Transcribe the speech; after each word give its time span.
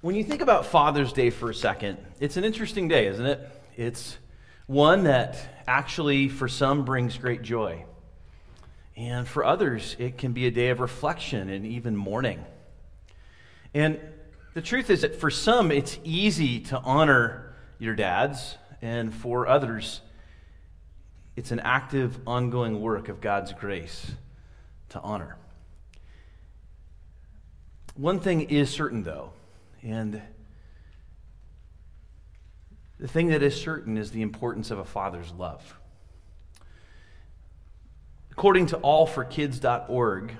When 0.00 0.14
you 0.14 0.22
think 0.22 0.42
about 0.42 0.66
Father's 0.66 1.12
Day 1.12 1.30
for 1.30 1.50
a 1.50 1.54
second, 1.54 1.98
it's 2.20 2.36
an 2.36 2.44
interesting 2.44 2.86
day, 2.86 3.08
isn't 3.08 3.26
it? 3.26 3.40
It's 3.76 4.16
one 4.68 5.04
that 5.04 5.36
actually, 5.66 6.28
for 6.28 6.46
some, 6.46 6.84
brings 6.84 7.18
great 7.18 7.42
joy. 7.42 7.84
And 8.96 9.26
for 9.26 9.44
others, 9.44 9.96
it 9.98 10.16
can 10.16 10.32
be 10.32 10.46
a 10.46 10.52
day 10.52 10.68
of 10.68 10.78
reflection 10.78 11.50
and 11.50 11.66
even 11.66 11.96
mourning. 11.96 12.44
And 13.74 13.98
the 14.54 14.62
truth 14.62 14.88
is 14.88 15.00
that 15.00 15.16
for 15.16 15.32
some, 15.32 15.72
it's 15.72 15.98
easy 16.04 16.60
to 16.60 16.78
honor 16.78 17.56
your 17.80 17.96
dads, 17.96 18.56
and 18.80 19.12
for 19.12 19.48
others, 19.48 20.00
it's 21.34 21.50
an 21.50 21.58
active, 21.58 22.20
ongoing 22.24 22.80
work 22.80 23.08
of 23.08 23.20
God's 23.20 23.52
grace 23.52 24.12
to 24.90 25.00
honor. 25.00 25.36
One 27.96 28.20
thing 28.20 28.42
is 28.42 28.70
certain, 28.70 29.02
though 29.02 29.32
and 29.82 30.20
the 32.98 33.08
thing 33.08 33.28
that 33.28 33.42
is 33.42 33.60
certain 33.60 33.96
is 33.96 34.10
the 34.10 34.22
importance 34.22 34.70
of 34.70 34.78
a 34.78 34.84
father's 34.84 35.32
love. 35.32 35.78
According 38.32 38.66
to 38.66 38.78
allforkids.org, 38.78 40.32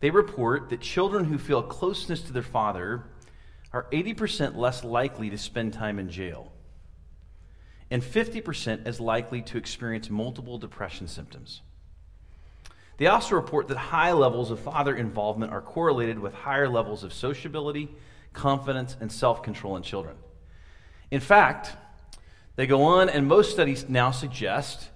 they 0.00 0.10
report 0.10 0.70
that 0.70 0.80
children 0.80 1.24
who 1.24 1.38
feel 1.38 1.62
closeness 1.62 2.22
to 2.22 2.32
their 2.32 2.42
father 2.42 3.04
are 3.72 3.86
80% 3.92 4.56
less 4.56 4.84
likely 4.84 5.30
to 5.30 5.38
spend 5.38 5.72
time 5.72 5.98
in 5.98 6.08
jail 6.10 6.52
and 7.90 8.02
50% 8.02 8.86
as 8.86 9.00
likely 9.00 9.42
to 9.42 9.58
experience 9.58 10.08
multiple 10.08 10.58
depression 10.58 11.06
symptoms. 11.06 11.60
They 12.96 13.06
also 13.06 13.34
report 13.34 13.68
that 13.68 13.76
high 13.76 14.12
levels 14.12 14.50
of 14.50 14.60
father 14.60 14.94
involvement 14.94 15.52
are 15.52 15.60
correlated 15.60 16.18
with 16.18 16.32
higher 16.32 16.68
levels 16.68 17.04
of 17.04 17.12
sociability 17.12 17.90
confidence, 18.32 18.96
and 19.00 19.10
self 19.10 19.42
control 19.42 19.76
in 19.76 19.82
children. 19.82 20.16
In 21.10 21.20
fact, 21.20 21.72
they 22.56 22.66
go 22.66 22.82
on, 22.82 23.08
and 23.08 23.26
most 23.26 23.50
studies 23.50 23.88
now 23.88 24.10
suggest 24.10 24.88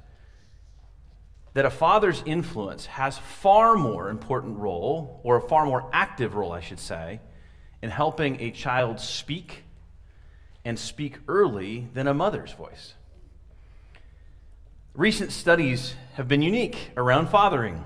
that 1.54 1.64
a 1.64 1.70
father's 1.70 2.22
influence 2.26 2.84
has 2.86 3.16
far 3.16 3.76
more 3.76 4.10
important 4.10 4.58
role, 4.58 5.20
or 5.24 5.36
a 5.36 5.40
far 5.40 5.64
more 5.64 5.88
active 5.92 6.34
role, 6.34 6.52
I 6.52 6.60
should 6.60 6.80
say, 6.80 7.20
in 7.82 7.90
helping 7.90 8.40
a 8.40 8.50
child 8.50 9.00
speak 9.00 9.64
and 10.66 10.78
speak 10.78 11.18
early 11.28 11.88
than 11.94 12.08
a 12.08 12.14
mother's 12.14 12.52
voice. 12.52 12.94
Recent 14.94 15.32
studies 15.32 15.94
have 16.14 16.26
been 16.26 16.42
unique 16.42 16.90
around 16.96 17.28
fathering. 17.28 17.84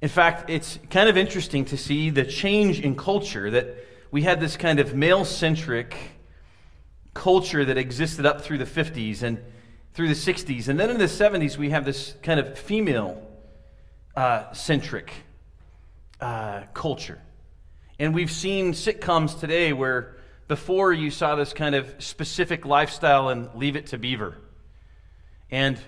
In 0.00 0.08
fact, 0.08 0.48
it's 0.48 0.78
kind 0.90 1.08
of 1.08 1.16
interesting 1.16 1.64
to 1.66 1.76
see 1.76 2.10
the 2.10 2.24
change 2.24 2.80
in 2.80 2.96
culture 2.96 3.50
that 3.50 3.76
we 4.10 4.22
had 4.22 4.40
this 4.40 4.56
kind 4.56 4.80
of 4.80 4.94
male 4.94 5.24
centric 5.24 5.96
culture 7.14 7.64
that 7.64 7.76
existed 7.76 8.24
up 8.24 8.40
through 8.40 8.58
the 8.58 8.64
50s 8.64 9.22
and 9.22 9.42
through 9.92 10.08
the 10.08 10.14
60s. 10.14 10.68
And 10.68 10.78
then 10.78 10.90
in 10.90 10.98
the 10.98 11.04
70s, 11.04 11.56
we 11.56 11.70
have 11.70 11.84
this 11.84 12.14
kind 12.22 12.38
of 12.38 12.58
female 12.58 13.20
uh, 14.16 14.52
centric 14.52 15.12
uh, 16.20 16.62
culture. 16.74 17.20
And 17.98 18.14
we've 18.14 18.30
seen 18.30 18.72
sitcoms 18.72 19.38
today 19.38 19.72
where 19.72 20.16
before 20.46 20.92
you 20.92 21.10
saw 21.10 21.34
this 21.34 21.52
kind 21.52 21.74
of 21.74 21.94
specific 21.98 22.64
lifestyle 22.64 23.28
and 23.28 23.54
leave 23.54 23.76
it 23.76 23.86
to 23.88 23.98
Beaver. 23.98 24.38
And 25.50 25.78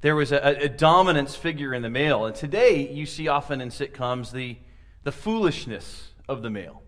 there 0.00 0.16
was 0.16 0.32
a, 0.32 0.64
a, 0.64 0.68
dominance 0.68 1.34
figure 1.34 1.74
in 1.74 1.82
the 1.82 1.90
male. 1.90 2.24
And 2.24 2.34
today 2.34 2.90
you 2.90 3.04
see 3.04 3.28
often 3.28 3.60
in 3.60 3.68
sitcoms 3.68 4.32
the, 4.32 4.56
the 5.02 5.12
foolishness 5.12 6.08
of 6.28 6.42
the 6.42 6.50
male. 6.50 6.82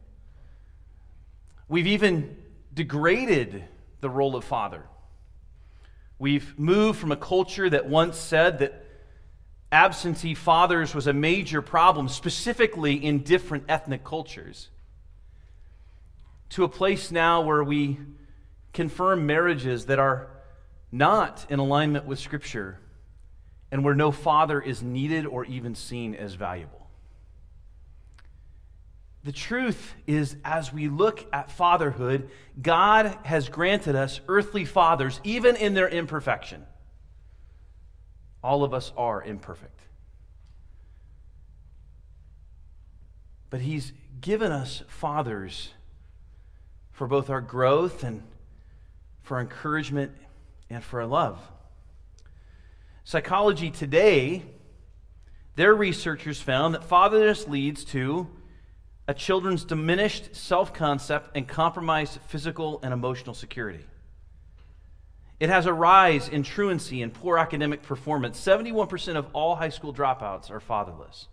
We've 1.72 1.86
even 1.86 2.36
degraded 2.74 3.64
the 4.02 4.10
role 4.10 4.36
of 4.36 4.44
father. 4.44 4.82
We've 6.18 6.58
moved 6.58 6.98
from 6.98 7.12
a 7.12 7.16
culture 7.16 7.70
that 7.70 7.86
once 7.86 8.18
said 8.18 8.58
that 8.58 8.84
absentee 9.72 10.34
fathers 10.34 10.94
was 10.94 11.06
a 11.06 11.14
major 11.14 11.62
problem, 11.62 12.10
specifically 12.10 13.02
in 13.02 13.22
different 13.22 13.64
ethnic 13.70 14.04
cultures, 14.04 14.68
to 16.50 16.64
a 16.64 16.68
place 16.68 17.10
now 17.10 17.40
where 17.40 17.64
we 17.64 17.98
confirm 18.74 19.24
marriages 19.24 19.86
that 19.86 19.98
are 19.98 20.28
not 20.92 21.46
in 21.48 21.58
alignment 21.58 22.04
with 22.04 22.18
Scripture 22.18 22.80
and 23.70 23.82
where 23.82 23.94
no 23.94 24.12
father 24.12 24.60
is 24.60 24.82
needed 24.82 25.24
or 25.24 25.46
even 25.46 25.74
seen 25.74 26.14
as 26.16 26.34
valuable. 26.34 26.81
The 29.24 29.32
truth 29.32 29.94
is, 30.06 30.36
as 30.44 30.72
we 30.72 30.88
look 30.88 31.26
at 31.32 31.50
fatherhood, 31.50 32.28
God 32.60 33.16
has 33.24 33.48
granted 33.48 33.94
us 33.94 34.20
earthly 34.26 34.64
fathers, 34.64 35.20
even 35.22 35.54
in 35.54 35.74
their 35.74 35.88
imperfection. 35.88 36.66
All 38.42 38.64
of 38.64 38.74
us 38.74 38.92
are 38.96 39.22
imperfect. 39.22 39.80
But 43.48 43.60
He's 43.60 43.92
given 44.20 44.50
us 44.50 44.82
fathers 44.88 45.70
for 46.90 47.06
both 47.06 47.30
our 47.30 47.40
growth 47.40 48.02
and 48.02 48.22
for 49.22 49.38
encouragement 49.40 50.12
and 50.68 50.82
for 50.82 51.00
our 51.00 51.06
love. 51.06 51.38
Psychology 53.04 53.70
Today, 53.70 54.42
their 55.54 55.74
researchers 55.74 56.40
found 56.40 56.74
that 56.74 56.82
fatherness 56.82 57.46
leads 57.46 57.84
to 57.84 58.26
a 59.12 59.14
children's 59.14 59.62
diminished 59.64 60.34
self 60.34 60.72
concept 60.72 61.36
and 61.36 61.46
compromised 61.46 62.18
physical 62.28 62.80
and 62.82 62.94
emotional 62.94 63.34
security. 63.34 63.84
It 65.38 65.50
has 65.50 65.66
a 65.66 65.72
rise 65.74 66.30
in 66.30 66.42
truancy 66.42 67.02
and 67.02 67.12
poor 67.12 67.36
academic 67.36 67.82
performance. 67.82 68.40
71% 68.40 69.16
of 69.16 69.26
all 69.34 69.54
high 69.54 69.68
school 69.68 69.92
dropouts 69.92 70.50
are 70.50 70.60
fatherless. 70.60 71.28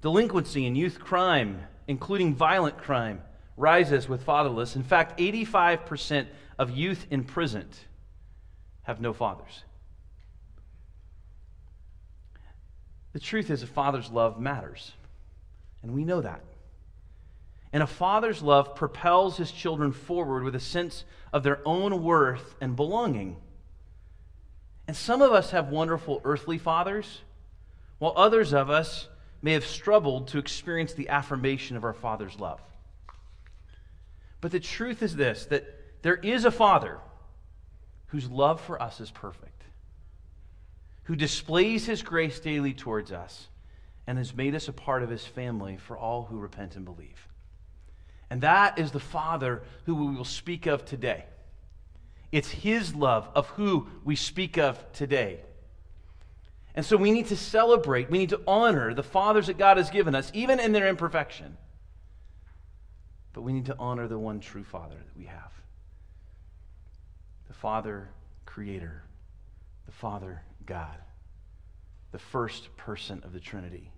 Delinquency 0.00 0.68
and 0.68 0.78
youth 0.78 1.00
crime, 1.00 1.64
including 1.88 2.32
violent 2.32 2.78
crime, 2.78 3.20
rises 3.56 4.08
with 4.08 4.22
fatherless. 4.22 4.76
In 4.76 4.84
fact, 4.84 5.18
85% 5.18 6.28
of 6.60 6.70
youth 6.70 7.08
imprisoned 7.10 7.76
have 8.82 9.00
no 9.00 9.12
fathers. 9.12 9.64
The 13.14 13.18
truth 13.18 13.50
is, 13.50 13.64
a 13.64 13.66
father's 13.66 14.12
love 14.12 14.38
matters. 14.38 14.92
And 15.82 15.92
we 15.92 16.04
know 16.04 16.20
that. 16.20 16.42
And 17.72 17.82
a 17.82 17.86
father's 17.86 18.42
love 18.42 18.74
propels 18.74 19.36
his 19.36 19.52
children 19.52 19.92
forward 19.92 20.42
with 20.42 20.54
a 20.54 20.60
sense 20.60 21.04
of 21.32 21.42
their 21.42 21.60
own 21.66 22.02
worth 22.02 22.54
and 22.60 22.74
belonging. 22.74 23.36
And 24.86 24.96
some 24.96 25.20
of 25.20 25.32
us 25.32 25.50
have 25.50 25.68
wonderful 25.68 26.20
earthly 26.24 26.56
fathers, 26.58 27.20
while 27.98 28.14
others 28.16 28.54
of 28.54 28.70
us 28.70 29.08
may 29.42 29.52
have 29.52 29.66
struggled 29.66 30.28
to 30.28 30.38
experience 30.38 30.94
the 30.94 31.10
affirmation 31.10 31.76
of 31.76 31.84
our 31.84 31.92
father's 31.92 32.40
love. 32.40 32.60
But 34.40 34.50
the 34.50 34.60
truth 34.60 35.02
is 35.02 35.14
this 35.14 35.46
that 35.46 36.02
there 36.02 36.16
is 36.16 36.44
a 36.44 36.50
father 36.50 36.98
whose 38.06 38.30
love 38.30 38.60
for 38.60 38.80
us 38.80 39.00
is 39.00 39.10
perfect, 39.10 39.64
who 41.04 41.16
displays 41.16 41.84
his 41.84 42.02
grace 42.02 42.40
daily 42.40 42.72
towards 42.72 43.12
us 43.12 43.48
and 44.08 44.16
has 44.16 44.34
made 44.34 44.54
us 44.54 44.68
a 44.68 44.72
part 44.72 45.02
of 45.02 45.10
his 45.10 45.26
family 45.26 45.76
for 45.76 45.94
all 45.98 46.24
who 46.24 46.38
repent 46.38 46.76
and 46.76 46.84
believe. 46.86 47.28
And 48.30 48.40
that 48.40 48.78
is 48.78 48.90
the 48.90 48.98
Father 48.98 49.62
who 49.84 49.94
we 49.94 50.16
will 50.16 50.24
speak 50.24 50.64
of 50.64 50.86
today. 50.86 51.26
It's 52.32 52.48
his 52.48 52.94
love 52.94 53.28
of 53.34 53.48
who 53.48 53.86
we 54.04 54.16
speak 54.16 54.56
of 54.56 54.82
today. 54.94 55.40
And 56.74 56.86
so 56.86 56.96
we 56.96 57.10
need 57.10 57.26
to 57.26 57.36
celebrate, 57.36 58.10
we 58.10 58.16
need 58.16 58.30
to 58.30 58.40
honor 58.46 58.94
the 58.94 59.02
fathers 59.02 59.48
that 59.48 59.58
God 59.58 59.76
has 59.76 59.90
given 59.90 60.14
us, 60.14 60.30
even 60.32 60.58
in 60.58 60.72
their 60.72 60.88
imperfection. 60.88 61.58
But 63.34 63.42
we 63.42 63.52
need 63.52 63.66
to 63.66 63.76
honor 63.78 64.08
the 64.08 64.18
one 64.18 64.40
true 64.40 64.64
Father 64.64 64.96
that 64.96 65.18
we 65.18 65.26
have 65.26 65.52
the 67.46 67.54
Father 67.54 68.08
Creator, 68.46 69.02
the 69.84 69.92
Father 69.92 70.40
God, 70.64 70.96
the 72.10 72.18
first 72.18 72.74
person 72.78 73.20
of 73.22 73.34
the 73.34 73.40
Trinity. 73.40 73.92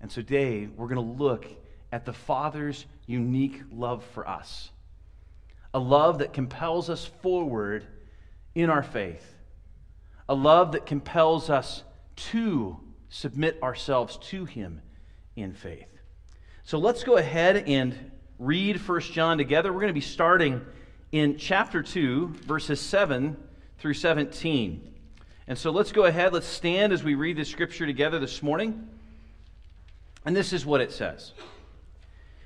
And 0.00 0.10
today, 0.10 0.68
we're 0.76 0.88
going 0.88 1.16
to 1.16 1.22
look 1.22 1.46
at 1.92 2.04
the 2.04 2.12
Father's 2.12 2.86
unique 3.06 3.60
love 3.70 4.04
for 4.14 4.28
us 4.28 4.70
a 5.72 5.78
love 5.78 6.18
that 6.18 6.32
compels 6.32 6.90
us 6.90 7.04
forward 7.22 7.86
in 8.54 8.70
our 8.70 8.82
faith, 8.82 9.34
a 10.28 10.34
love 10.34 10.72
that 10.72 10.86
compels 10.86 11.48
us 11.48 11.84
to 12.16 12.78
submit 13.08 13.62
ourselves 13.62 14.18
to 14.18 14.44
Him 14.44 14.82
in 15.36 15.54
faith. 15.54 15.86
So 16.64 16.78
let's 16.78 17.04
go 17.04 17.16
ahead 17.16 17.56
and 17.68 17.96
read 18.38 18.76
1 18.76 19.00
John 19.00 19.38
together. 19.38 19.72
We're 19.72 19.80
going 19.80 19.88
to 19.88 19.94
be 19.94 20.00
starting 20.00 20.60
in 21.12 21.36
chapter 21.36 21.82
2, 21.82 22.28
verses 22.46 22.80
7 22.80 23.36
through 23.78 23.94
17. 23.94 24.94
And 25.46 25.58
so 25.58 25.70
let's 25.70 25.92
go 25.92 26.04
ahead, 26.04 26.32
let's 26.32 26.46
stand 26.46 26.92
as 26.92 27.02
we 27.02 27.14
read 27.14 27.36
the 27.36 27.44
scripture 27.44 27.86
together 27.86 28.18
this 28.18 28.42
morning. 28.42 28.88
And 30.24 30.36
this 30.36 30.52
is 30.52 30.66
what 30.66 30.80
it 30.80 30.92
says 30.92 31.32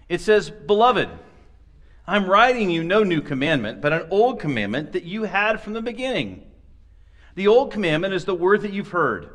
It 0.09 0.21
says, 0.21 0.51
Beloved, 0.51 1.09
I'm 2.07 2.29
writing 2.29 2.71
you 2.71 2.85
no 2.85 3.03
new 3.03 3.21
commandment, 3.21 3.81
but 3.81 3.93
an 3.93 4.07
old 4.11 4.41
commandment 4.41 4.93
that 4.93 5.05
you 5.05 5.25
had 5.25 5.61
from 5.61 5.73
the 5.73 5.83
beginning. 5.83 6.45
The 7.35 7.49
old 7.49 7.73
commandment 7.73 8.15
is 8.15 8.25
the 8.25 8.35
word 8.35 8.63
that 8.63 8.73
you've 8.73 8.89
heard. 8.89 9.31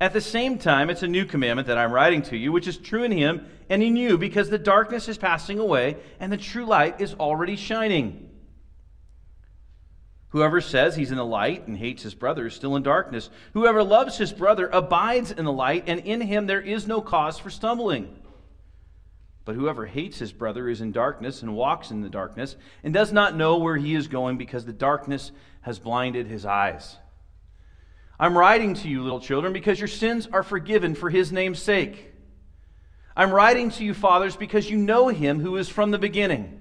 At 0.00 0.12
the 0.12 0.20
same 0.20 0.58
time, 0.58 0.90
it's 0.90 1.02
a 1.02 1.08
new 1.08 1.24
commandment 1.24 1.68
that 1.68 1.78
I'm 1.78 1.92
writing 1.92 2.22
to 2.22 2.36
you, 2.36 2.52
which 2.52 2.66
is 2.66 2.76
true 2.76 3.04
in 3.04 3.12
him 3.12 3.46
and 3.68 3.82
in 3.82 3.96
you, 3.96 4.18
because 4.18 4.50
the 4.50 4.58
darkness 4.58 5.08
is 5.08 5.18
passing 5.18 5.58
away 5.58 5.96
and 6.18 6.32
the 6.32 6.36
true 6.36 6.64
light 6.64 7.00
is 7.00 7.14
already 7.14 7.56
shining. 7.56 8.30
Whoever 10.34 10.60
says 10.60 10.96
he's 10.96 11.12
in 11.12 11.16
the 11.16 11.24
light 11.24 11.68
and 11.68 11.76
hates 11.76 12.02
his 12.02 12.12
brother 12.12 12.48
is 12.48 12.54
still 12.54 12.74
in 12.74 12.82
darkness. 12.82 13.30
Whoever 13.52 13.84
loves 13.84 14.18
his 14.18 14.32
brother 14.32 14.66
abides 14.66 15.30
in 15.30 15.44
the 15.44 15.52
light, 15.52 15.84
and 15.86 16.00
in 16.00 16.20
him 16.20 16.48
there 16.48 16.60
is 16.60 16.88
no 16.88 17.00
cause 17.00 17.38
for 17.38 17.50
stumbling. 17.50 18.12
But 19.44 19.54
whoever 19.54 19.86
hates 19.86 20.18
his 20.18 20.32
brother 20.32 20.68
is 20.68 20.80
in 20.80 20.90
darkness 20.90 21.42
and 21.42 21.54
walks 21.54 21.92
in 21.92 22.00
the 22.00 22.08
darkness 22.08 22.56
and 22.82 22.92
does 22.92 23.12
not 23.12 23.36
know 23.36 23.58
where 23.58 23.76
he 23.76 23.94
is 23.94 24.08
going 24.08 24.36
because 24.36 24.64
the 24.64 24.72
darkness 24.72 25.30
has 25.60 25.78
blinded 25.78 26.26
his 26.26 26.44
eyes. 26.44 26.96
I'm 28.18 28.36
writing 28.36 28.74
to 28.74 28.88
you, 28.88 29.04
little 29.04 29.20
children, 29.20 29.52
because 29.52 29.78
your 29.78 29.86
sins 29.86 30.26
are 30.32 30.42
forgiven 30.42 30.96
for 30.96 31.10
his 31.10 31.30
name's 31.30 31.62
sake. 31.62 32.12
I'm 33.16 33.30
writing 33.30 33.70
to 33.70 33.84
you, 33.84 33.94
fathers, 33.94 34.34
because 34.34 34.68
you 34.68 34.78
know 34.78 35.06
him 35.06 35.38
who 35.38 35.56
is 35.58 35.68
from 35.68 35.92
the 35.92 35.98
beginning. 35.98 36.60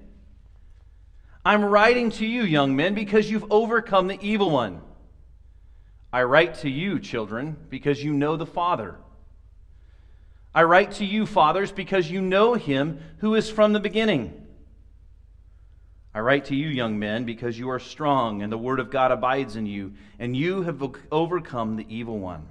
I'm 1.45 1.65
writing 1.65 2.09
to 2.11 2.25
you, 2.25 2.43
young 2.43 2.75
men, 2.75 2.93
because 2.93 3.29
you've 3.29 3.51
overcome 3.51 4.07
the 4.07 4.19
evil 4.21 4.49
one. 4.49 4.81
I 6.11 6.23
write 6.23 6.55
to 6.59 6.69
you, 6.69 6.99
children, 6.99 7.57
because 7.69 8.03
you 8.03 8.13
know 8.13 8.37
the 8.37 8.45
Father. 8.45 8.95
I 10.55 10.63
write 10.63 10.93
to 10.93 11.05
you, 11.05 11.25
fathers, 11.25 11.71
because 11.71 12.09
you 12.09 12.21
know 12.21 12.53
him 12.53 12.99
who 13.17 13.35
is 13.35 13.49
from 13.49 13.73
the 13.73 13.79
beginning. 13.79 14.39
I 16.13 16.19
write 16.19 16.45
to 16.45 16.55
you, 16.55 16.67
young 16.67 16.99
men, 16.99 17.25
because 17.25 17.57
you 17.57 17.71
are 17.71 17.79
strong, 17.79 18.43
and 18.43 18.51
the 18.51 18.57
word 18.57 18.79
of 18.79 18.91
God 18.91 19.11
abides 19.11 19.55
in 19.55 19.65
you, 19.65 19.93
and 20.19 20.37
you 20.37 20.61
have 20.61 20.81
overcome 21.11 21.75
the 21.75 21.87
evil 21.89 22.19
one. 22.19 22.47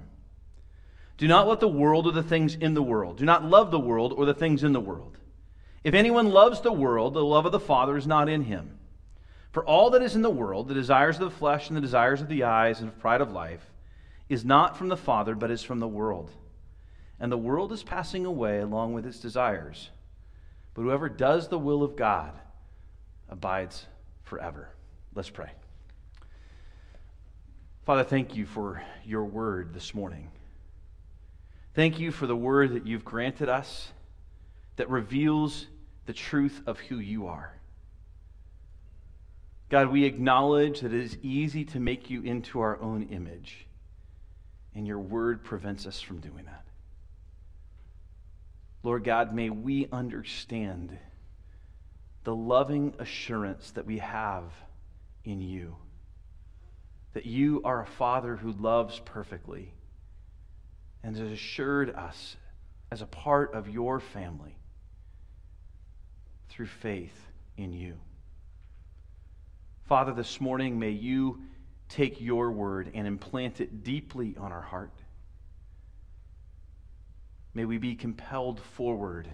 Do 1.17 1.27
not 1.27 1.47
let 1.47 1.61
the 1.61 1.67
world 1.67 2.05
or 2.05 2.11
the 2.11 2.21
things 2.21 2.55
in 2.55 2.73
the 2.73 2.83
world. 2.83 3.17
Do 3.17 3.25
not 3.25 3.45
love 3.45 3.71
the 3.71 3.79
world 3.79 4.13
or 4.13 4.25
the 4.25 4.33
things 4.33 4.63
in 4.63 4.73
the 4.73 4.81
world. 4.81 5.17
If 5.83 5.93
anyone 5.93 6.29
loves 6.29 6.61
the 6.61 6.73
world, 6.73 7.13
the 7.13 7.23
love 7.23 7.45
of 7.45 7.51
the 7.51 7.59
Father 7.59 7.95
is 7.95 8.05
not 8.05 8.27
in 8.27 8.43
him. 8.43 8.77
For 9.53 9.63
all 9.63 9.91
that 9.91 10.01
is 10.01 10.15
in 10.15 10.21
the 10.21 10.29
world, 10.29 10.67
the 10.67 10.73
desires 10.73 11.15
of 11.15 11.21
the 11.21 11.37
flesh 11.37 11.69
and 11.69 11.77
the 11.77 11.81
desires 11.81 12.19
of 12.19 12.27
the 12.27 12.43
eyes 12.43 12.81
and 12.81 12.89
of 12.89 12.99
pride 12.99 13.21
of 13.21 13.31
life, 13.31 13.65
is 14.27 14.43
not 14.43 14.77
from 14.77 14.89
the 14.89 14.97
Father, 14.97 15.35
but 15.35 15.51
is 15.51 15.63
from 15.63 15.79
the 15.79 15.87
world 15.87 16.29
and 17.23 17.31
the 17.31 17.37
world 17.37 17.71
is 17.71 17.83
passing 17.83 18.25
away 18.25 18.59
along 18.59 18.93
with 18.93 19.05
its 19.05 19.17
desires. 19.17 19.89
But 20.73 20.81
whoever 20.81 21.07
does 21.07 21.47
the 21.47 21.57
will 21.57 21.81
of 21.81 21.95
God 21.95 22.33
abides 23.29 23.85
forever. 24.23 24.67
Let's 25.15 25.29
pray. 25.29 25.49
Father, 27.85 28.03
thank 28.03 28.35
you 28.35 28.45
for 28.45 28.83
your 29.05 29.23
word 29.23 29.73
this 29.73 29.93
morning. 29.93 30.31
Thank 31.75 31.97
you 31.97 32.11
for 32.11 32.27
the 32.27 32.35
word 32.35 32.73
that 32.73 32.85
you've 32.85 33.05
granted 33.05 33.47
us 33.47 33.93
that 34.75 34.89
reveals 34.89 35.67
the 36.05 36.13
truth 36.13 36.61
of 36.65 36.77
who 36.77 36.99
you 36.99 37.27
are. 37.27 37.53
God, 39.73 39.87
we 39.87 40.05
acknowledge 40.05 40.81
that 40.81 40.93
it 40.93 41.03
is 41.03 41.17
easy 41.23 41.65
to 41.65 41.79
make 41.79 42.11
you 42.11 42.21
into 42.21 42.59
our 42.59 42.79
own 42.79 43.07
image, 43.09 43.65
and 44.75 44.85
your 44.85 44.99
word 44.99 45.43
prevents 45.43 45.87
us 45.87 45.99
from 45.99 46.19
doing 46.19 46.45
that. 46.45 46.63
Lord 48.83 49.03
God, 49.03 49.33
may 49.33 49.49
we 49.49 49.87
understand 49.91 50.95
the 52.23 52.35
loving 52.35 52.93
assurance 52.99 53.71
that 53.71 53.87
we 53.87 53.97
have 53.97 54.43
in 55.25 55.41
you. 55.41 55.75
That 57.13 57.25
you 57.25 57.63
are 57.65 57.81
a 57.81 57.87
Father 57.87 58.35
who 58.35 58.51
loves 58.51 58.99
perfectly 58.99 59.73
and 61.01 61.17
has 61.17 61.31
assured 61.31 61.89
us 61.89 62.37
as 62.91 63.01
a 63.01 63.07
part 63.07 63.55
of 63.55 63.67
your 63.67 63.99
family 63.99 64.55
through 66.49 66.67
faith 66.67 67.25
in 67.57 67.73
you. 67.73 67.95
Father, 69.85 70.13
this 70.13 70.39
morning, 70.39 70.79
may 70.79 70.91
you 70.91 71.41
take 71.89 72.21
your 72.21 72.51
word 72.51 72.91
and 72.93 73.05
implant 73.05 73.59
it 73.59 73.83
deeply 73.83 74.35
on 74.39 74.51
our 74.51 74.61
heart. 74.61 74.93
May 77.53 77.65
we 77.65 77.77
be 77.77 77.95
compelled 77.95 78.59
forward, 78.59 79.27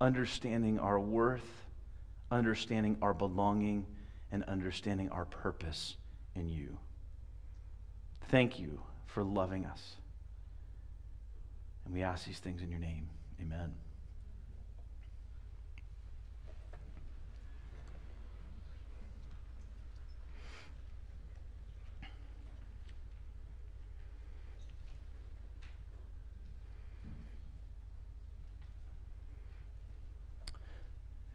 understanding 0.00 0.80
our 0.80 0.98
worth, 0.98 1.48
understanding 2.30 2.96
our 3.02 3.14
belonging, 3.14 3.86
and 4.32 4.42
understanding 4.44 5.10
our 5.10 5.24
purpose 5.24 5.96
in 6.34 6.48
you. 6.48 6.78
Thank 8.28 8.58
you 8.58 8.80
for 9.06 9.22
loving 9.22 9.66
us. 9.66 9.96
And 11.84 11.94
we 11.94 12.02
ask 12.02 12.26
these 12.26 12.38
things 12.38 12.62
in 12.62 12.70
your 12.70 12.80
name. 12.80 13.08
Amen. 13.40 13.72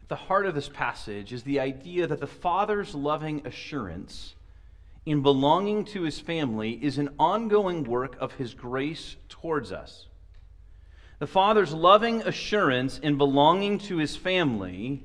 The 0.08 0.16
heart 0.16 0.46
of 0.46 0.54
this 0.54 0.68
passage 0.68 1.32
is 1.32 1.42
the 1.42 1.60
idea 1.60 2.06
that 2.06 2.20
the 2.20 2.26
Father's 2.26 2.94
loving 2.94 3.46
assurance 3.46 4.34
in 5.06 5.22
belonging 5.22 5.84
to 5.84 6.02
his 6.02 6.20
family 6.20 6.72
is 6.82 6.98
an 6.98 7.10
ongoing 7.18 7.84
work 7.84 8.16
of 8.20 8.32
his 8.32 8.54
grace 8.54 9.16
towards 9.28 9.72
us. 9.72 10.08
The 11.18 11.26
Father's 11.26 11.72
loving 11.72 12.22
assurance 12.22 12.98
in 12.98 13.16
belonging 13.16 13.78
to 13.80 13.98
his 13.98 14.16
family 14.16 15.04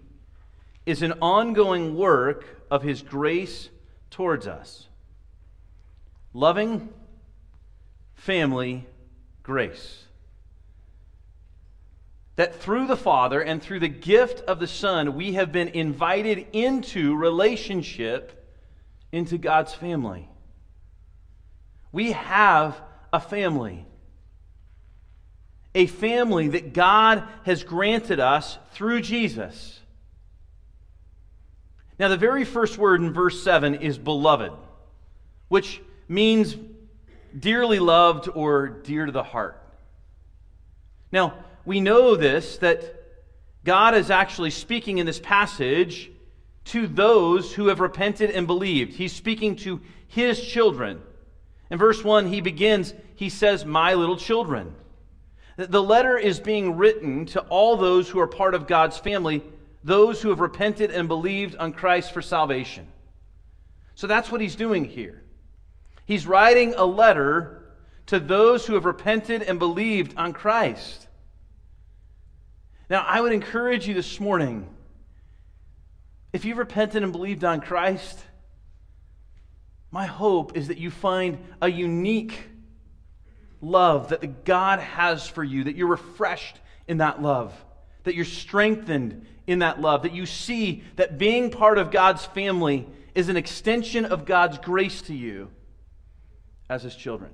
is 0.86 1.02
an 1.02 1.14
ongoing 1.22 1.96
work 1.96 2.66
of 2.72 2.82
his 2.82 3.02
grace 3.02 3.70
towards 4.10 4.48
us. 4.48 4.88
Loving, 6.34 6.90
family, 8.16 8.86
grace 9.44 10.09
that 12.40 12.56
through 12.56 12.88
the 12.88 12.96
Father 12.96 13.42
and 13.42 13.62
through 13.62 13.82
the 13.82 13.90
gift 13.90 14.40
of 14.48 14.62
the 14.62 14.68
Son, 14.68 15.14
we 15.14 15.34
have 15.34 15.52
been 15.52 15.68
invited 15.68 16.48
into 16.54 17.14
relationship 17.14 18.58
into 19.12 19.38
God's 19.38 19.74
family. 19.74 20.30
We 21.92 22.14
have 22.14 22.80
a 23.12 23.20
family. 23.20 23.86
A 25.76 25.86
family 25.88 26.48
that 26.48 26.72
God 26.72 27.28
has 27.44 27.66
granted 27.66 28.22
us 28.22 28.58
through 28.72 29.02
Jesus. 29.02 29.82
Now, 32.00 32.08
the 32.08 32.16
very 32.16 32.46
first 32.46 32.78
word 32.78 33.02
in 33.02 33.12
verse 33.12 33.44
7 33.44 33.76
is 33.76 33.98
beloved, 33.98 34.54
which 35.50 35.82
means 36.08 36.56
dearly 37.38 37.80
loved 37.80 38.30
or 38.34 38.70
dear 38.70 39.08
to 39.08 39.12
the 39.12 39.24
heart. 39.24 39.62
Now, 41.12 41.34
we 41.66 41.80
know 41.80 42.16
this 42.16 42.58
that 42.58 42.84
God 43.64 43.96
is 43.96 44.10
actually 44.10 44.52
speaking 44.52 44.98
in 44.98 45.06
this 45.06 45.20
passage 45.20 46.12
to 46.66 46.88
those 46.88 47.54
who 47.54 47.68
have 47.68 47.80
repented 47.80 48.30
and 48.32 48.48
believed. 48.48 48.94
He's 48.94 49.14
speaking 49.14 49.56
to 49.58 49.82
his 50.08 50.42
children. 50.42 51.02
In 51.70 51.78
verse 51.78 52.04
1, 52.04 52.28
he 52.28 52.42
begins, 52.42 52.94
he 53.16 53.30
says, 53.30 53.66
My 53.66 53.94
little 53.94 54.18
children. 54.18 54.74
The 55.58 55.84
letter 55.84 56.18
is 56.18 56.40
being 56.40 56.78
written 56.78 57.26
to 57.28 57.42
all 57.42 57.76
those 57.76 58.08
who 58.08 58.20
are 58.20 58.28
part 58.28 58.56
of 58.56 58.66
God's 58.66 58.98
family, 58.98 59.44
those 59.84 60.22
who 60.22 60.30
have 60.30 60.40
repented 60.40 60.90
and 60.90 61.08
believed 61.08 61.56
on 61.58 61.74
Christ 61.74 62.14
for 62.14 62.22
salvation. 62.22 62.88
So 63.96 64.08
that's 64.08 64.32
what 64.32 64.40
he's 64.40 64.56
doing 64.56 64.86
here. 64.86 65.22
He's 66.06 66.26
writing 66.26 66.76
a 66.76 66.86
letter 66.86 67.74
to 68.06 68.20
those 68.20 68.66
who 68.66 68.76
have 68.76 68.86
repented 68.86 69.44
and 69.44 69.60
believed 69.60 70.18
on 70.18 70.32
Christ. 70.34 71.09
Now, 72.90 73.06
I 73.08 73.22
would 73.22 73.34
encourage 73.34 73.88
you 73.88 73.94
this 73.94 74.20
morning 74.20 74.68
if 76.34 76.44
you've 76.44 76.58
repented 76.58 77.04
and 77.04 77.12
believed 77.12 77.44
on 77.44 77.62
Christ, 77.62 78.20
my 79.92 80.06
hope 80.06 80.58
is 80.58 80.68
that 80.70 80.78
you 80.78 80.90
find 80.90 81.38
a 81.62 81.70
unique 81.70 82.48
love 83.62 84.10
that 84.10 84.22
the 84.22 84.28
God 84.28 84.80
has 84.80 85.28
for 85.28 85.44
you, 85.44 85.66
that 85.66 85.76
you're 85.76 85.88
refreshed 85.88 86.60
in 86.88 86.98
that 86.98 87.22
love, 87.22 87.54
that 88.04 88.16
you're 88.16 88.26
strengthened 88.26 89.26
in 89.46 89.60
that 89.60 89.82
love, 89.82 90.04
that 90.04 90.14
you 90.14 90.26
see 90.26 90.84
that 90.96 91.18
being 91.18 91.52
part 91.52 91.78
of 91.78 91.92
God's 91.92 92.26
family 92.26 92.88
is 93.14 93.30
an 93.30 93.38
extension 93.38 94.06
of 94.06 94.26
God's 94.26 94.58
grace 94.58 95.02
to 95.04 95.16
you 95.16 95.50
as 96.70 96.84
His 96.84 96.96
children. 96.96 97.32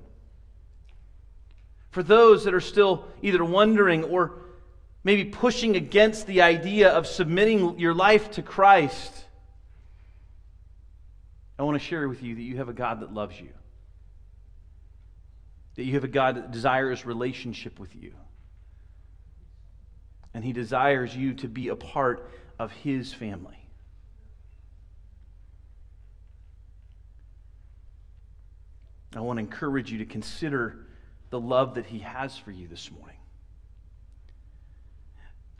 For 1.90 2.02
those 2.02 2.44
that 2.44 2.54
are 2.54 2.60
still 2.60 3.06
either 3.22 3.44
wondering 3.44 4.04
or 4.04 4.45
maybe 5.06 5.24
pushing 5.24 5.76
against 5.76 6.26
the 6.26 6.42
idea 6.42 6.90
of 6.90 7.06
submitting 7.06 7.78
your 7.78 7.94
life 7.94 8.32
to 8.32 8.42
Christ, 8.42 9.24
I 11.56 11.62
want 11.62 11.80
to 11.80 11.86
share 11.86 12.08
with 12.08 12.24
you 12.24 12.34
that 12.34 12.42
you 12.42 12.56
have 12.56 12.68
a 12.68 12.72
God 12.72 12.98
that 13.02 13.14
loves 13.14 13.40
you, 13.40 13.50
that 15.76 15.84
you 15.84 15.94
have 15.94 16.02
a 16.02 16.08
God 16.08 16.34
that 16.34 16.50
desires 16.50 17.06
relationship 17.06 17.78
with 17.78 17.94
you, 17.94 18.14
and 20.34 20.42
He 20.42 20.52
desires 20.52 21.16
you 21.16 21.34
to 21.34 21.46
be 21.46 21.68
a 21.68 21.76
part 21.76 22.28
of 22.58 22.72
His 22.72 23.14
family. 23.14 23.60
I 29.14 29.20
want 29.20 29.36
to 29.36 29.40
encourage 29.40 29.92
you 29.92 29.98
to 29.98 30.04
consider 30.04 30.84
the 31.30 31.38
love 31.38 31.76
that 31.76 31.86
He 31.86 32.00
has 32.00 32.36
for 32.36 32.50
you 32.50 32.66
this 32.66 32.90
morning. 32.90 33.15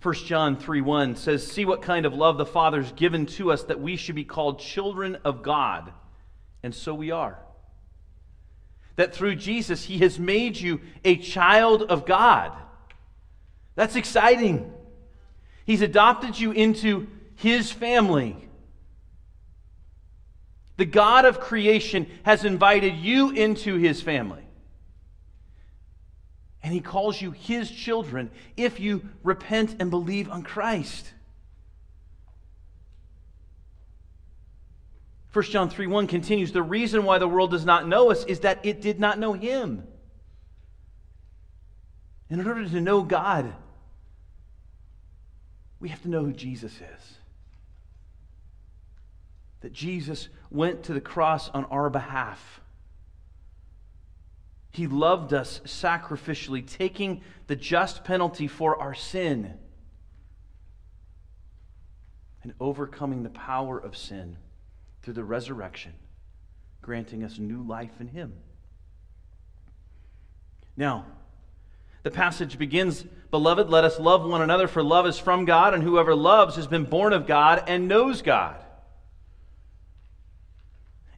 1 0.03 0.15
John 0.15 0.57
3 0.57 0.81
1 0.81 1.17
says, 1.17 1.47
See 1.47 1.65
what 1.65 1.83
kind 1.83 2.07
of 2.07 2.15
love 2.15 2.39
the 2.39 2.47
Father's 2.47 2.93
given 2.93 3.27
to 3.27 3.51
us 3.51 3.65
that 3.65 3.81
we 3.81 3.97
should 3.97 4.15
be 4.15 4.25
called 4.25 4.61
children 4.61 5.17
of 5.25 5.43
God. 5.43 5.93
And 6.63 6.75
so 6.75 6.95
we 6.95 7.11
are. 7.11 7.39
That 8.97 9.15
through 9.15 9.37
Jesus, 9.37 9.85
He 9.85 9.99
has 9.99 10.19
made 10.19 10.59
you 10.59 10.81
a 11.05 11.17
child 11.17 11.83
of 11.83 12.07
God. 12.07 12.53
That's 13.75 13.97
exciting. 13.97 14.73
He's 15.65 15.83
adopted 15.83 16.39
you 16.39 16.53
into 16.53 17.09
His 17.35 17.73
family. 17.73 18.37
The 20.77 20.87
God 20.87 21.25
of 21.25 21.41
creation 21.41 22.07
has 22.23 22.45
invited 22.45 22.97
you 22.97 23.31
into 23.31 23.77
His 23.77 24.03
family 24.03 24.46
and 26.67 26.75
he 26.75 26.81
calls 26.81 27.23
you 27.23 27.31
his 27.31 27.71
children 27.71 28.29
if 28.57 28.81
you 28.81 29.09
repent 29.23 29.77
and 29.79 29.89
believe 29.89 30.29
on 30.29 30.43
Christ. 30.43 31.13
1 35.33 35.45
John 35.45 35.71
3 35.71 35.87
1 35.87 36.09
continues 36.09 36.51
The 36.51 36.65
reason 36.65 37.05
why 37.05 37.19
the 37.19 37.29
world 37.29 37.53
does 37.53 37.65
not 37.65 37.87
know 37.87 38.11
us 38.11 38.25
is 38.25 38.41
that 38.41 38.67
it 38.67 38.81
did 38.81 38.99
not 38.99 39.17
know 39.17 39.33
him. 39.33 39.87
In 42.31 42.45
order 42.45 42.69
to 42.69 42.81
know 42.81 43.03
God, 43.05 43.55
we 45.79 45.91
have 45.91 46.03
to 46.03 46.09
know 46.09 46.25
who 46.25 46.33
Jesus 46.33 46.73
is. 46.73 47.19
That 49.61 49.73
Jesus 49.73 50.29
went 50.51 50.83
to 50.83 50.95
the 50.95 51.01
cross 51.01 51.49
on 51.51 51.65
our 51.67 51.91
behalf 51.91 52.61
he 54.77 54.87
loved 54.87 55.33
us 55.33 55.63
sacrificially, 55.65 56.67
taking 56.71 57.23
the 57.47 57.57
just 57.57 58.05
penalty 58.05 58.47
for 58.47 58.79
our 58.79 58.93
sin 58.93 59.55
and 62.43 62.53
overcoming 62.61 63.23
the 63.23 63.31
power 63.31 63.79
of 63.79 63.97
sin 63.97 64.37
through 65.01 65.15
the 65.15 65.25
resurrection, 65.25 65.95
granting 66.83 67.25
us 67.25 67.39
new 67.39 67.63
life 67.63 67.93
in 68.01 68.09
Him. 68.09 68.35
Now, 70.77 71.07
the 72.03 72.11
passage 72.11 72.59
begins 72.59 73.07
Beloved, 73.31 73.71
let 73.71 73.85
us 73.85 73.99
love 73.99 74.29
one 74.29 74.43
another, 74.43 74.69
for 74.69 74.83
love 74.83 75.07
is 75.07 75.19
from 75.19 75.47
God, 75.47 75.73
and 75.73 75.83
whoever 75.83 76.15
loves 76.15 76.57
has 76.57 76.67
been 76.67 76.85
born 76.85 77.15
of 77.15 77.27
God 77.27 77.65
and 77.67 77.89
knows 77.89 78.21
God. 78.21 78.63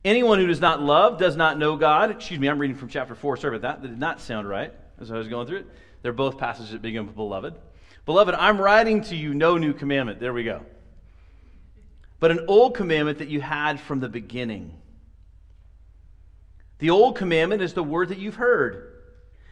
Anyone 0.08 0.38
who 0.38 0.46
does 0.46 0.62
not 0.62 0.80
love 0.80 1.18
does 1.18 1.36
not 1.36 1.58
know 1.58 1.76
God. 1.76 2.10
Excuse 2.10 2.40
me, 2.40 2.48
I'm 2.48 2.58
reading 2.58 2.78
from 2.78 2.88
chapter 2.88 3.14
4. 3.14 3.36
Sorry 3.36 3.54
about 3.54 3.74
that. 3.74 3.82
That 3.82 3.88
did 3.88 4.00
not 4.00 4.22
sound 4.22 4.48
right 4.48 4.72
as 4.98 5.10
I 5.10 5.18
was 5.18 5.28
going 5.28 5.46
through 5.46 5.58
it. 5.58 5.66
They're 6.00 6.14
both 6.14 6.38
passages 6.38 6.70
that 6.72 6.80
begin 6.80 7.06
with 7.06 7.14
beloved. 7.14 7.54
Beloved, 8.06 8.34
I'm 8.34 8.58
writing 8.58 9.02
to 9.02 9.14
you 9.14 9.34
no 9.34 9.58
new 9.58 9.74
commandment. 9.74 10.18
There 10.18 10.32
we 10.32 10.44
go. 10.44 10.64
But 12.20 12.30
an 12.30 12.46
old 12.48 12.74
commandment 12.74 13.18
that 13.18 13.28
you 13.28 13.42
had 13.42 13.78
from 13.78 14.00
the 14.00 14.08
beginning. 14.08 14.78
The 16.78 16.88
old 16.88 17.14
commandment 17.14 17.60
is 17.60 17.74
the 17.74 17.84
word 17.84 18.08
that 18.08 18.18
you've 18.18 18.36
heard. 18.36 19.02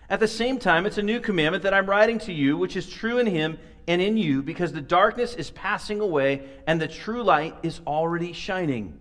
At 0.08 0.20
the 0.20 0.28
same 0.28 0.58
time, 0.58 0.86
it's 0.86 0.96
a 0.96 1.02
new 1.02 1.20
commandment 1.20 1.64
that 1.64 1.74
I'm 1.74 1.84
writing 1.84 2.18
to 2.20 2.32
you, 2.32 2.56
which 2.56 2.76
is 2.76 2.88
true 2.88 3.18
in 3.18 3.26
him 3.26 3.58
and 3.86 4.00
in 4.00 4.16
you, 4.16 4.42
because 4.42 4.72
the 4.72 4.80
darkness 4.80 5.34
is 5.34 5.50
passing 5.50 6.00
away 6.00 6.48
and 6.66 6.80
the 6.80 6.88
true 6.88 7.22
light 7.22 7.54
is 7.62 7.82
already 7.86 8.32
shining. 8.32 9.00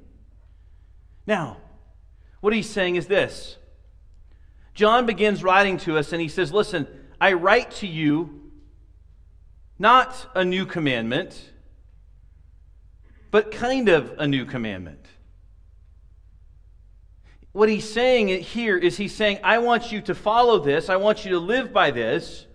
Now, 1.27 1.57
what 2.41 2.53
he's 2.53 2.69
saying 2.69 2.95
is 2.95 3.07
this 3.07 3.57
John 4.73 5.05
begins 5.05 5.43
writing 5.43 5.77
to 5.79 5.97
us 5.97 6.11
and 6.11 6.21
he 6.21 6.27
says, 6.27 6.51
Listen, 6.51 6.87
I 7.19 7.33
write 7.33 7.71
to 7.71 7.87
you 7.87 8.51
not 9.79 10.29
a 10.35 10.45
new 10.45 10.65
commandment, 10.65 11.51
but 13.31 13.51
kind 13.51 13.89
of 13.89 14.13
a 14.17 14.27
new 14.27 14.45
commandment. 14.45 15.05
What 17.51 17.69
he's 17.69 17.89
saying 17.89 18.27
here 18.43 18.77
is 18.77 18.97
he's 18.97 19.15
saying, 19.15 19.39
I 19.41 19.59
want 19.59 19.91
you 19.91 20.01
to 20.01 20.15
follow 20.15 20.59
this, 20.59 20.89
I 20.89 20.97
want 20.97 21.23
you 21.23 21.31
to 21.31 21.39
live 21.39 21.71
by 21.71 21.91
this. 21.91 22.45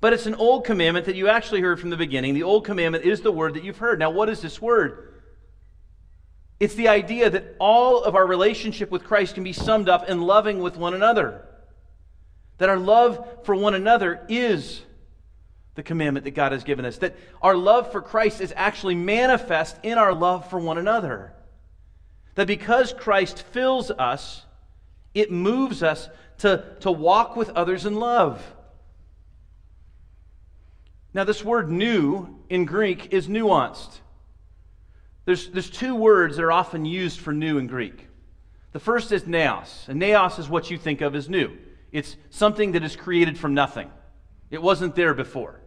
But 0.00 0.12
it's 0.12 0.26
an 0.26 0.34
old 0.34 0.64
commandment 0.64 1.06
that 1.06 1.16
you 1.16 1.28
actually 1.28 1.62
heard 1.62 1.80
from 1.80 1.90
the 1.90 1.96
beginning. 1.96 2.34
The 2.34 2.42
old 2.42 2.64
commandment 2.64 3.04
is 3.04 3.22
the 3.22 3.32
word 3.32 3.54
that 3.54 3.64
you've 3.64 3.78
heard. 3.78 3.98
Now, 3.98 4.10
what 4.10 4.28
is 4.28 4.40
this 4.40 4.60
word? 4.62 5.15
It's 6.58 6.74
the 6.74 6.88
idea 6.88 7.28
that 7.28 7.56
all 7.58 8.02
of 8.02 8.14
our 8.14 8.26
relationship 8.26 8.90
with 8.90 9.04
Christ 9.04 9.34
can 9.34 9.44
be 9.44 9.52
summed 9.52 9.88
up 9.88 10.08
in 10.08 10.22
loving 10.22 10.60
with 10.60 10.76
one 10.76 10.94
another. 10.94 11.42
That 12.58 12.70
our 12.70 12.78
love 12.78 13.44
for 13.44 13.54
one 13.54 13.74
another 13.74 14.24
is 14.28 14.82
the 15.74 15.82
commandment 15.82 16.24
that 16.24 16.30
God 16.30 16.52
has 16.52 16.64
given 16.64 16.86
us. 16.86 16.98
That 16.98 17.14
our 17.42 17.54
love 17.54 17.92
for 17.92 18.00
Christ 18.00 18.40
is 18.40 18.54
actually 18.56 18.94
manifest 18.94 19.76
in 19.82 19.98
our 19.98 20.14
love 20.14 20.48
for 20.48 20.58
one 20.58 20.78
another. 20.78 21.34
That 22.36 22.46
because 22.46 22.94
Christ 22.94 23.42
fills 23.52 23.90
us, 23.90 24.42
it 25.14 25.30
moves 25.30 25.82
us 25.82 26.08
to, 26.38 26.64
to 26.80 26.90
walk 26.90 27.36
with 27.36 27.50
others 27.50 27.84
in 27.84 27.96
love. 27.96 28.42
Now, 31.12 31.24
this 31.24 31.44
word 31.44 31.70
new 31.70 32.40
in 32.50 32.66
Greek 32.66 33.12
is 33.12 33.26
nuanced. 33.26 34.00
There's, 35.26 35.50
there's 35.50 35.68
two 35.68 35.94
words 35.94 36.36
that 36.36 36.44
are 36.44 36.52
often 36.52 36.84
used 36.86 37.20
for 37.20 37.32
new 37.32 37.58
in 37.58 37.66
Greek. 37.66 38.08
The 38.72 38.80
first 38.80 39.12
is 39.12 39.24
neos, 39.24 39.88
and 39.88 40.00
neos 40.00 40.38
is 40.38 40.48
what 40.48 40.70
you 40.70 40.78
think 40.78 41.00
of 41.00 41.14
as 41.14 41.28
new. 41.28 41.56
It's 41.92 42.16
something 42.30 42.72
that 42.72 42.84
is 42.84 42.96
created 42.96 43.36
from 43.36 43.52
nothing. 43.52 43.90
It 44.50 44.62
wasn't 44.62 44.94
there 44.94 45.14
before. 45.14 45.60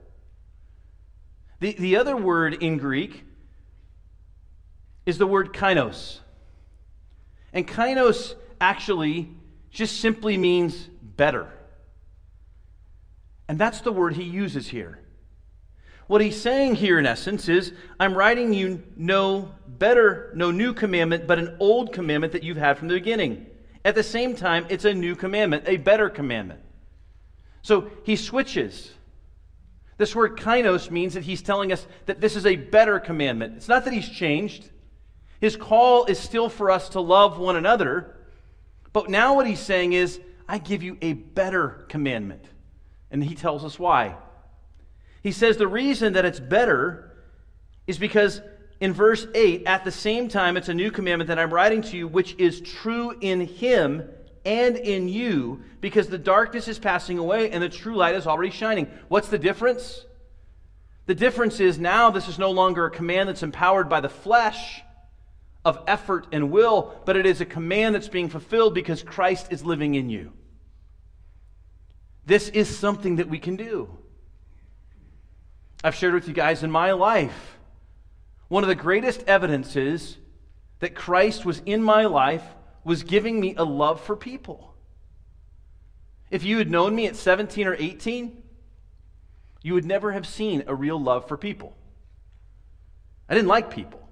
The, 1.60 1.74
the 1.74 1.98
other 1.98 2.16
word 2.16 2.64
in 2.64 2.78
Greek 2.78 3.26
is 5.06 5.18
the 5.18 5.28
word 5.28 5.54
kainos. 5.54 6.20
And 7.52 7.68
kainos 7.68 8.36
actually 8.62 9.30
just 9.72 10.00
simply 10.00 10.38
means 10.38 10.88
better. 11.02 11.52
And 13.50 13.60
that's 13.60 13.82
the 13.82 13.92
word 13.92 14.14
he 14.14 14.24
uses 14.24 14.68
here. 14.68 15.00
What 16.10 16.22
he's 16.22 16.42
saying 16.42 16.74
here, 16.74 16.98
in 16.98 17.06
essence, 17.06 17.48
is 17.50 17.72
I'm 18.00 18.16
writing 18.16 18.52
you 18.52 18.82
no 18.98 19.52
better, 19.68 20.32
no 20.34 20.50
new 20.50 20.74
commandment, 20.74 21.28
but 21.28 21.38
an 21.38 21.56
old 21.60 21.94
commandment 21.94 22.34
that 22.34 22.42
you've 22.42 22.58
had 22.58 22.80
from 22.80 22.88
the 22.88 22.96
beginning. 22.96 23.46
At 23.86 23.94
the 23.94 24.02
same 24.02 24.36
time, 24.36 24.66
it's 24.70 24.86
a 24.86 24.94
new 24.96 25.16
commandment, 25.16 25.66
a 25.68 25.78
better 25.78 26.10
commandment. 26.10 26.62
So 27.62 27.92
he 28.06 28.16
switches. 28.16 28.92
This 30.00 30.16
word 30.16 30.36
kainos 30.36 30.90
means 30.90 31.14
that 31.14 31.26
he's 31.26 31.44
telling 31.44 31.72
us 31.72 31.86
that 32.08 32.20
this 32.20 32.36
is 32.36 32.48
a 32.48 32.56
better 32.56 33.00
commandment. 33.00 33.58
It's 33.58 33.68
not 33.68 33.86
that 33.86 33.94
he's 33.94 34.10
changed. 34.10 34.68
His 35.40 35.56
call 35.56 36.06
is 36.06 36.18
still 36.18 36.50
for 36.50 36.72
us 36.72 36.90
to 36.90 37.02
love 37.02 37.38
one 37.38 37.56
another. 37.56 38.16
But 38.94 39.12
now 39.12 39.36
what 39.36 39.46
he's 39.46 39.60
saying 39.60 39.94
is, 39.94 40.20
I 40.48 40.58
give 40.58 40.82
you 40.82 40.98
a 41.04 41.14
better 41.14 41.86
commandment. 41.88 42.46
And 43.12 43.24
he 43.24 43.36
tells 43.36 43.64
us 43.64 43.78
why. 43.78 44.16
He 45.22 45.32
says 45.32 45.58
the 45.58 45.68
reason 45.68 46.14
that 46.14 46.26
it's 46.26 46.40
better 46.40 47.12
is 47.88 47.98
because 47.98 48.42
in 48.80 48.94
verse 48.94 49.28
8, 49.36 49.64
at 49.66 49.84
the 49.84 49.92
same 49.92 50.30
time, 50.30 50.56
it's 50.56 50.70
a 50.70 50.74
new 50.74 50.92
commandment 50.92 51.28
that 51.28 51.40
I'm 51.40 51.54
writing 51.54 51.82
to 51.82 51.98
you, 51.98 52.08
which 52.08 52.36
is 52.38 52.62
true 52.62 53.16
in 53.20 53.42
him 53.42 54.10
and 54.46 54.78
in 54.78 55.10
you, 55.10 55.62
because 55.82 56.08
the 56.08 56.18
darkness 56.18 56.68
is 56.68 56.80
passing 56.80 57.18
away 57.18 57.52
and 57.52 57.62
the 57.62 57.70
true 57.70 57.96
light 57.96 58.16
is 58.16 58.26
already 58.26 58.52
shining. 58.52 58.88
What's 59.10 59.28
the 59.28 59.38
difference? 59.38 60.06
The 61.08 61.16
difference 61.16 61.60
is 61.60 61.78
now 61.78 62.10
this 62.10 62.28
is 62.30 62.40
no 62.40 62.52
longer 62.52 62.86
a 62.86 62.92
command 62.92 63.28
that's 63.28 63.44
empowered 63.44 63.90
by 63.90 64.00
the 64.00 64.10
flesh 64.10 64.82
of 65.66 65.84
effort 65.88 66.28
and 66.32 66.52
will, 66.52 66.96
but 67.06 67.18
it 67.18 67.26
is 67.26 67.42
a 67.42 67.46
command 67.46 67.96
that's 67.96 68.08
being 68.08 68.30
fulfilled 68.30 68.74
because 68.74 69.04
Christ 69.04 69.48
is 69.50 69.66
living 69.66 69.96
in 69.96 70.10
you. 70.10 70.32
This 72.26 72.48
is 72.50 72.78
something 72.78 73.18
that 73.18 73.28
we 73.28 73.40
can 73.40 73.56
do. 73.56 73.90
I've 75.84 75.96
shared 75.96 76.14
with 76.14 76.28
you 76.28 76.34
guys 76.34 76.64
in 76.64 76.72
my 76.72 76.92
life. 76.92 77.58
One 78.50 78.64
of 78.64 78.68
the 78.68 78.76
greatest 78.76 79.24
evidences 79.28 80.18
that 80.80 80.96
Christ 80.96 81.46
was 81.46 81.62
in 81.66 81.82
my 81.82 82.06
life 82.06 82.44
was 82.84 83.04
giving 83.04 83.40
me 83.40 83.56
a 83.56 83.64
love 83.64 84.02
for 84.02 84.16
people. 84.16 84.74
If 86.30 86.44
you 86.44 86.58
had 86.58 86.70
known 86.70 86.96
me 86.96 87.08
at 87.08 87.16
17 87.16 87.68
or 87.68 87.76
18, 87.76 88.44
you 89.62 89.74
would 89.74 89.86
never 89.86 90.12
have 90.12 90.28
seen 90.28 90.64
a 90.68 90.76
real 90.76 91.02
love 91.02 91.28
for 91.28 91.38
people. 91.38 91.76
I 93.28 93.36
didn't 93.36 93.48
like 93.48 93.72
people. 93.72 94.08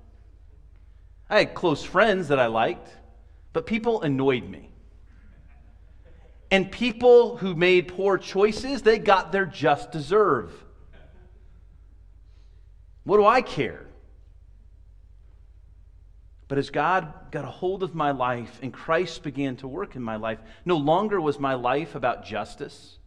I 1.30 1.40
had 1.40 1.54
close 1.54 1.84
friends 1.84 2.30
that 2.30 2.40
I 2.40 2.48
liked, 2.48 2.90
but 3.52 3.66
people 3.66 4.02
annoyed 4.02 4.48
me. 4.48 4.72
And 6.50 6.72
people 6.72 7.38
who 7.38 7.56
made 7.56 7.90
poor 7.90 8.18
choices, 8.18 8.82
they 8.82 9.00
got 9.00 9.34
their 9.34 9.46
just 9.46 9.92
deserve. 9.92 10.54
What 13.08 13.20
do 13.20 13.26
I 13.26 13.42
care? 13.42 13.86
But 16.50 16.58
as 16.58 16.70
God 16.70 17.32
got 17.32 17.46
a 17.46 17.50
hold 17.50 17.82
of 17.82 17.96
my 17.96 18.12
life 18.12 18.60
and 18.62 18.74
Christ 18.74 19.24
began 19.24 19.56
to 19.58 19.68
work 19.68 19.96
in 19.96 20.02
my 20.02 20.18
life, 20.18 20.40
no 20.66 20.76
longer 20.76 21.22
was 21.22 21.40
my 21.40 21.54
life 21.54 21.96
about 21.96 22.26
justice 22.26 22.98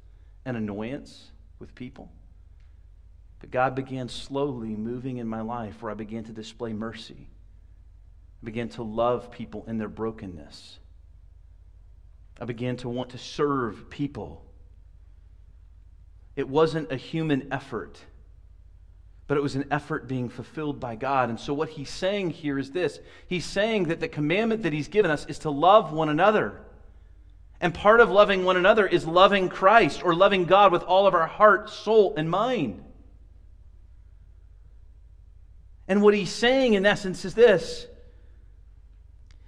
and 0.47 0.57
annoyance 0.57 1.33
with 1.59 1.75
people. 1.75 2.11
But 3.41 3.51
God 3.51 3.75
began 3.75 4.09
slowly 4.09 4.75
moving 4.75 5.19
in 5.19 5.29
my 5.29 5.43
life 5.43 5.83
where 5.83 5.93
I 5.93 5.97
began 5.97 6.25
to 6.25 6.33
display 6.33 6.73
mercy. 6.73 7.29
I 8.43 8.47
began 8.47 8.71
to 8.71 8.83
love 8.83 9.31
people 9.31 9.67
in 9.69 9.77
their 9.77 9.91
brokenness. 9.91 10.79
I 12.41 12.47
began 12.47 12.79
to 12.79 12.89
want 12.89 13.11
to 13.11 13.19
serve 13.19 13.91
people. 13.91 14.47
It 16.37 16.49
wasn't 16.49 16.91
a 16.91 16.97
human 16.97 17.53
effort 17.53 18.03
but 19.31 19.37
it 19.37 19.45
was 19.45 19.55
an 19.55 19.67
effort 19.71 20.09
being 20.09 20.29
fulfilled 20.29 20.81
by 20.81 20.97
God. 20.97 21.29
And 21.29 21.39
so, 21.39 21.55
what 21.55 21.69
he's 21.69 21.89
saying 21.89 22.31
here 22.31 22.59
is 22.59 22.73
this 22.73 22.99
He's 23.29 23.45
saying 23.45 23.85
that 23.85 24.01
the 24.01 24.09
commandment 24.09 24.65
that 24.65 24.73
he's 24.73 24.89
given 24.89 25.09
us 25.09 25.25
is 25.27 25.39
to 25.41 25.51
love 25.51 25.93
one 25.93 26.09
another. 26.09 26.61
And 27.61 27.73
part 27.73 28.01
of 28.01 28.11
loving 28.11 28.45
one 28.45 28.57
another 28.57 28.89
is 28.89 29.07
loving 29.07 29.49
Christ 29.49 30.05
or 30.05 30.17
loving 30.17 30.47
God 30.47 30.73
with 30.73 30.83
all 30.83 31.07
of 31.07 31.15
our 31.15 31.29
heart, 31.29 31.71
soul, 31.71 32.17
and 32.17 32.29
mind. 32.29 32.83
And 35.87 36.03
what 36.03 36.13
he's 36.13 36.33
saying, 36.33 36.75
in 36.75 36.85
essence, 36.85 37.25
is 37.25 37.33
this 37.33 37.87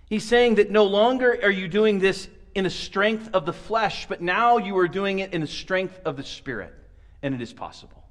He's 0.08 0.22
saying 0.22 0.54
that 0.54 0.70
no 0.70 0.84
longer 0.84 1.40
are 1.42 1.50
you 1.50 1.66
doing 1.66 1.98
this 1.98 2.28
in 2.54 2.62
the 2.62 2.70
strength 2.70 3.30
of 3.32 3.46
the 3.46 3.52
flesh, 3.52 4.06
but 4.06 4.22
now 4.22 4.58
you 4.58 4.78
are 4.78 4.86
doing 4.86 5.18
it 5.18 5.34
in 5.34 5.40
the 5.40 5.48
strength 5.48 5.98
of 6.04 6.16
the 6.16 6.22
Spirit. 6.22 6.72
And 7.20 7.34
it 7.34 7.40
is 7.40 7.52
possible. 7.52 8.01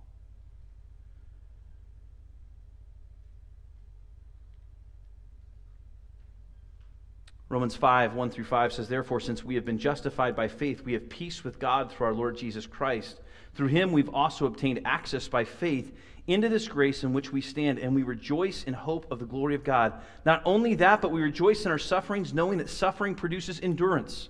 Romans 7.52 7.76
5, 7.76 8.14
1 8.14 8.30
through 8.30 8.46
5 8.46 8.72
says, 8.72 8.88
Therefore, 8.88 9.20
since 9.20 9.44
we 9.44 9.56
have 9.56 9.66
been 9.66 9.78
justified 9.78 10.38
by 10.38 10.48
faith, 10.48 10.84
we 10.86 10.94
have 10.94 11.10
peace 11.10 11.44
with 11.44 11.60
God 11.60 11.92
through 11.92 12.08
our 12.08 12.14
Lord 12.14 12.38
Jesus 12.38 12.66
Christ. 12.66 13.20
Through 13.56 13.68
him 13.68 13.92
we've 13.92 14.14
also 14.14 14.46
obtained 14.46 14.80
access 14.86 15.28
by 15.28 15.44
faith 15.44 15.94
into 16.28 16.48
this 16.48 16.70
grace 16.70 17.04
in 17.04 17.12
which 17.12 17.34
we 17.34 17.42
stand, 17.42 17.78
and 17.78 17.94
we 17.94 18.04
rejoice 18.04 18.64
in 18.64 18.74
hope 18.74 19.12
of 19.12 19.20
the 19.20 19.26
glory 19.26 19.54
of 19.54 19.66
God. 19.66 19.92
Not 20.26 20.42
only 20.46 20.76
that, 20.76 21.02
but 21.02 21.12
we 21.12 21.22
rejoice 21.22 21.66
in 21.66 21.72
our 21.72 21.78
sufferings, 21.78 22.34
knowing 22.34 22.60
that 22.60 22.70
suffering 22.70 23.16
produces 23.16 23.60
endurance. 23.60 24.30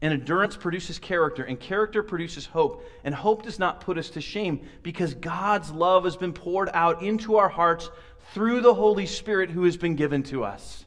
And 0.00 0.12
endurance 0.12 0.56
produces 0.56 1.00
character, 1.00 1.42
and 1.42 1.58
character 1.58 2.04
produces 2.04 2.46
hope. 2.46 2.88
And 3.02 3.12
hope 3.12 3.42
does 3.42 3.58
not 3.58 3.80
put 3.80 3.98
us 3.98 4.10
to 4.10 4.20
shame, 4.20 4.60
because 4.84 5.14
God's 5.14 5.72
love 5.72 6.04
has 6.04 6.16
been 6.16 6.32
poured 6.32 6.70
out 6.74 7.02
into 7.02 7.38
our 7.38 7.48
hearts 7.48 7.90
through 8.34 8.60
the 8.60 8.74
Holy 8.74 9.06
Spirit 9.06 9.50
who 9.50 9.64
has 9.64 9.76
been 9.76 9.96
given 9.96 10.22
to 10.24 10.44
us. 10.44 10.84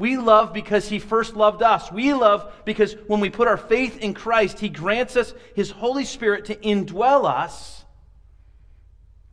We 0.00 0.16
love 0.16 0.54
because 0.54 0.88
he 0.88 0.98
first 0.98 1.36
loved 1.36 1.62
us. 1.62 1.92
We 1.92 2.14
love 2.14 2.50
because 2.64 2.96
when 3.06 3.20
we 3.20 3.28
put 3.28 3.46
our 3.46 3.58
faith 3.58 3.98
in 3.98 4.14
Christ, 4.14 4.58
he 4.58 4.70
grants 4.70 5.14
us 5.14 5.34
his 5.54 5.70
Holy 5.70 6.06
Spirit 6.06 6.46
to 6.46 6.56
indwell 6.56 7.26
us, 7.26 7.84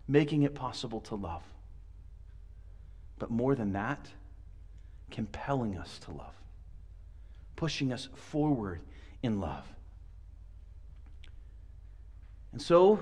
making 0.09 0.43
it 0.43 0.55
possible 0.55 1.00
to 1.01 1.15
love. 1.15 1.41
But 3.17 3.31
more 3.31 3.55
than 3.55 3.71
that, 3.74 4.09
compelling 5.09 5.77
us 5.77 5.99
to 5.99 6.12
love, 6.12 6.36
pushing 7.56 7.93
us 7.93 8.10
forward 8.13 8.82
in 9.23 9.39
love. 9.39 9.65
And 12.51 12.62
so, 12.62 12.99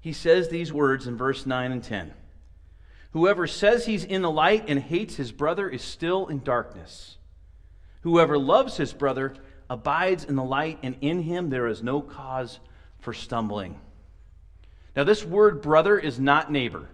he 0.00 0.12
says 0.12 0.48
these 0.48 0.72
words 0.72 1.08
in 1.08 1.16
verse 1.16 1.46
9 1.46 1.72
and 1.72 1.82
10. 1.82 2.12
Whoever 3.18 3.48
says 3.48 3.84
he's 3.84 4.04
in 4.04 4.22
the 4.22 4.30
light 4.30 4.66
and 4.68 4.78
hates 4.78 5.16
his 5.16 5.32
brother 5.32 5.68
is 5.68 5.82
still 5.82 6.28
in 6.28 6.44
darkness. 6.44 7.16
Whoever 8.02 8.38
loves 8.38 8.76
his 8.76 8.92
brother 8.92 9.34
abides 9.68 10.22
in 10.22 10.36
the 10.36 10.44
light, 10.44 10.78
and 10.84 10.94
in 11.00 11.22
him 11.22 11.50
there 11.50 11.66
is 11.66 11.82
no 11.82 12.00
cause 12.00 12.60
for 13.00 13.12
stumbling. 13.12 13.80
Now, 14.94 15.02
this 15.02 15.24
word 15.24 15.62
brother 15.62 15.98
is 15.98 16.20
not 16.20 16.52
neighbor. 16.52 16.88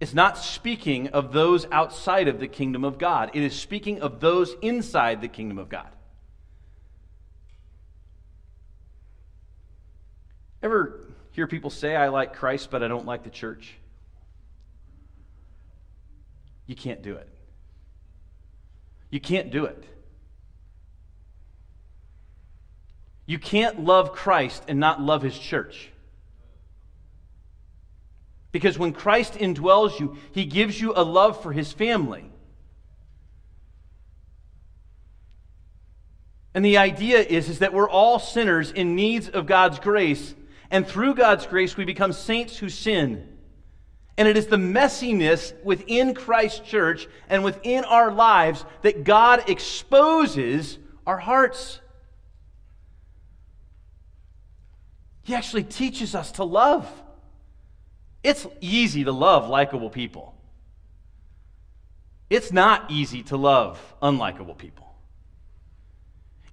It's 0.00 0.14
not 0.14 0.38
speaking 0.38 1.08
of 1.08 1.34
those 1.34 1.66
outside 1.70 2.26
of 2.26 2.40
the 2.40 2.48
kingdom 2.48 2.84
of 2.84 2.96
God. 2.96 3.32
It 3.34 3.42
is 3.42 3.54
speaking 3.54 4.00
of 4.00 4.18
those 4.18 4.56
inside 4.62 5.20
the 5.20 5.28
kingdom 5.28 5.58
of 5.58 5.68
God. 5.68 5.90
Ever 10.62 11.06
hear 11.32 11.46
people 11.46 11.68
say, 11.68 11.94
I 11.94 12.08
like 12.08 12.34
Christ, 12.34 12.70
but 12.70 12.82
I 12.82 12.88
don't 12.88 13.04
like 13.04 13.24
the 13.24 13.30
church? 13.30 13.74
You 16.68 16.76
can't 16.76 17.02
do 17.02 17.16
it. 17.16 17.28
You 19.10 19.18
can't 19.18 19.50
do 19.50 19.64
it. 19.64 19.82
You 23.26 23.38
can't 23.38 23.84
love 23.84 24.12
Christ 24.12 24.62
and 24.68 24.78
not 24.78 25.00
love 25.00 25.22
his 25.22 25.36
church. 25.36 25.90
Because 28.52 28.78
when 28.78 28.92
Christ 28.92 29.34
indwells 29.34 29.98
you, 29.98 30.18
he 30.32 30.44
gives 30.44 30.80
you 30.80 30.92
a 30.94 31.02
love 31.02 31.42
for 31.42 31.52
his 31.52 31.72
family. 31.72 32.30
And 36.54 36.64
the 36.64 36.78
idea 36.78 37.20
is, 37.20 37.48
is 37.48 37.60
that 37.60 37.72
we're 37.72 37.88
all 37.88 38.18
sinners 38.18 38.72
in 38.72 38.94
needs 38.94 39.28
of 39.28 39.46
God's 39.46 39.78
grace. 39.78 40.34
And 40.70 40.86
through 40.86 41.14
God's 41.14 41.46
grace, 41.46 41.76
we 41.76 41.84
become 41.86 42.12
saints 42.12 42.58
who 42.58 42.68
sin. 42.68 43.37
And 44.18 44.26
it 44.26 44.36
is 44.36 44.48
the 44.48 44.56
messiness 44.56 45.54
within 45.62 46.12
Christ's 46.12 46.58
church 46.68 47.06
and 47.28 47.44
within 47.44 47.84
our 47.84 48.10
lives 48.10 48.64
that 48.82 49.04
God 49.04 49.48
exposes 49.48 50.76
our 51.06 51.18
hearts. 51.18 51.80
He 55.22 55.36
actually 55.36 55.62
teaches 55.62 56.16
us 56.16 56.32
to 56.32 56.44
love. 56.44 56.90
It's 58.24 58.44
easy 58.60 59.04
to 59.04 59.12
love 59.12 59.48
likable 59.48 59.88
people. 59.88 60.34
It's 62.28 62.52
not 62.52 62.90
easy 62.90 63.22
to 63.24 63.36
love 63.36 63.80
unlikable 64.02 64.58
people. 64.58 64.96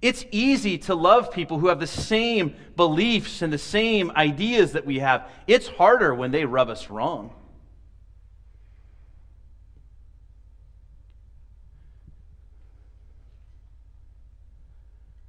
It's 0.00 0.24
easy 0.30 0.78
to 0.78 0.94
love 0.94 1.32
people 1.32 1.58
who 1.58 1.66
have 1.66 1.80
the 1.80 1.86
same 1.88 2.54
beliefs 2.76 3.42
and 3.42 3.52
the 3.52 3.58
same 3.58 4.12
ideas 4.12 4.72
that 4.72 4.86
we 4.86 5.00
have. 5.00 5.28
It's 5.48 5.66
harder 5.66 6.14
when 6.14 6.30
they 6.30 6.44
rub 6.44 6.68
us 6.68 6.90
wrong. 6.90 7.34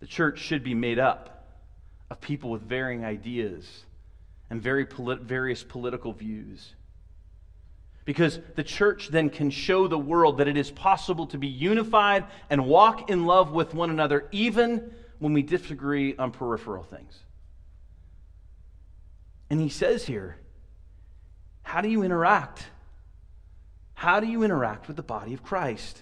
The 0.07 0.13
church 0.13 0.39
should 0.39 0.63
be 0.63 0.73
made 0.73 0.99
up 0.99 1.43
of 2.09 2.21
people 2.21 2.49
with 2.49 2.61
varying 2.61 3.03
ideas 3.03 3.83
and 4.49 4.61
very 4.61 4.85
polit- 4.85 5.19
various 5.19 5.65
political 5.65 6.13
views. 6.13 6.75
Because 8.05 8.39
the 8.55 8.63
church 8.63 9.09
then 9.09 9.29
can 9.29 9.49
show 9.49 9.85
the 9.85 9.97
world 9.97 10.37
that 10.37 10.47
it 10.47 10.55
is 10.55 10.71
possible 10.71 11.27
to 11.27 11.37
be 11.37 11.49
unified 11.49 12.23
and 12.49 12.67
walk 12.67 13.09
in 13.09 13.25
love 13.25 13.51
with 13.51 13.73
one 13.73 13.89
another, 13.89 14.29
even 14.31 14.93
when 15.19 15.33
we 15.33 15.41
disagree 15.41 16.15
on 16.15 16.31
peripheral 16.31 16.83
things. 16.83 17.19
And 19.49 19.59
he 19.59 19.67
says 19.67 20.05
here, 20.05 20.37
how 21.63 21.81
do 21.81 21.89
you 21.89 22.03
interact? 22.03 22.65
How 23.93 24.21
do 24.21 24.27
you 24.27 24.43
interact 24.43 24.87
with 24.87 24.95
the 24.95 25.03
body 25.03 25.33
of 25.33 25.43
Christ? 25.43 26.01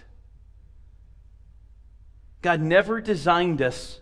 God 2.42 2.60
never 2.60 3.00
designed 3.00 3.62
us 3.62 4.00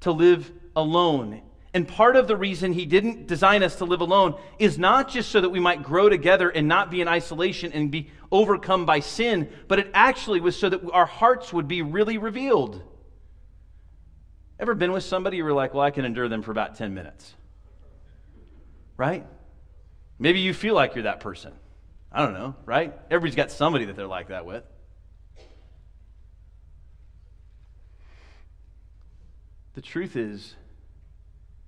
to 0.00 0.12
live 0.12 0.50
alone. 0.74 1.42
And 1.72 1.86
part 1.86 2.16
of 2.16 2.26
the 2.26 2.36
reason 2.36 2.72
He 2.72 2.84
didn't 2.84 3.26
design 3.26 3.62
us 3.62 3.76
to 3.76 3.84
live 3.84 4.00
alone 4.00 4.38
is 4.58 4.78
not 4.78 5.08
just 5.08 5.30
so 5.30 5.40
that 5.40 5.50
we 5.50 5.60
might 5.60 5.82
grow 5.82 6.08
together 6.08 6.48
and 6.48 6.66
not 6.66 6.90
be 6.90 7.00
in 7.00 7.08
isolation 7.08 7.72
and 7.72 7.90
be 7.90 8.10
overcome 8.32 8.86
by 8.86 9.00
sin, 9.00 9.48
but 9.68 9.78
it 9.78 9.90
actually 9.94 10.40
was 10.40 10.56
so 10.56 10.68
that 10.68 10.90
our 10.92 11.06
hearts 11.06 11.52
would 11.52 11.68
be 11.68 11.82
really 11.82 12.18
revealed. 12.18 12.82
Ever 14.58 14.74
been 14.74 14.92
with 14.92 15.04
somebody 15.04 15.38
you 15.38 15.44
were 15.44 15.52
like, 15.52 15.72
well, 15.72 15.84
I 15.84 15.90
can 15.90 16.04
endure 16.04 16.28
them 16.28 16.42
for 16.42 16.50
about 16.50 16.74
10 16.74 16.92
minutes? 16.92 17.34
Right? 18.96 19.26
Maybe 20.18 20.40
you 20.40 20.52
feel 20.52 20.74
like 20.74 20.94
you're 20.94 21.04
that 21.04 21.20
person. 21.20 21.52
I 22.12 22.24
don't 22.24 22.34
know, 22.34 22.56
right? 22.66 22.92
Everybody's 23.10 23.36
got 23.36 23.50
somebody 23.50 23.86
that 23.86 23.96
they're 23.96 24.06
like 24.06 24.28
that 24.28 24.44
with. 24.44 24.64
The 29.74 29.80
truth 29.80 30.16
is, 30.16 30.54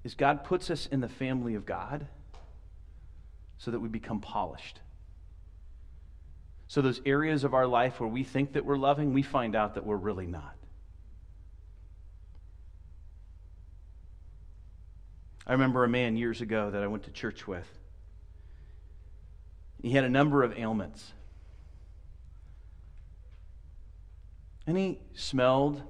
is 0.04 0.14
God 0.14 0.44
puts 0.44 0.70
us 0.70 0.86
in 0.86 1.00
the 1.00 1.08
family 1.08 1.54
of 1.54 1.64
God 1.64 2.06
so 3.58 3.70
that 3.70 3.80
we 3.80 3.88
become 3.88 4.20
polished. 4.20 4.80
So, 6.66 6.80
those 6.80 7.00
areas 7.04 7.44
of 7.44 7.54
our 7.54 7.66
life 7.66 8.00
where 8.00 8.08
we 8.08 8.24
think 8.24 8.54
that 8.54 8.64
we're 8.64 8.78
loving, 8.78 9.12
we 9.12 9.22
find 9.22 9.54
out 9.54 9.74
that 9.74 9.84
we're 9.84 9.96
really 9.96 10.26
not. 10.26 10.56
I 15.46 15.52
remember 15.52 15.84
a 15.84 15.88
man 15.88 16.16
years 16.16 16.40
ago 16.40 16.70
that 16.70 16.82
I 16.82 16.86
went 16.86 17.04
to 17.04 17.10
church 17.10 17.46
with. 17.46 17.66
He 19.82 19.90
had 19.90 20.04
a 20.04 20.08
number 20.08 20.42
of 20.42 20.56
ailments. 20.56 21.12
And 24.66 24.78
he 24.78 25.00
smelled. 25.14 25.82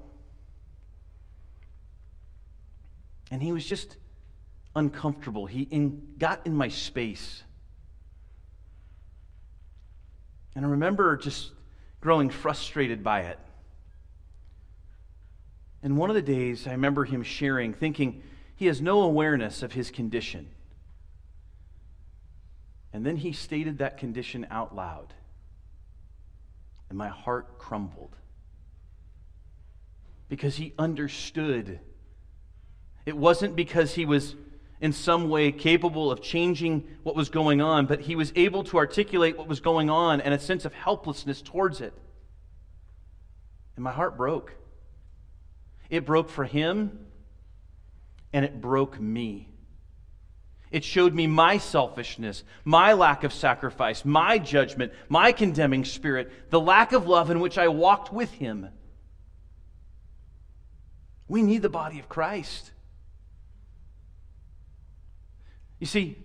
And 3.33 3.41
he 3.41 3.51
was 3.51 3.65
just 3.65 3.97
uncomfortable. 4.75 5.47
He 5.47 5.63
in, 5.63 6.13
got 6.19 6.45
in 6.45 6.55
my 6.55 6.67
space. 6.67 7.41
And 10.55 10.63
I 10.63 10.69
remember 10.69 11.17
just 11.17 11.49
growing 11.99 12.29
frustrated 12.29 13.03
by 13.03 13.21
it. 13.21 13.39
And 15.81 15.97
one 15.97 16.11
of 16.11 16.15
the 16.15 16.21
days, 16.21 16.67
I 16.67 16.73
remember 16.73 17.05
him 17.05 17.23
sharing, 17.23 17.73
thinking 17.73 18.21
he 18.55 18.67
has 18.67 18.83
no 18.83 19.01
awareness 19.01 19.63
of 19.63 19.73
his 19.73 19.89
condition. 19.89 20.51
And 22.93 23.03
then 23.03 23.15
he 23.17 23.31
stated 23.31 23.79
that 23.79 23.97
condition 23.97 24.45
out 24.51 24.75
loud. 24.75 25.11
And 26.87 26.99
my 26.99 27.09
heart 27.09 27.57
crumbled 27.57 28.15
because 30.29 30.57
he 30.57 30.75
understood. 30.77 31.79
It 33.05 33.17
wasn't 33.17 33.55
because 33.55 33.93
he 33.95 34.05
was 34.05 34.35
in 34.79 34.91
some 34.91 35.29
way 35.29 35.51
capable 35.51 36.11
of 36.11 36.21
changing 36.21 36.85
what 37.03 37.15
was 37.15 37.29
going 37.29 37.61
on, 37.61 37.85
but 37.85 38.01
he 38.01 38.17
was 38.17 38.33
able 38.35 38.65
to 38.65 38.77
articulate 38.77 39.37
what 39.37 39.47
was 39.47 39.61
going 39.61 39.89
on 39.89 40.19
and 40.19 40.33
a 40.33 40.39
sense 40.39 40.65
of 40.65 40.73
helplessness 40.73 41.41
towards 41.41 41.79
it. 41.79 41.93
And 43.75 43.83
my 43.83 43.93
heart 43.93 44.17
broke. 44.17 44.53
It 45.89 46.05
broke 46.05 46.29
for 46.29 46.43
him, 46.43 47.05
and 48.33 48.43
it 48.43 48.59
broke 48.59 48.99
me. 48.99 49.47
It 50.69 50.83
showed 50.83 51.13
me 51.13 51.27
my 51.27 51.59
selfishness, 51.59 52.43
my 52.65 52.91
lack 52.91 53.23
of 53.23 53.31
sacrifice, 53.31 54.03
my 54.03 54.37
judgment, 54.37 54.91
my 55.07 55.31
condemning 55.31 55.85
spirit, 55.85 56.49
the 56.49 56.59
lack 56.59 56.91
of 56.91 57.07
love 57.07 57.29
in 57.29 57.39
which 57.39 57.57
I 57.57 57.69
walked 57.69 58.11
with 58.11 58.31
him. 58.31 58.67
We 61.29 61.41
need 61.41 61.61
the 61.61 61.69
body 61.69 61.99
of 61.99 62.09
Christ. 62.09 62.72
You 65.83 65.87
see, 65.87 66.15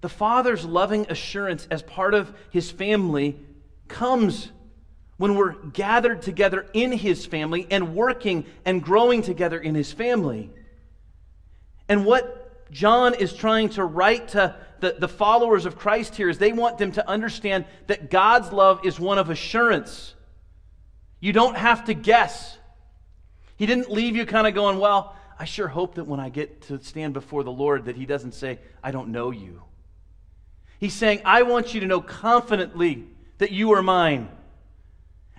the 0.00 0.08
Father's 0.08 0.64
loving 0.64 1.06
assurance 1.10 1.66
as 1.72 1.82
part 1.82 2.14
of 2.14 2.32
his 2.50 2.70
family 2.70 3.36
comes 3.88 4.48
when 5.16 5.34
we're 5.34 5.54
gathered 5.54 6.22
together 6.22 6.64
in 6.72 6.92
his 6.92 7.26
family 7.26 7.66
and 7.68 7.96
working 7.96 8.46
and 8.64 8.80
growing 8.80 9.22
together 9.22 9.58
in 9.58 9.74
his 9.74 9.92
family. 9.92 10.52
And 11.88 12.04
what 12.06 12.70
John 12.70 13.14
is 13.14 13.32
trying 13.32 13.70
to 13.70 13.82
write 13.84 14.28
to 14.28 14.54
the, 14.78 14.94
the 15.00 15.08
followers 15.08 15.66
of 15.66 15.76
Christ 15.76 16.14
here 16.14 16.30
is 16.30 16.38
they 16.38 16.52
want 16.52 16.78
them 16.78 16.92
to 16.92 17.10
understand 17.10 17.64
that 17.88 18.08
God's 18.08 18.52
love 18.52 18.86
is 18.86 19.00
one 19.00 19.18
of 19.18 19.30
assurance. 19.30 20.14
You 21.18 21.32
don't 21.32 21.56
have 21.56 21.86
to 21.86 21.94
guess. 21.94 22.56
He 23.56 23.66
didn't 23.66 23.90
leave 23.90 24.14
you 24.14 24.24
kind 24.26 24.46
of 24.46 24.54
going, 24.54 24.78
well, 24.78 25.16
I 25.38 25.44
sure 25.44 25.68
hope 25.68 25.96
that 25.96 26.06
when 26.06 26.20
I 26.20 26.28
get 26.28 26.62
to 26.62 26.82
stand 26.82 27.12
before 27.12 27.42
the 27.42 27.50
Lord 27.50 27.86
that 27.86 27.96
he 27.96 28.06
doesn't 28.06 28.34
say, 28.34 28.58
I 28.82 28.90
don't 28.90 29.08
know 29.08 29.30
you. 29.30 29.62
He's 30.78 30.94
saying, 30.94 31.22
I 31.24 31.42
want 31.42 31.74
you 31.74 31.80
to 31.80 31.86
know 31.86 32.00
confidently 32.00 33.06
that 33.38 33.50
you 33.50 33.72
are 33.72 33.82
mine. 33.82 34.28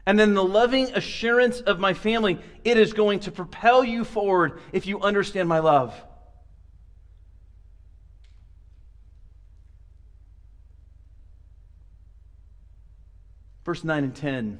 And 0.05 0.19
then 0.19 0.33
the 0.33 0.43
loving 0.43 0.93
assurance 0.93 1.61
of 1.61 1.79
my 1.79 1.93
family, 1.93 2.39
it 2.63 2.77
is 2.77 2.93
going 2.93 3.21
to 3.21 3.31
propel 3.31 3.83
you 3.83 4.03
forward 4.03 4.59
if 4.71 4.85
you 4.85 5.01
understand 5.01 5.49
my 5.49 5.59
love. 5.59 5.93
Verse 13.63 13.83
9 13.83 14.03
and 14.03 14.15
10 14.15 14.59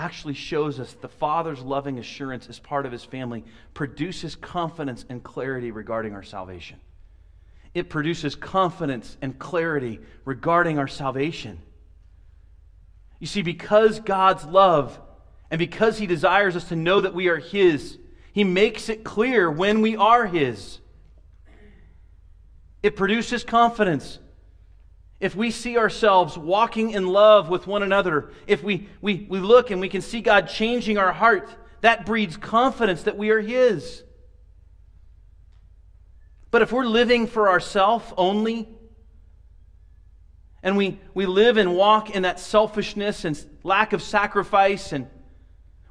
actually 0.00 0.34
shows 0.34 0.80
us 0.80 0.94
the 0.94 1.08
Father's 1.08 1.60
loving 1.60 1.98
assurance 1.98 2.48
as 2.48 2.58
part 2.58 2.86
of 2.86 2.92
his 2.92 3.04
family 3.04 3.44
produces 3.74 4.34
confidence 4.34 5.04
and 5.10 5.22
clarity 5.22 5.70
regarding 5.70 6.14
our 6.14 6.22
salvation. 6.22 6.80
It 7.74 7.90
produces 7.90 8.34
confidence 8.34 9.18
and 9.20 9.38
clarity 9.38 10.00
regarding 10.24 10.78
our 10.78 10.88
salvation. 10.88 11.60
You 13.18 13.26
see, 13.26 13.42
because 13.42 14.00
God's 14.00 14.44
love 14.46 14.98
and 15.50 15.58
because 15.58 15.98
he 15.98 16.06
desires 16.06 16.56
us 16.56 16.68
to 16.70 16.76
know 16.76 17.02
that 17.02 17.14
we 17.14 17.28
are 17.28 17.36
his, 17.36 17.98
he 18.32 18.42
makes 18.42 18.88
it 18.88 19.04
clear 19.04 19.50
when 19.50 19.82
we 19.82 19.96
are 19.96 20.26
his. 20.26 20.78
It 22.82 22.96
produces 22.96 23.44
confidence 23.44 24.18
if 25.20 25.36
we 25.36 25.50
see 25.50 25.76
ourselves 25.76 26.38
walking 26.38 26.90
in 26.92 27.06
love 27.06 27.50
with 27.50 27.66
one 27.66 27.82
another, 27.82 28.30
if 28.46 28.62
we, 28.62 28.88
we, 29.02 29.26
we 29.28 29.38
look 29.38 29.70
and 29.70 29.80
we 29.80 29.88
can 29.88 30.00
see 30.00 30.22
God 30.22 30.48
changing 30.48 30.96
our 30.96 31.12
heart, 31.12 31.48
that 31.82 32.06
breeds 32.06 32.38
confidence 32.38 33.02
that 33.02 33.18
we 33.18 33.30
are 33.30 33.40
His. 33.40 34.02
But 36.50 36.62
if 36.62 36.72
we're 36.72 36.86
living 36.86 37.26
for 37.26 37.50
ourselves 37.50 38.12
only, 38.16 38.68
and 40.62 40.76
we, 40.76 40.98
we 41.14 41.26
live 41.26 41.58
and 41.58 41.76
walk 41.76 42.10
in 42.10 42.22
that 42.22 42.40
selfishness 42.40 43.24
and 43.24 43.38
lack 43.62 43.92
of 43.92 44.02
sacrifice, 44.02 44.92
and 44.92 45.06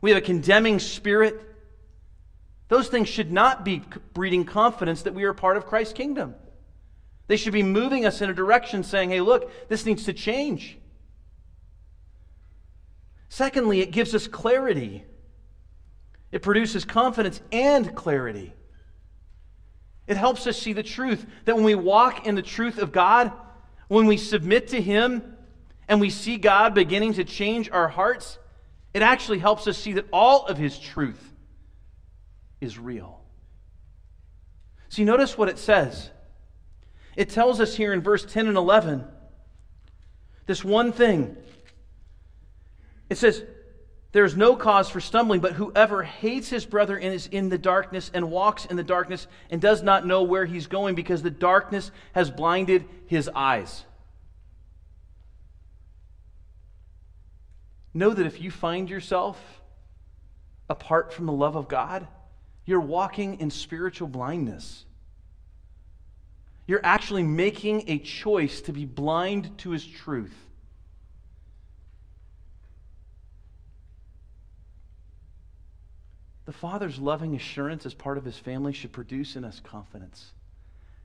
we 0.01 0.09
have 0.09 0.17
a 0.17 0.25
condemning 0.25 0.79
spirit, 0.79 1.39
those 2.67 2.87
things 2.87 3.07
should 3.07 3.31
not 3.31 3.63
be 3.63 3.83
breeding 4.13 4.43
confidence 4.43 5.03
that 5.03 5.13
we 5.13 5.23
are 5.23 5.33
part 5.33 5.55
of 5.55 5.65
Christ's 5.67 5.93
kingdom. 5.93 6.35
They 7.29 7.37
should 7.37 7.53
be 7.53 7.61
moving 7.61 8.07
us 8.07 8.21
in 8.21 8.29
a 8.31 8.33
direction 8.33 8.83
saying, 8.83 9.11
hey, 9.11 9.21
look, 9.21 9.51
this 9.69 9.85
needs 9.85 10.05
to 10.05 10.13
change. 10.13 10.79
Secondly, 13.29 13.81
it 13.81 13.91
gives 13.91 14.15
us 14.15 14.25
clarity. 14.25 15.05
It 16.31 16.41
produces 16.41 16.85
confidence 16.85 17.39
and 17.51 17.93
clarity. 17.95 18.51
It 20.07 20.17
helps 20.17 20.47
us 20.47 20.59
see 20.59 20.73
the 20.73 20.81
truth 20.81 21.23
that 21.45 21.55
when 21.55 21.63
we 21.63 21.75
walk 21.75 22.25
in 22.25 22.33
the 22.33 22.41
truth 22.41 22.79
of 22.79 22.91
God, 22.91 23.31
when 23.89 24.07
we 24.07 24.17
submit 24.17 24.69
to 24.69 24.81
Him, 24.81 25.35
and 25.87 26.01
we 26.01 26.09
see 26.09 26.37
God 26.37 26.73
beginning 26.73 27.13
to 27.13 27.23
change 27.23 27.69
our 27.69 27.89
hearts, 27.89 28.39
it 28.91 29.03
actually 29.03 29.37
helps 29.37 29.67
us 29.67 29.77
see 29.77 29.93
that 29.93 30.07
all 30.11 30.47
of 30.47 30.57
His 30.57 30.79
truth 30.79 31.31
is 32.59 32.79
real. 32.79 33.21
See, 34.89 35.03
notice 35.03 35.37
what 35.37 35.47
it 35.47 35.59
says. 35.59 36.09
It 37.19 37.27
tells 37.27 37.59
us 37.59 37.75
here 37.75 37.91
in 37.91 37.99
verse 37.99 38.23
10 38.23 38.47
and 38.47 38.55
11 38.55 39.05
this 40.45 40.63
one 40.63 40.93
thing. 40.93 41.35
It 43.09 43.17
says, 43.17 43.43
There 44.13 44.23
is 44.23 44.37
no 44.37 44.55
cause 44.55 44.89
for 44.89 45.01
stumbling, 45.01 45.41
but 45.41 45.51
whoever 45.51 46.01
hates 46.01 46.47
his 46.47 46.65
brother 46.65 46.95
and 46.95 47.13
is 47.13 47.27
in 47.27 47.49
the 47.49 47.57
darkness 47.57 48.09
and 48.13 48.31
walks 48.31 48.65
in 48.65 48.77
the 48.77 48.85
darkness 48.85 49.27
and 49.49 49.59
does 49.59 49.83
not 49.83 50.07
know 50.07 50.23
where 50.23 50.45
he's 50.45 50.67
going 50.67 50.95
because 50.95 51.21
the 51.21 51.29
darkness 51.29 51.91
has 52.13 52.31
blinded 52.31 52.85
his 53.07 53.29
eyes. 53.35 53.83
Know 57.93 58.11
that 58.11 58.25
if 58.25 58.39
you 58.39 58.49
find 58.49 58.89
yourself 58.89 59.61
apart 60.69 61.11
from 61.11 61.25
the 61.25 61.33
love 61.33 61.57
of 61.57 61.67
God, 61.67 62.07
you're 62.65 62.79
walking 62.79 63.41
in 63.41 63.51
spiritual 63.51 64.07
blindness. 64.07 64.85
You're 66.69 66.85
actually 66.85 67.23
making 67.23 67.85
a 67.89 67.97
choice 67.97 68.61
to 68.61 68.71
be 68.71 68.85
blind 68.85 69.57
to 69.57 69.71
his 69.71 69.83
truth. 69.83 70.35
The 76.45 76.51
Father's 76.51 76.99
loving 76.99 77.35
assurance 77.35 77.87
as 77.87 77.95
part 77.95 78.19
of 78.19 78.23
his 78.23 78.37
family 78.37 78.71
should 78.71 78.91
produce 78.91 79.35
in 79.35 79.45
us 79.45 79.59
confidence 79.59 80.31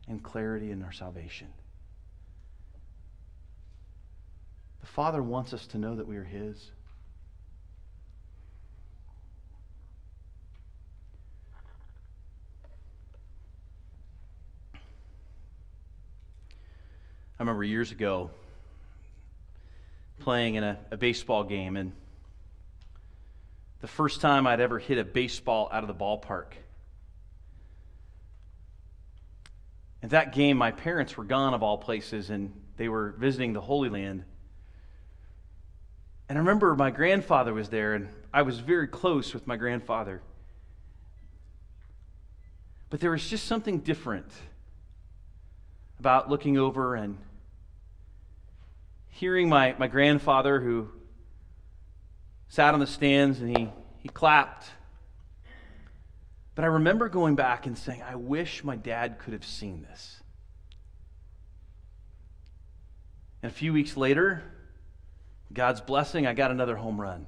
and 0.07 0.23
clarity 0.23 0.71
in 0.71 0.83
our 0.83 0.93
salvation. 0.93 1.49
The 4.83 4.87
Father 4.87 5.23
wants 5.23 5.55
us 5.55 5.67
to 5.69 5.79
know 5.79 5.97
that 5.97 6.07
we 6.07 6.19
are 6.19 6.25
his. 6.25 6.73
I 17.39 17.43
remember 17.43 17.65
years 17.65 17.91
ago 17.91 18.31
playing 20.21 20.55
in 20.55 20.63
a, 20.63 20.79
a, 20.93 20.97
baseball 20.97 21.43
game, 21.43 21.77
and 21.77 21.91
the 23.81 23.89
first 23.89 24.21
time 24.21 24.47
I'd 24.47 24.61
ever 24.61 24.79
hit 24.79 24.99
a 24.99 25.05
baseball 25.05 25.69
out 25.73 25.83
of 25.83 25.89
the 25.89 25.95
ballpark. 25.95 26.53
At 30.01 30.11
that 30.11 30.33
game, 30.33 30.57
my 30.57 30.71
parents 30.71 31.17
were 31.17 31.25
gone 31.25 31.55
of 31.55 31.63
all 31.65 31.77
places, 31.77 32.31
and 32.31 32.53
they 32.77 32.89
were 32.89 33.17
visiting 33.19 33.53
the 33.53 33.61
Holy 33.61 33.89
Land. 33.89 34.23
And 36.29 36.39
I 36.39 36.41
remember 36.41 36.77
my 36.77 36.93
grandfather 36.93 37.53
was 37.53 37.69
there, 37.69 37.95
and 37.95 38.09
I 38.33 38.43
was 38.43 38.61
very 38.61 38.87
close 38.87 39.35
with 39.35 39.47
my 39.49 39.57
grandfather. 39.57 40.23
But 42.91 43.01
there 43.01 43.11
was 43.11 43.29
just 43.29 43.47
something 43.47 43.81
different 43.81 44.31
about 45.99 46.29
looking 46.29 46.59
over 46.59 46.95
and 46.95 47.19
hearing 49.09 49.49
my, 49.49 49.75
my 49.79 49.87
grandfather, 49.87 50.61
who 50.61 50.89
sat 52.49 52.75
on 52.75 52.81
the 52.81 52.87
stands 52.87 53.41
and 53.41 53.57
he, 53.57 53.69
he 53.99 54.09
clapped. 54.09 54.67
But 56.55 56.65
I 56.65 56.69
remember 56.69 57.09
going 57.09 57.35
back 57.35 57.67
and 57.67 57.77
saying, 57.77 58.03
I 58.03 58.15
wish 58.15 58.63
my 58.63 58.77
dad 58.77 59.19
could 59.19 59.33
have 59.33 59.45
seen 59.45 59.83
this. 59.83 60.21
And 63.43 63.51
a 63.51 63.55
few 63.55 63.73
weeks 63.73 63.97
later, 63.97 64.43
God's 65.53 65.81
blessing, 65.81 66.27
I 66.27 66.35
got 66.35 66.51
another 66.51 66.77
home 66.77 67.01
run. 67.01 67.27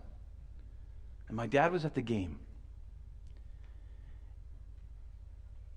And 1.29 1.37
my 1.37 1.47
dad 1.47 1.73
was 1.73 1.85
at 1.85 1.95
the 1.95 2.03
game. 2.03 2.39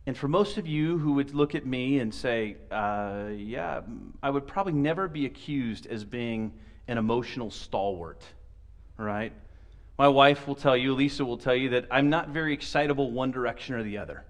And 0.06 0.18
for 0.18 0.28
most 0.28 0.58
of 0.58 0.66
you 0.66 0.98
who 0.98 1.14
would 1.14 1.36
look 1.36 1.56
at 1.56 1.66
me 1.66 2.00
and 2.00 2.14
say, 2.14 2.58
uh, 2.72 3.28
yeah, 3.36 3.82
I 4.24 4.30
would 4.30 4.48
probably 4.48 4.74
never 4.74 5.08
be 5.08 5.26
accused 5.26 5.86
as 5.88 6.04
being 6.04 6.54
an 6.88 6.98
emotional 6.98 7.52
stalwart, 7.52 8.24
right? 8.98 9.32
My 9.98 10.08
wife 10.08 10.48
will 10.48 10.56
tell 10.56 10.76
you, 10.76 10.94
Lisa 10.94 11.24
will 11.26 11.38
tell 11.38 11.54
you, 11.54 11.70
that 11.70 11.86
I'm 11.92 12.10
not 12.10 12.30
very 12.30 12.54
excitable 12.54 13.12
one 13.12 13.32
direction 13.32 13.76
or 13.76 13.84
the 13.84 13.98
other. 13.98 14.24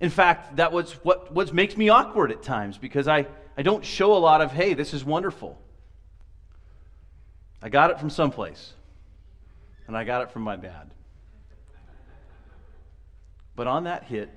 In 0.00 0.10
fact, 0.10 0.56
that 0.56 0.72
was 0.72 0.92
what, 1.04 1.32
what 1.32 1.52
makes 1.52 1.76
me 1.76 1.90
awkward 1.90 2.32
at 2.32 2.42
times 2.42 2.78
because 2.78 3.06
I, 3.06 3.26
I 3.56 3.62
don't 3.62 3.84
show 3.84 4.14
a 4.14 4.18
lot 4.18 4.40
of, 4.40 4.50
hey, 4.50 4.72
this 4.74 4.94
is 4.94 5.04
wonderful. 5.04 5.60
I 7.62 7.68
got 7.68 7.90
it 7.90 8.00
from 8.00 8.08
someplace, 8.08 8.72
and 9.86 9.96
I 9.96 10.04
got 10.04 10.22
it 10.22 10.32
from 10.32 10.42
my 10.42 10.56
dad. 10.56 10.90
But 13.60 13.66
on 13.66 13.84
that 13.84 14.04
hit, 14.04 14.30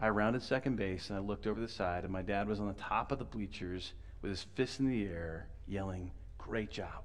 I 0.00 0.08
rounded 0.08 0.42
second 0.42 0.76
base 0.76 1.10
and 1.10 1.18
I 1.18 1.20
looked 1.20 1.46
over 1.46 1.60
the 1.60 1.68
side, 1.68 2.04
and 2.04 2.10
my 2.10 2.22
dad 2.22 2.48
was 2.48 2.58
on 2.58 2.66
the 2.66 2.72
top 2.72 3.12
of 3.12 3.18
the 3.18 3.24
bleachers 3.26 3.92
with 4.22 4.30
his 4.30 4.46
fist 4.54 4.80
in 4.80 4.88
the 4.88 5.04
air, 5.04 5.46
yelling, 5.68 6.10
Great 6.38 6.70
job. 6.70 7.04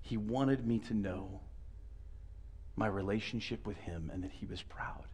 He 0.00 0.16
wanted 0.16 0.64
me 0.64 0.78
to 0.78 0.94
know 0.94 1.40
my 2.76 2.86
relationship 2.86 3.66
with 3.66 3.78
him 3.78 4.12
and 4.14 4.22
that 4.22 4.30
he 4.30 4.46
was 4.46 4.62
proud. 4.62 5.06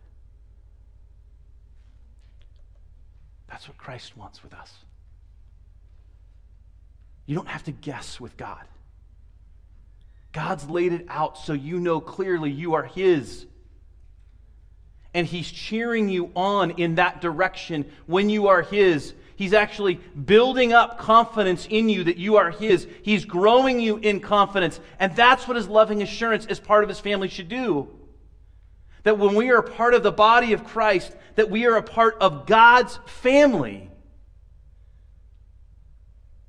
That's 3.49 3.67
what 3.67 3.79
Christ 3.79 4.15
wants 4.15 4.43
with 4.43 4.53
us. 4.53 4.75
You 7.25 7.35
don't 7.35 7.49
have 7.49 7.65
to 7.65 7.73
guess 7.73 8.21
with 8.21 8.37
God. 8.37 8.67
God's 10.37 10.69
laid 10.69 10.93
it 10.93 11.07
out 11.09 11.39
so 11.39 11.55
you 11.55 11.81
know 11.81 11.99
clearly 11.99 12.51
you 12.51 12.75
are 12.75 12.83
His. 12.83 13.47
And 15.15 15.27
He's 15.27 15.51
cheering 15.51 16.11
you 16.11 16.31
on 16.37 16.73
in 16.73 16.97
that 16.97 17.23
direction 17.23 17.91
when 18.05 18.29
you 18.29 18.49
are 18.49 18.61
His. 18.61 19.15
He's 19.37 19.55
actually 19.55 19.95
building 19.95 20.75
up 20.75 20.99
confidence 20.99 21.67
in 21.71 21.89
you 21.89 22.05
that 22.05 22.19
you 22.19 22.37
are 22.37 22.51
His. 22.51 22.87
He's 23.01 23.25
growing 23.25 23.81
you 23.81 23.97
in 23.97 24.21
confidence. 24.21 24.79
And 25.01 25.17
that's 25.17 25.49
what 25.49 25.57
His 25.57 25.69
loving 25.69 26.03
assurance 26.03 26.45
as 26.45 26.61
part 26.61 26.83
of 26.83 26.91
His 26.91 27.01
family 27.01 27.29
should 27.29 27.49
do. 27.49 27.89
That 29.05 29.19
when 29.19 29.37
we 29.37 29.51
are 29.53 29.63
part 29.63 29.95
of 29.95 30.03
the 30.03 30.13
body 30.13 30.53
of 30.53 30.65
Christ, 30.65 31.17
that 31.37 31.49
we 31.49 31.65
are 31.65 31.77
a 31.77 31.83
part 31.83 32.19
of 32.21 32.45
God's 32.45 32.99
family. 33.07 33.91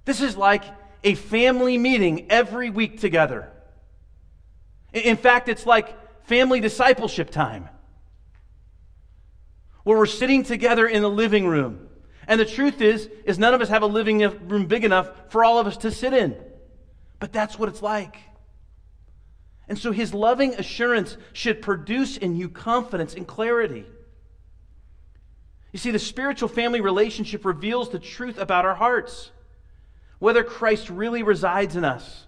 This 0.04 0.20
is 0.20 0.36
like 0.36 0.66
a 1.06 1.16
family 1.16 1.78
meeting 1.78 2.30
every 2.30 2.70
week 2.70 3.00
together. 3.00 3.54
In 4.94 5.18
fact, 5.18 5.50
it's 5.50 5.66
like 5.66 6.26
family 6.26 6.60
discipleship 6.60 7.30
time 7.30 7.70
where 9.84 9.98
we're 9.98 10.06
sitting 10.06 10.44
together 10.44 10.86
in 10.86 11.02
the 11.02 11.10
living 11.10 11.48
room. 11.48 11.88
And 12.28 12.40
the 12.40 12.46
truth 12.46 12.82
is 12.82 13.10
is 13.26 13.40
none 13.40 13.54
of 13.54 13.62
us 13.62 13.70
have 13.70 13.84
a 13.84 13.88
living 13.88 14.20
room 14.48 14.66
big 14.68 14.84
enough 14.84 15.10
for 15.30 15.44
all 15.44 15.60
of 15.60 15.68
us 15.68 15.78
to 15.78 15.92
sit 15.92 16.14
in. 16.14 16.36
But 17.20 17.32
that's 17.32 17.58
what 17.58 17.70
it's 17.70 17.82
like. 17.82 18.18
And 19.70 19.78
so 19.78 19.92
his 19.92 20.14
loving 20.14 20.54
assurance 20.56 21.18
should 21.34 21.62
produce 21.62 22.18
in 22.18 22.36
you 22.36 22.50
confidence 22.50 23.16
and 23.16 23.26
clarity. 23.28 23.86
You 25.72 25.80
see, 25.80 25.92
the 25.92 26.00
spiritual 26.00 26.50
family 26.50 26.82
relationship 26.82 27.44
reveals 27.46 27.90
the 27.90 28.00
truth 28.00 28.38
about 28.38 28.66
our 28.66 28.76
hearts 28.76 29.32
whether 30.20 30.44
Christ 30.44 30.90
really 30.90 31.24
resides 31.24 31.76
in 31.76 31.86
us. 31.86 32.27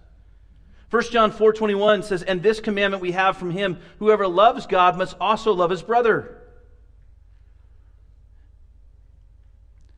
1 0.89 1.11
John 1.11 1.31
4:21 1.31 2.03
says, 2.03 2.23
"And 2.23 2.41
this 2.41 2.59
commandment 2.59 3.01
we 3.01 3.11
have 3.11 3.37
from 3.37 3.51
him, 3.51 3.79
whoever 3.99 4.27
loves 4.27 4.65
God 4.65 4.97
must 4.97 5.15
also 5.19 5.53
love 5.53 5.69
his 5.69 5.83
brother." 5.83 6.39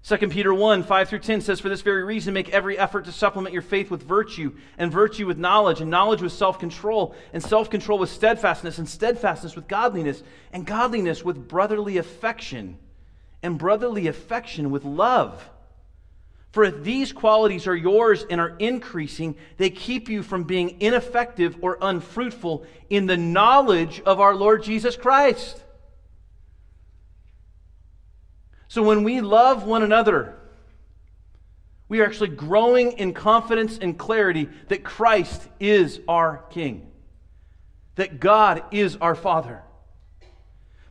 2 0.04 0.30
Peter 0.30 0.54
1, 0.54 0.84
5 0.84 1.10
through 1.10 1.20
10 1.20 1.42
says, 1.42 1.60
For 1.60 1.70
this 1.70 1.84
very 1.84 2.04
reason, 2.04 2.34
make 2.34 2.50
every 2.50 2.78
effort 2.78 3.06
to 3.06 3.12
supplement 3.12 3.54
your 3.54 3.62
faith 3.62 3.92
with 3.92 4.02
virtue, 4.02 4.52
and 4.78 4.92
virtue 4.92 5.28
with 5.28 5.38
knowledge, 5.38 5.80
and 5.80 5.92
knowledge 5.92 6.22
with 6.22 6.34
self 6.34 6.58
control, 6.58 7.16
and 7.34 7.42
self 7.42 7.70
control 7.70 8.00
with 8.00 8.10
steadfastness, 8.10 8.80
and 8.80 8.90
steadfastness 8.90 9.56
with 9.56 9.68
godliness, 9.68 10.24
and 10.52 10.66
godliness 10.66 11.24
with 11.24 11.48
brotherly 11.48 11.98
affection, 11.98 12.80
and 13.44 13.60
brotherly 13.60 14.08
affection 14.08 14.72
with 14.72 14.84
love. 14.84 15.50
For 16.52 16.66
if 16.66 16.84
these 16.84 17.14
qualities 17.14 17.66
are 17.66 17.76
yours 17.76 18.26
and 18.30 18.42
are 18.42 18.56
increasing, 18.60 19.38
they 19.58 19.70
keep 19.70 20.10
you 20.10 20.22
from 20.22 20.44
being 20.44 20.82
ineffective 20.82 21.58
or 21.62 21.78
unfruitful 21.82 22.66
in 22.90 23.06
the 23.06 23.16
knowledge 23.16 24.02
of 24.02 24.20
our 24.20 24.36
Lord 24.36 24.64
Jesus 24.64 24.98
Christ. 24.98 25.64
So 28.68 28.84
when 28.84 29.04
we 29.04 29.22
love 29.22 29.64
one 29.64 29.82
another, 29.82 30.38
we 31.88 32.02
are 32.02 32.06
actually 32.06 32.30
growing 32.30 32.94
in 32.94 33.14
confidence 33.14 33.78
and 33.78 33.98
clarity 33.98 34.50
that 34.68 34.84
Christ 34.84 35.48
is 35.60 36.02
our 36.08 36.46
King, 36.50 36.90
that 37.96 38.20
God 38.20 38.64
is 38.72 38.98
our 38.98 39.16
Father. 39.16 39.62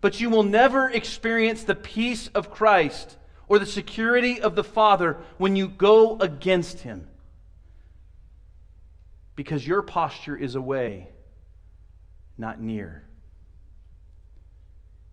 But 0.00 0.20
you 0.20 0.30
will 0.30 0.42
never 0.42 0.88
experience 0.88 1.64
the 1.64 1.74
peace 1.74 2.28
of 2.34 2.50
Christ 2.50 3.16
or 3.50 3.58
the 3.58 3.66
security 3.66 4.40
of 4.40 4.54
the 4.54 4.62
Father 4.62 5.18
when 5.36 5.56
you 5.56 5.66
go 5.66 6.16
against 6.20 6.80
Him. 6.80 7.08
Because 9.34 9.66
your 9.66 9.82
posture 9.82 10.36
is 10.36 10.54
away, 10.54 11.08
not 12.38 12.60
near. 12.60 13.02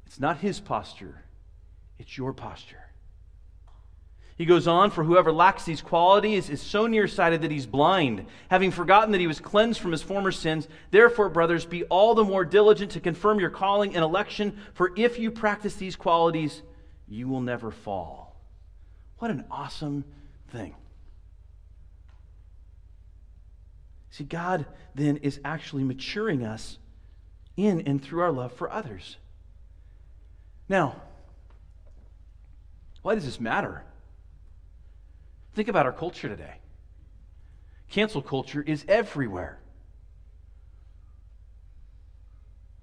It's 0.05 0.19
not 0.19 0.37
His 0.37 0.59
posture, 0.59 1.23
it's 1.97 2.15
your 2.15 2.31
posture. 2.31 2.83
He 4.37 4.45
goes 4.45 4.67
on, 4.67 4.91
for 4.91 5.03
whoever 5.03 5.31
lacks 5.31 5.65
these 5.65 5.81
qualities 5.81 6.51
is 6.51 6.61
so 6.61 6.85
nearsighted 6.85 7.41
that 7.41 7.49
he's 7.49 7.65
blind, 7.65 8.27
having 8.51 8.69
forgotten 8.69 9.11
that 9.13 9.19
he 9.19 9.25
was 9.25 9.39
cleansed 9.39 9.79
from 9.79 9.91
his 9.91 10.03
former 10.03 10.31
sins. 10.31 10.67
Therefore, 10.91 11.29
brothers, 11.29 11.65
be 11.65 11.85
all 11.85 12.13
the 12.13 12.23
more 12.23 12.45
diligent 12.45 12.91
to 12.91 12.99
confirm 12.99 13.39
your 13.39 13.49
calling 13.49 13.95
and 13.95 14.03
election, 14.03 14.59
for 14.75 14.91
if 14.95 15.17
you 15.17 15.31
practice 15.31 15.73
these 15.73 15.95
qualities, 15.95 16.61
you 17.07 17.27
will 17.27 17.41
never 17.41 17.71
fall. 17.71 18.26
What 19.19 19.31
an 19.31 19.45
awesome 19.49 20.05
thing. 20.49 20.75
See, 24.11 24.23
God 24.23 24.65
then 24.95 25.17
is 25.17 25.39
actually 25.43 25.83
maturing 25.83 26.43
us 26.43 26.77
in 27.55 27.81
and 27.81 28.03
through 28.03 28.21
our 28.21 28.31
love 28.31 28.53
for 28.53 28.71
others. 28.71 29.17
Now, 30.69 31.01
why 33.01 33.15
does 33.15 33.25
this 33.25 33.39
matter? 33.39 33.83
Think 35.53 35.67
about 35.67 35.85
our 35.85 35.91
culture 35.91 36.27
today. 36.27 36.55
Cancel 37.89 38.21
culture 38.21 38.61
is 38.61 38.85
everywhere. 38.87 39.59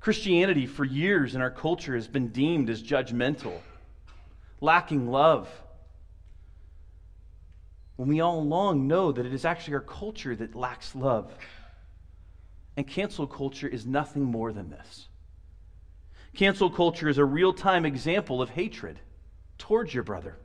Christianity, 0.00 0.66
for 0.66 0.84
years 0.84 1.34
in 1.34 1.40
our 1.40 1.50
culture, 1.50 1.94
has 1.94 2.08
been 2.08 2.28
deemed 2.28 2.68
as 2.68 2.82
judgmental, 2.82 3.58
lacking 4.60 5.10
love, 5.10 5.48
when 7.96 8.08
we 8.08 8.20
all 8.20 8.40
along 8.40 8.86
know 8.86 9.12
that 9.12 9.26
it 9.26 9.32
is 9.32 9.44
actually 9.44 9.74
our 9.74 9.80
culture 9.80 10.34
that 10.34 10.54
lacks 10.54 10.94
love. 10.94 11.32
And 12.76 12.86
cancel 12.86 13.26
culture 13.26 13.68
is 13.68 13.86
nothing 13.86 14.22
more 14.22 14.52
than 14.52 14.70
this. 14.70 15.06
Cancel 16.34 16.70
culture 16.70 17.08
is 17.08 17.18
a 17.18 17.24
real 17.24 17.52
time 17.52 17.86
example 17.86 18.42
of 18.42 18.50
hatred 18.50 18.98
towards 19.58 19.94
your 19.94 20.02
brother. 20.02 20.36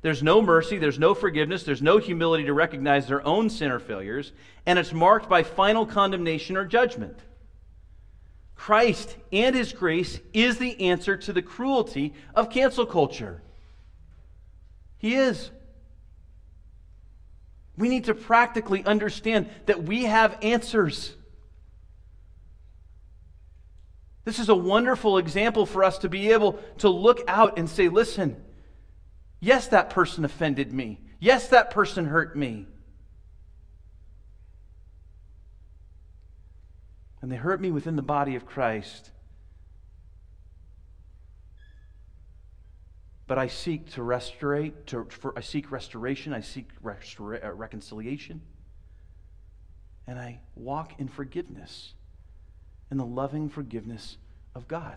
There's 0.00 0.22
no 0.22 0.42
mercy, 0.42 0.78
there's 0.78 0.98
no 0.98 1.14
forgiveness, 1.14 1.62
there's 1.62 1.82
no 1.82 1.98
humility 1.98 2.44
to 2.44 2.52
recognize 2.52 3.06
their 3.06 3.26
own 3.26 3.48
sin 3.48 3.70
or 3.70 3.78
failures, 3.78 4.32
and 4.66 4.78
it's 4.78 4.92
marked 4.92 5.28
by 5.28 5.42
final 5.42 5.86
condemnation 5.86 6.56
or 6.56 6.64
judgment. 6.64 7.18
Christ 8.54 9.16
and 9.32 9.54
his 9.54 9.72
grace 9.72 10.20
is 10.32 10.58
the 10.58 10.78
answer 10.80 11.16
to 11.16 11.32
the 11.32 11.42
cruelty 11.42 12.14
of 12.34 12.50
cancel 12.50 12.86
culture. 12.86 13.42
He 14.98 15.14
is. 15.14 15.50
We 17.76 17.88
need 17.88 18.04
to 18.04 18.14
practically 18.14 18.84
understand 18.84 19.48
that 19.66 19.84
we 19.84 20.04
have 20.04 20.38
answers. 20.42 21.14
This 24.24 24.38
is 24.38 24.48
a 24.48 24.54
wonderful 24.54 25.18
example 25.18 25.66
for 25.66 25.84
us 25.84 25.98
to 25.98 26.08
be 26.08 26.32
able 26.32 26.54
to 26.78 26.88
look 26.88 27.22
out 27.28 27.58
and 27.58 27.68
say, 27.68 27.88
listen, 27.88 28.42
yes, 29.40 29.68
that 29.68 29.90
person 29.90 30.24
offended 30.24 30.72
me. 30.72 31.00
Yes, 31.18 31.48
that 31.48 31.70
person 31.70 32.06
hurt 32.06 32.36
me. 32.36 32.66
And 37.20 37.30
they 37.32 37.36
hurt 37.36 37.60
me 37.60 37.70
within 37.70 37.96
the 37.96 38.02
body 38.02 38.36
of 38.36 38.46
Christ. 38.46 39.10
But 43.26 43.38
I 43.38 43.46
seek 43.46 43.90
to 43.92 44.02
restore, 44.02 44.68
to, 44.86 45.06
for, 45.08 45.32
I 45.36 45.40
seek 45.40 45.70
restoration, 45.70 46.34
I 46.34 46.40
seek 46.40 46.68
restora- 46.82 47.44
uh, 47.44 47.52
reconciliation, 47.52 48.42
and 50.06 50.18
I 50.18 50.40
walk 50.54 50.92
in 50.98 51.08
forgiveness, 51.08 51.94
in 52.90 52.98
the 52.98 53.06
loving 53.06 53.48
forgiveness 53.48 54.18
of 54.54 54.68
God. 54.68 54.96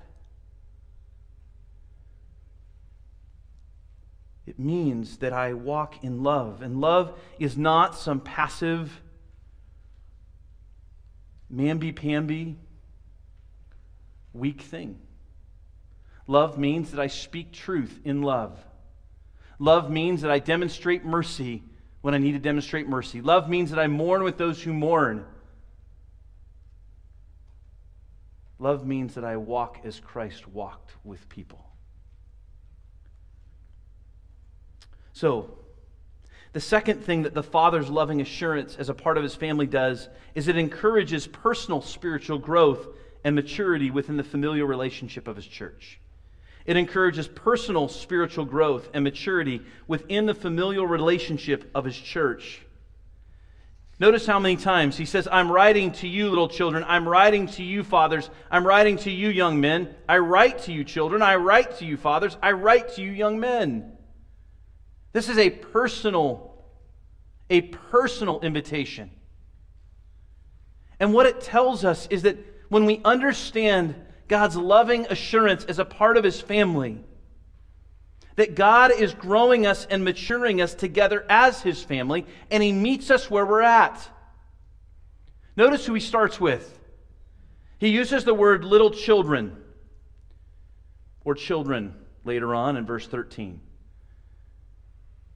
It 4.46 4.60
means 4.60 5.18
that 5.18 5.34
I 5.34 5.54
walk 5.54 6.04
in 6.04 6.24
love, 6.24 6.62
and 6.62 6.82
love 6.82 7.18
is 7.40 7.58
not 7.58 7.96
some 7.96 8.20
passive, 8.20 9.02
mamby 11.54 11.96
pamby, 11.96 12.58
weak 14.34 14.62
thing. 14.62 15.00
Love 16.28 16.58
means 16.58 16.92
that 16.92 17.00
I 17.00 17.08
speak 17.08 17.54
truth 17.54 18.00
in 18.04 18.22
love. 18.22 18.60
Love 19.60 19.90
means 19.90 20.22
that 20.22 20.32
I 20.32 20.40
demonstrate 20.40 21.04
mercy 21.04 21.64
when 22.02 22.14
I 22.14 22.18
need 22.18 22.34
to 22.34 22.40
demonstrate 22.40 22.88
mercy. 22.88 23.22
Love 23.22 23.50
means 23.50 23.72
that 23.72 23.80
I 23.80 23.88
mourn 23.88 24.24
with 24.24 24.38
those 24.38 24.62
who 24.62 24.74
mourn. 24.74 25.26
Love 28.60 28.86
means 28.86 29.16
that 29.16 29.24
I 29.24 29.38
walk 29.38 29.80
as 29.84 30.00
Christ 30.00 30.48
walked 30.48 30.92
with 31.04 31.28
people. 31.30 31.64
So, 35.14 35.58
the 36.54 36.60
second 36.60 37.04
thing 37.04 37.24
that 37.24 37.34
the 37.34 37.44
Father's 37.44 37.90
loving 37.90 38.22
assurance 38.22 38.76
as 38.78 38.90
a 38.90 38.94
part 38.94 39.18
of 39.18 39.24
his 39.24 39.36
family 39.36 39.68
does 39.68 40.10
is 40.36 40.48
it 40.48 40.58
encourages 40.58 41.28
personal 41.28 41.82
spiritual 41.82 42.38
growth 42.38 42.88
and 43.24 43.36
maturity 43.36 43.92
within 43.92 44.18
the 44.18 44.24
familial 44.24 44.68
relationship 44.68 45.28
of 45.28 45.36
his 45.36 45.46
church. 45.46 46.00
It 46.68 46.76
encourages 46.76 47.30
personal 47.30 47.88
spiritual 47.88 48.44
growth 48.44 48.90
and 48.94 49.04
maturity 49.04 49.62
within 49.88 50.26
the 50.26 50.34
familial 50.34 50.86
relationship 50.86 51.72
of 51.74 51.86
his 51.86 51.98
church. 51.98 52.62
Notice 54.00 54.28
how 54.28 54.38
many 54.38 54.58
times 54.58 54.98
he 54.98 55.06
says, 55.06 55.28
I'm 55.32 55.52
writing 55.52 55.92
to 55.94 56.08
you, 56.08 56.30
little 56.30 56.50
children. 56.50 56.84
I'm 56.86 57.08
writing 57.08 57.48
to 57.48 57.64
you, 57.64 57.84
fathers. 57.84 58.30
I'm 58.52 58.68
writing 58.68 58.98
to 58.98 59.10
you, 59.10 59.30
young 59.30 59.60
men. 59.60 59.96
I 60.08 60.20
write 60.20 60.60
to 60.64 60.74
you, 60.74 60.84
children. 60.84 61.24
I 61.24 61.38
write 61.38 61.78
to 61.78 61.86
you, 61.86 61.98
fathers. 61.98 62.38
I 62.44 62.52
write 62.52 62.94
to 62.96 63.02
you, 63.02 63.12
young 63.12 63.40
men. 63.40 63.94
This 65.14 65.30
is 65.30 65.40
a 65.40 65.50
personal, 65.50 66.64
a 67.50 67.62
personal 67.62 68.42
invitation. 68.42 69.10
And 71.00 71.14
what 71.14 71.26
it 71.26 71.42
tells 71.42 71.86
us 71.86 72.08
is 72.12 72.24
that 72.24 72.38
when 72.70 72.86
we 72.86 73.02
understand 73.06 73.96
God's 74.28 74.56
loving 74.56 75.06
assurance 75.10 75.64
as 75.66 75.80
a 75.80 75.86
part 75.86 76.18
of 76.18 76.24
his 76.24 76.42
family. 76.42 77.00
That 78.36 78.56
God 78.56 78.92
is 78.92 79.14
growing 79.14 79.66
us 79.66 79.88
and 79.90 80.04
maturing 80.04 80.62
us 80.62 80.74
together 80.74 81.26
as 81.30 81.62
his 81.62 81.84
family, 81.84 82.26
and 82.52 82.62
he 82.62 82.72
meets 82.72 83.10
us 83.10 83.32
where 83.32 83.46
we're 83.46 83.62
at. 83.62 84.08
Notice 85.56 85.86
who 85.86 85.94
he 85.94 86.00
starts 86.00 86.40
with. 86.40 86.78
He 87.80 87.90
uses 87.90 88.26
the 88.26 88.34
word 88.34 88.64
little 88.64 88.92
children, 88.92 89.56
or 91.24 91.34
children 91.34 91.96
later 92.26 92.54
on 92.54 92.78
in 92.78 92.86
verse 92.86 93.08
13. 93.08 93.60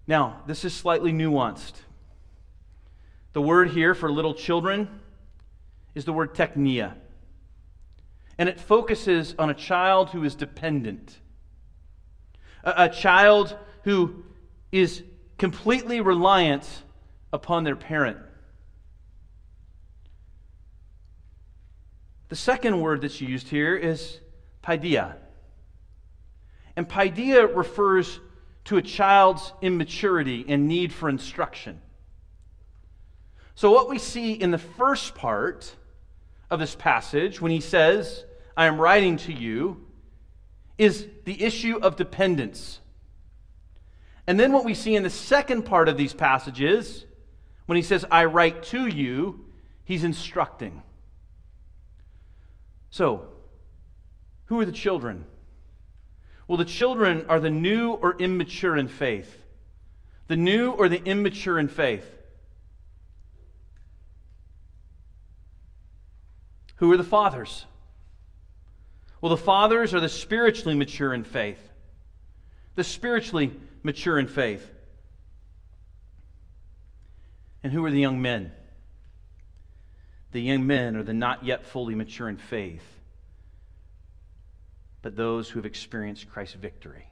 Now, 0.05 0.41
this 0.45 0.65
is 0.65 0.73
slightly 0.73 1.11
nuanced. 1.11 1.73
The 3.33 3.41
word 3.41 3.69
here 3.69 3.95
for 3.95 4.11
little 4.11 4.33
children 4.33 4.99
is 5.95 6.05
the 6.05 6.13
word 6.13 6.35
teknia 6.35 6.95
and 8.41 8.49
it 8.49 8.59
focuses 8.59 9.35
on 9.37 9.51
a 9.51 9.53
child 9.53 10.09
who 10.09 10.23
is 10.23 10.33
dependent, 10.33 11.15
a, 12.63 12.85
a 12.85 12.89
child 12.89 13.55
who 13.83 14.23
is 14.71 15.03
completely 15.37 16.01
reliant 16.01 16.67
upon 17.31 17.63
their 17.65 17.75
parent. 17.75 18.17
The 22.29 22.35
second 22.35 22.81
word 22.81 23.01
that's 23.01 23.21
used 23.21 23.47
here 23.47 23.75
is 23.75 24.19
paideia. 24.63 25.17
And 26.75 26.89
paideia 26.89 27.45
refers 27.45 28.19
to 28.65 28.77
a 28.77 28.81
child's 28.81 29.53
immaturity 29.61 30.45
and 30.47 30.67
need 30.67 30.91
for 30.91 31.09
instruction. 31.09 31.79
So, 33.53 33.69
what 33.69 33.87
we 33.87 33.99
see 33.99 34.33
in 34.33 34.49
the 34.49 34.57
first 34.57 35.13
part 35.13 35.75
of 36.49 36.59
this 36.59 36.73
passage, 36.73 37.39
when 37.39 37.51
he 37.51 37.61
says, 37.61 38.25
I 38.55 38.65
am 38.65 38.79
writing 38.79 39.17
to 39.17 39.33
you 39.33 39.85
is 40.77 41.07
the 41.25 41.43
issue 41.43 41.77
of 41.77 41.95
dependence. 41.95 42.79
And 44.27 44.39
then 44.39 44.51
what 44.51 44.65
we 44.65 44.73
see 44.73 44.95
in 44.95 45.03
the 45.03 45.09
second 45.09 45.63
part 45.63 45.87
of 45.87 45.97
these 45.97 46.13
passages, 46.13 47.05
when 47.65 47.75
he 47.75 47.81
says, 47.81 48.05
I 48.09 48.25
write 48.25 48.63
to 48.63 48.87
you, 48.87 49.45
he's 49.83 50.03
instructing. 50.03 50.83
So, 52.89 53.27
who 54.45 54.59
are 54.59 54.65
the 54.65 54.71
children? 54.71 55.25
Well, 56.47 56.57
the 56.57 56.65
children 56.65 57.25
are 57.29 57.39
the 57.39 57.49
new 57.49 57.91
or 57.91 58.17
immature 58.17 58.75
in 58.75 58.87
faith. 58.87 59.43
The 60.27 60.35
new 60.35 60.71
or 60.71 60.89
the 60.89 61.03
immature 61.03 61.57
in 61.57 61.67
faith. 61.67 62.05
Who 66.77 66.91
are 66.91 66.97
the 66.97 67.03
fathers? 67.03 67.65
Well, 69.21 69.29
the 69.29 69.37
fathers 69.37 69.93
are 69.93 69.99
the 69.99 70.09
spiritually 70.09 70.75
mature 70.75 71.13
in 71.13 71.23
faith. 71.23 71.59
The 72.75 72.83
spiritually 72.83 73.53
mature 73.83 74.17
in 74.17 74.27
faith. 74.27 74.67
And 77.63 77.71
who 77.71 77.85
are 77.85 77.91
the 77.91 77.99
young 77.99 78.21
men? 78.21 78.51
The 80.31 80.41
young 80.41 80.65
men 80.65 80.95
are 80.95 81.03
the 81.03 81.13
not 81.13 81.45
yet 81.45 81.65
fully 81.65 81.93
mature 81.93 82.29
in 82.29 82.37
faith, 82.37 82.85
but 85.01 85.15
those 85.15 85.49
who 85.49 85.59
have 85.59 85.65
experienced 85.65 86.29
Christ's 86.29 86.55
victory. 86.55 87.07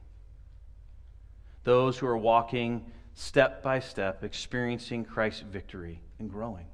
Those 1.66 1.98
who 1.98 2.08
are 2.08 2.18
walking 2.18 2.92
step 3.14 3.62
by 3.62 3.82
step, 3.82 4.24
experiencing 4.24 5.04
Christ's 5.04 5.42
victory 5.42 6.02
and 6.18 6.32
growing. 6.32 6.66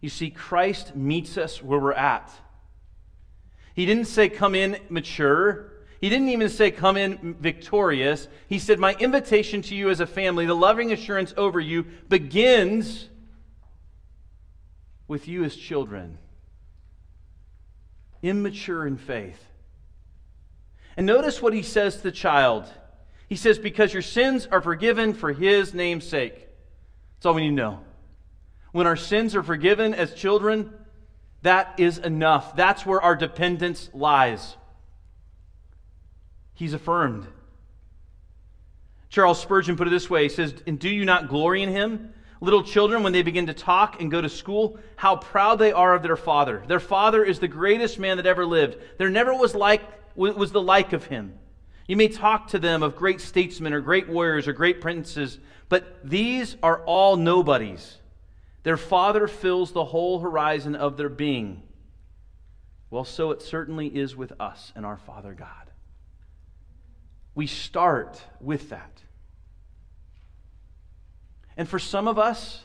You 0.00 0.08
see, 0.08 0.30
Christ 0.30 0.94
meets 0.94 1.36
us 1.36 1.62
where 1.62 1.80
we're 1.80 1.92
at. 1.92 2.32
He 3.74 3.86
didn't 3.86 4.06
say, 4.06 4.28
come 4.28 4.54
in 4.54 4.78
mature. 4.88 5.72
He 6.00 6.08
didn't 6.08 6.28
even 6.28 6.48
say, 6.48 6.70
come 6.70 6.96
in 6.96 7.34
victorious. 7.34 8.28
He 8.48 8.58
said, 8.58 8.78
my 8.78 8.94
invitation 8.94 9.62
to 9.62 9.74
you 9.74 9.88
as 9.90 10.00
a 10.00 10.06
family, 10.06 10.46
the 10.46 10.54
loving 10.54 10.92
assurance 10.92 11.32
over 11.36 11.60
you, 11.60 11.84
begins 12.08 13.08
with 15.08 15.28
you 15.28 15.44
as 15.44 15.54
children, 15.54 16.18
immature 18.22 18.86
in 18.86 18.96
faith. 18.96 19.42
And 20.96 21.06
notice 21.06 21.40
what 21.40 21.54
he 21.54 21.62
says 21.62 21.96
to 21.96 22.02
the 22.02 22.12
child. 22.12 22.70
He 23.28 23.36
says, 23.36 23.58
Because 23.58 23.92
your 23.92 24.02
sins 24.02 24.46
are 24.50 24.60
forgiven 24.60 25.14
for 25.14 25.32
his 25.32 25.72
name's 25.72 26.06
sake. 26.06 26.34
That's 27.16 27.26
all 27.26 27.34
we 27.34 27.42
need 27.42 27.56
to 27.56 27.62
know. 27.62 27.80
When 28.72 28.86
our 28.86 28.96
sins 28.96 29.34
are 29.34 29.42
forgiven 29.42 29.94
as 29.94 30.14
children, 30.14 30.72
that 31.42 31.74
is 31.78 31.98
enough. 31.98 32.56
That's 32.56 32.86
where 32.86 33.00
our 33.00 33.16
dependence 33.16 33.90
lies. 33.92 34.56
He's 36.54 36.72
affirmed. 36.72 37.26
Charles 39.08 39.40
Spurgeon 39.40 39.76
put 39.76 39.86
it 39.86 39.90
this 39.90 40.08
way 40.08 40.24
He 40.24 40.28
says, 40.28 40.54
And 40.66 40.78
do 40.78 40.88
you 40.88 41.04
not 41.04 41.28
glory 41.28 41.62
in 41.62 41.70
him? 41.70 42.14
Little 42.40 42.64
children, 42.64 43.04
when 43.04 43.12
they 43.12 43.22
begin 43.22 43.46
to 43.46 43.54
talk 43.54 44.00
and 44.00 44.10
go 44.10 44.20
to 44.20 44.28
school, 44.28 44.78
how 44.96 45.14
proud 45.14 45.60
they 45.60 45.70
are 45.70 45.94
of 45.94 46.02
their 46.02 46.16
father. 46.16 46.64
Their 46.66 46.80
father 46.80 47.22
is 47.22 47.38
the 47.38 47.46
greatest 47.46 48.00
man 48.00 48.16
that 48.16 48.26
ever 48.26 48.44
lived. 48.44 48.78
There 48.98 49.10
never 49.10 49.32
was 49.32 49.54
like 49.54 49.82
was 50.16 50.50
the 50.50 50.60
like 50.60 50.92
of 50.92 51.04
him. 51.04 51.38
You 51.86 51.96
may 51.96 52.08
talk 52.08 52.48
to 52.48 52.58
them 52.58 52.82
of 52.82 52.96
great 52.96 53.20
statesmen 53.20 53.72
or 53.72 53.80
great 53.80 54.08
warriors 54.08 54.48
or 54.48 54.52
great 54.52 54.80
princes, 54.80 55.38
but 55.68 55.98
these 56.02 56.56
are 56.62 56.80
all 56.84 57.16
nobodies. 57.16 57.98
Their 58.62 58.76
Father 58.76 59.26
fills 59.26 59.72
the 59.72 59.84
whole 59.84 60.20
horizon 60.20 60.74
of 60.74 60.96
their 60.96 61.08
being. 61.08 61.62
Well, 62.90 63.04
so 63.04 63.30
it 63.30 63.42
certainly 63.42 63.86
is 63.88 64.14
with 64.14 64.32
us 64.38 64.72
and 64.76 64.86
our 64.86 64.98
Father 64.98 65.34
God. 65.34 65.70
We 67.34 67.46
start 67.46 68.22
with 68.40 68.70
that. 68.70 69.02
And 71.56 71.68
for 71.68 71.78
some 71.78 72.06
of 72.06 72.18
us, 72.18 72.62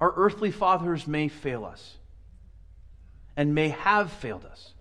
our 0.00 0.12
earthly 0.16 0.50
fathers 0.50 1.06
may 1.06 1.28
fail 1.28 1.64
us 1.64 1.96
and 3.36 3.54
may 3.54 3.70
have 3.70 4.12
failed 4.12 4.44
us. 4.44 4.74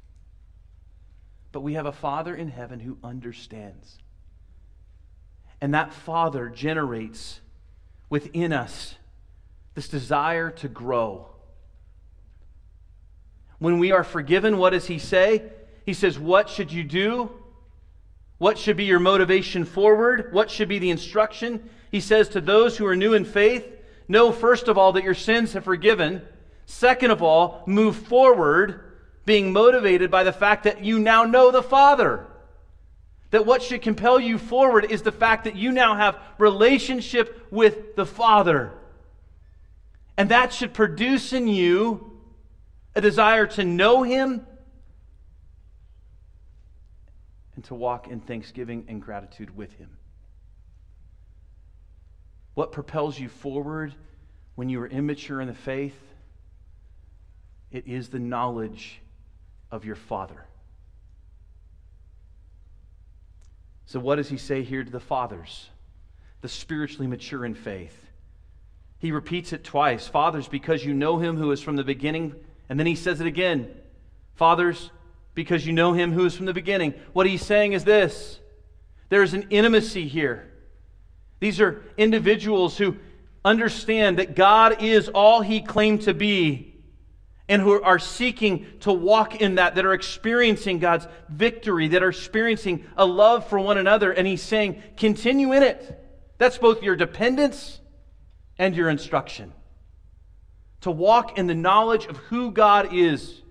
But 1.51 1.61
we 1.61 1.73
have 1.73 1.85
a 1.85 1.91
Father 1.91 2.35
in 2.35 2.49
heaven 2.49 2.81
who 2.81 2.97
understands. 3.03 3.97
And 5.61 5.73
that 5.73 5.93
Father 5.93 6.49
generates 6.49 7.39
within 8.09 8.51
us 8.51 8.95
this 9.75 9.87
desire 9.89 10.49
to 10.49 10.67
grow. 10.67 11.27
When 13.59 13.77
we 13.77 13.91
are 13.91 14.03
forgiven, 14.03 14.57
what 14.57 14.71
does 14.71 14.87
He 14.87 14.99
say? 14.99 15.43
He 15.85 15.93
says, 15.93 16.17
What 16.17 16.49
should 16.49 16.71
you 16.71 16.83
do? 16.83 17.29
What 18.37 18.57
should 18.57 18.77
be 18.77 18.85
your 18.85 18.99
motivation 18.99 19.63
forward? 19.63 20.33
What 20.33 20.49
should 20.49 20.67
be 20.67 20.79
the 20.79 20.89
instruction? 20.89 21.69
He 21.91 22.01
says 22.01 22.27
to 22.29 22.41
those 22.41 22.77
who 22.77 22.85
are 22.85 22.95
new 22.95 23.13
in 23.13 23.23
faith, 23.23 23.65
Know 24.07 24.31
first 24.31 24.67
of 24.67 24.77
all 24.77 24.93
that 24.93 25.03
your 25.03 25.13
sins 25.13 25.53
have 25.53 25.63
forgiven. 25.63 26.21
Second 26.65 27.11
of 27.11 27.21
all, 27.21 27.63
move 27.65 27.95
forward 27.95 28.81
being 29.25 29.53
motivated 29.53 30.11
by 30.11 30.23
the 30.23 30.33
fact 30.33 30.63
that 30.63 30.83
you 30.83 30.99
now 30.99 31.23
know 31.23 31.51
the 31.51 31.63
Father. 31.63 32.27
That 33.31 33.45
what 33.45 33.63
should 33.63 33.81
compel 33.81 34.19
you 34.19 34.37
forward 34.37 34.85
is 34.85 35.01
the 35.01 35.11
fact 35.11 35.45
that 35.45 35.55
you 35.55 35.71
now 35.71 35.95
have 35.95 36.19
relationship 36.37 37.47
with 37.51 37.95
the 37.95 38.05
Father. 38.05 38.71
And 40.17 40.29
that 40.29 40.53
should 40.53 40.73
produce 40.73 41.33
in 41.33 41.47
you 41.47 42.19
a 42.95 43.01
desire 43.01 43.47
to 43.47 43.63
know 43.63 44.03
Him 44.03 44.45
and 47.55 47.63
to 47.65 47.75
walk 47.75 48.07
in 48.07 48.21
thanksgiving 48.21 48.85
and 48.87 49.01
gratitude 49.01 49.55
with 49.55 49.73
Him. 49.73 49.89
What 52.53 52.71
propels 52.71 53.19
you 53.19 53.27
forward 53.27 53.93
when 54.55 54.69
you 54.69 54.81
are 54.81 54.87
immature 54.87 55.41
in 55.41 55.47
the 55.47 55.53
faith? 55.53 55.99
It 57.71 57.87
is 57.87 58.07
the 58.07 58.19
knowledge 58.19 59.01
of 59.71 59.83
your 59.83 59.95
Father. 59.95 60.45
So, 63.87 63.99
what 63.99 64.15
does 64.15 64.29
he 64.29 64.37
say 64.37 64.63
here 64.63 64.83
to 64.83 64.89
the 64.89 64.99
fathers, 64.99 65.69
the 66.41 66.49
spiritually 66.49 67.07
mature 67.07 67.45
in 67.45 67.53
faith? 67.53 68.04
He 69.05 69.11
repeats 69.11 69.53
it 69.53 69.63
twice 69.63 70.07
Fathers, 70.07 70.47
because 70.47 70.83
you 70.83 70.91
know 70.91 71.19
him 71.19 71.37
who 71.37 71.51
is 71.51 71.61
from 71.61 71.75
the 71.75 71.83
beginning. 71.83 72.33
And 72.69 72.79
then 72.79 72.87
he 72.87 72.95
says 72.95 73.21
it 73.21 73.27
again 73.27 73.71
Fathers, 74.33 74.89
because 75.35 75.63
you 75.63 75.73
know 75.73 75.93
him 75.93 76.11
who 76.11 76.25
is 76.25 76.35
from 76.35 76.47
the 76.47 76.55
beginning. 76.55 76.95
What 77.13 77.27
he's 77.27 77.45
saying 77.45 77.73
is 77.73 77.83
this 77.83 78.39
there 79.09 79.21
is 79.21 79.35
an 79.35 79.45
intimacy 79.51 80.07
here. 80.07 80.51
These 81.39 81.61
are 81.61 81.83
individuals 81.97 82.79
who 82.79 82.97
understand 83.43 84.17
that 84.17 84.35
God 84.35 84.81
is 84.81 85.07
all 85.09 85.41
he 85.41 85.61
claimed 85.61 86.01
to 86.01 86.15
be 86.15 86.73
and 87.47 87.61
who 87.61 87.79
are 87.79 87.99
seeking 87.99 88.65
to 88.79 88.91
walk 88.91 89.35
in 89.39 89.53
that, 89.55 89.75
that 89.75 89.85
are 89.85 89.93
experiencing 89.93 90.79
God's 90.79 91.07
victory, 91.29 91.89
that 91.89 92.01
are 92.01 92.09
experiencing 92.09 92.87
a 92.97 93.05
love 93.05 93.47
for 93.47 93.59
one 93.59 93.77
another. 93.77 94.11
And 94.11 94.25
he's 94.25 94.41
saying, 94.41 94.81
continue 94.97 95.53
in 95.53 95.61
it. 95.61 96.03
That's 96.39 96.57
both 96.57 96.81
your 96.81 96.95
dependence 96.95 97.81
and 98.57 98.75
your 98.75 98.89
instruction. 98.89 99.53
To 100.81 100.91
walk 100.91 101.37
in 101.37 101.47
the 101.47 101.55
knowledge 101.55 102.05
of 102.05 102.17
who 102.17 102.51
God 102.51 102.93
is 102.93 103.41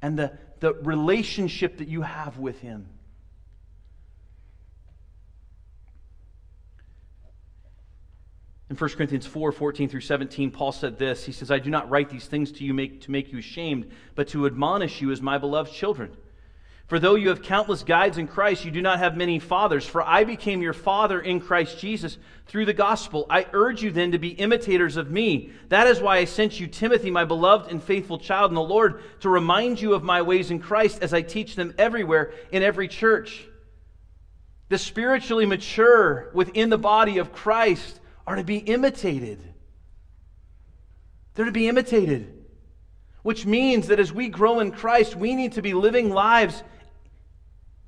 and 0.00 0.18
the, 0.18 0.32
the 0.60 0.74
relationship 0.74 1.78
that 1.78 1.88
you 1.88 2.02
have 2.02 2.38
with 2.38 2.60
Him. 2.60 2.88
In 8.70 8.76
1 8.76 8.90
Corinthians 8.90 9.26
4 9.26 9.50
14 9.50 9.88
through 9.88 10.00
17, 10.02 10.50
Paul 10.50 10.72
said 10.72 10.98
this. 10.98 11.24
He 11.24 11.32
says, 11.32 11.50
I 11.50 11.58
do 11.58 11.70
not 11.70 11.88
write 11.88 12.10
these 12.10 12.26
things 12.26 12.52
to 12.52 12.64
you 12.64 12.74
make, 12.74 13.00
to 13.02 13.10
make 13.10 13.32
you 13.32 13.38
ashamed, 13.38 13.90
but 14.14 14.28
to 14.28 14.46
admonish 14.46 15.00
you 15.00 15.10
as 15.10 15.22
my 15.22 15.38
beloved 15.38 15.72
children. 15.72 16.14
For 16.88 16.98
though 16.98 17.16
you 17.16 17.28
have 17.28 17.42
countless 17.42 17.82
guides 17.82 18.16
in 18.16 18.26
Christ, 18.26 18.64
you 18.64 18.70
do 18.70 18.80
not 18.80 18.98
have 18.98 19.14
many 19.14 19.38
fathers. 19.38 19.86
For 19.86 20.02
I 20.02 20.24
became 20.24 20.62
your 20.62 20.72
father 20.72 21.20
in 21.20 21.38
Christ 21.38 21.78
Jesus 21.78 22.16
through 22.46 22.64
the 22.64 22.72
gospel. 22.72 23.26
I 23.28 23.46
urge 23.52 23.82
you 23.82 23.90
then 23.90 24.12
to 24.12 24.18
be 24.18 24.30
imitators 24.30 24.96
of 24.96 25.10
me. 25.10 25.52
That 25.68 25.86
is 25.86 26.00
why 26.00 26.16
I 26.16 26.24
sent 26.24 26.58
you 26.58 26.66
Timothy, 26.66 27.10
my 27.10 27.26
beloved 27.26 27.70
and 27.70 27.82
faithful 27.82 28.18
child 28.18 28.50
in 28.50 28.54
the 28.54 28.62
Lord, 28.62 29.02
to 29.20 29.28
remind 29.28 29.82
you 29.82 29.92
of 29.92 30.02
my 30.02 30.22
ways 30.22 30.50
in 30.50 30.60
Christ 30.60 31.02
as 31.02 31.12
I 31.12 31.20
teach 31.20 31.56
them 31.56 31.74
everywhere 31.76 32.32
in 32.52 32.62
every 32.62 32.88
church. 32.88 33.46
The 34.70 34.78
spiritually 34.78 35.44
mature 35.44 36.30
within 36.32 36.70
the 36.70 36.78
body 36.78 37.18
of 37.18 37.32
Christ 37.32 38.00
are 38.26 38.36
to 38.36 38.44
be 38.44 38.56
imitated. 38.56 39.44
They're 41.34 41.44
to 41.44 41.52
be 41.52 41.68
imitated. 41.68 42.34
Which 43.22 43.44
means 43.44 43.88
that 43.88 44.00
as 44.00 44.10
we 44.10 44.28
grow 44.28 44.60
in 44.60 44.70
Christ, 44.70 45.16
we 45.16 45.34
need 45.34 45.52
to 45.52 45.62
be 45.62 45.74
living 45.74 46.08
lives 46.08 46.62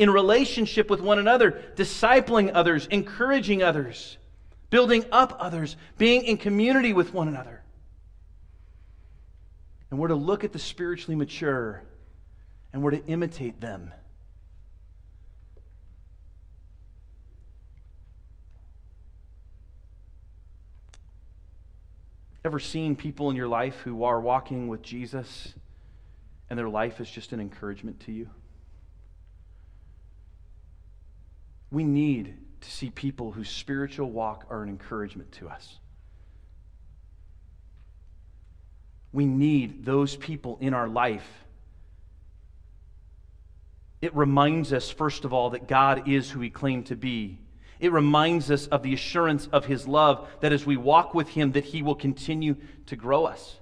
in 0.01 0.09
relationship 0.09 0.89
with 0.89 1.03
one 1.03 1.19
another, 1.19 1.63
discipling 1.77 2.51
others, 2.55 2.87
encouraging 2.87 3.63
others, 3.63 4.17
building 4.71 5.05
up 5.13 5.37
others, 5.39 5.77
being 5.99 6.25
in 6.25 6.39
community 6.39 6.95
with 6.95 7.13
one 7.13 7.29
another. 7.29 7.61
And 9.91 10.01
we're 10.01 10.09
to 10.09 10.15
look 10.15 10.43
at 10.43 10.53
the 10.55 10.59
spiritually 10.59 11.17
mature 11.17 11.83
and 12.73 12.83
we're 12.83 12.93
to 12.93 13.07
imitate 13.07 13.61
them. 13.61 13.93
Ever 22.43 22.59
seen 22.59 22.97
people 22.97 23.29
in 23.29 23.37
your 23.37 23.49
life 23.49 23.81
who 23.81 24.05
are 24.05 24.19
walking 24.19 24.69
with 24.69 24.81
Jesus 24.81 25.53
and 26.49 26.59
their 26.59 26.71
life 26.71 27.03
is 27.03 27.11
just 27.11 27.35
an 27.35 27.41
encouragement 27.41 28.01
to 28.07 28.13
you? 28.13 28.31
We 31.71 31.85
need 31.85 32.37
to 32.61 32.71
see 32.71 32.91
people 32.91 33.33
whose 33.33 33.49
spiritual 33.49 34.11
walk 34.11 34.47
are 34.51 34.63
an 34.63 34.69
encouragement 34.69 35.33
to 35.33 35.49
us. 35.49 35.79
We 39.13 39.27
need 39.27 39.85
those 39.85 40.17
people 40.17 40.59
in 40.61 40.75
our 40.75 40.89
life. 40.89 41.27
It 44.03 44.15
reminds 44.15 44.73
us, 44.73 44.91
first 44.91 45.25
of 45.25 45.33
all, 45.33 45.51
that 45.51 45.69
God 45.69 46.09
is 46.09 46.31
who 46.31 46.41
He 46.41 46.51
claimed 46.51 46.87
to 46.87 46.97
be. 46.97 47.39
It 47.79 47.93
reminds 47.93 48.51
us 48.51 48.67
of 48.67 48.83
the 48.83 48.95
assurance 48.95 49.49
of 49.53 49.65
His 49.67 49.87
love 49.87 50.29
that 50.41 50.53
as 50.53 50.67
we 50.67 50.77
walk 50.77 51.15
with 51.15 51.29
Him, 51.29 51.53
that 51.53 51.65
He 51.65 51.83
will 51.83 51.95
continue 51.95 52.57
to 52.87 52.97
grow 52.97 53.25
us. 53.25 53.60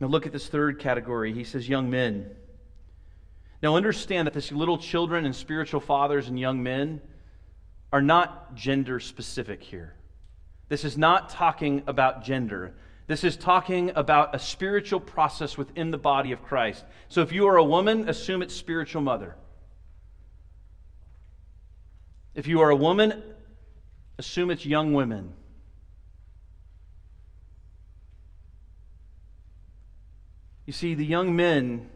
Now, 0.00 0.08
look 0.08 0.26
at 0.26 0.32
this 0.32 0.48
third 0.48 0.80
category. 0.80 1.32
He 1.32 1.44
says, 1.44 1.68
young 1.68 1.88
men. 1.90 2.30
Now, 3.62 3.76
understand 3.76 4.26
that 4.26 4.34
this 4.34 4.52
little 4.52 4.76
children 4.76 5.24
and 5.24 5.34
spiritual 5.34 5.80
fathers 5.80 6.28
and 6.28 6.38
young 6.38 6.62
men 6.62 7.00
are 7.92 8.02
not 8.02 8.54
gender 8.54 9.00
specific 9.00 9.62
here. 9.62 9.94
This 10.68 10.84
is 10.84 10.98
not 10.98 11.28
talking 11.30 11.82
about 11.86 12.24
gender. 12.24 12.74
This 13.06 13.22
is 13.22 13.36
talking 13.36 13.92
about 13.94 14.34
a 14.34 14.38
spiritual 14.38 14.98
process 14.98 15.56
within 15.56 15.90
the 15.90 15.98
body 15.98 16.32
of 16.32 16.42
Christ. 16.42 16.84
So, 17.08 17.22
if 17.22 17.32
you 17.32 17.46
are 17.46 17.56
a 17.56 17.64
woman, 17.64 18.08
assume 18.08 18.42
it's 18.42 18.54
spiritual 18.54 19.02
mother. 19.02 19.36
If 22.34 22.48
you 22.48 22.60
are 22.62 22.70
a 22.70 22.76
woman, 22.76 23.22
assume 24.18 24.50
it's 24.50 24.66
young 24.66 24.92
women. 24.92 25.32
You 30.66 30.72
see, 30.72 30.94
the 30.94 31.04
young 31.04 31.36
men 31.36 31.90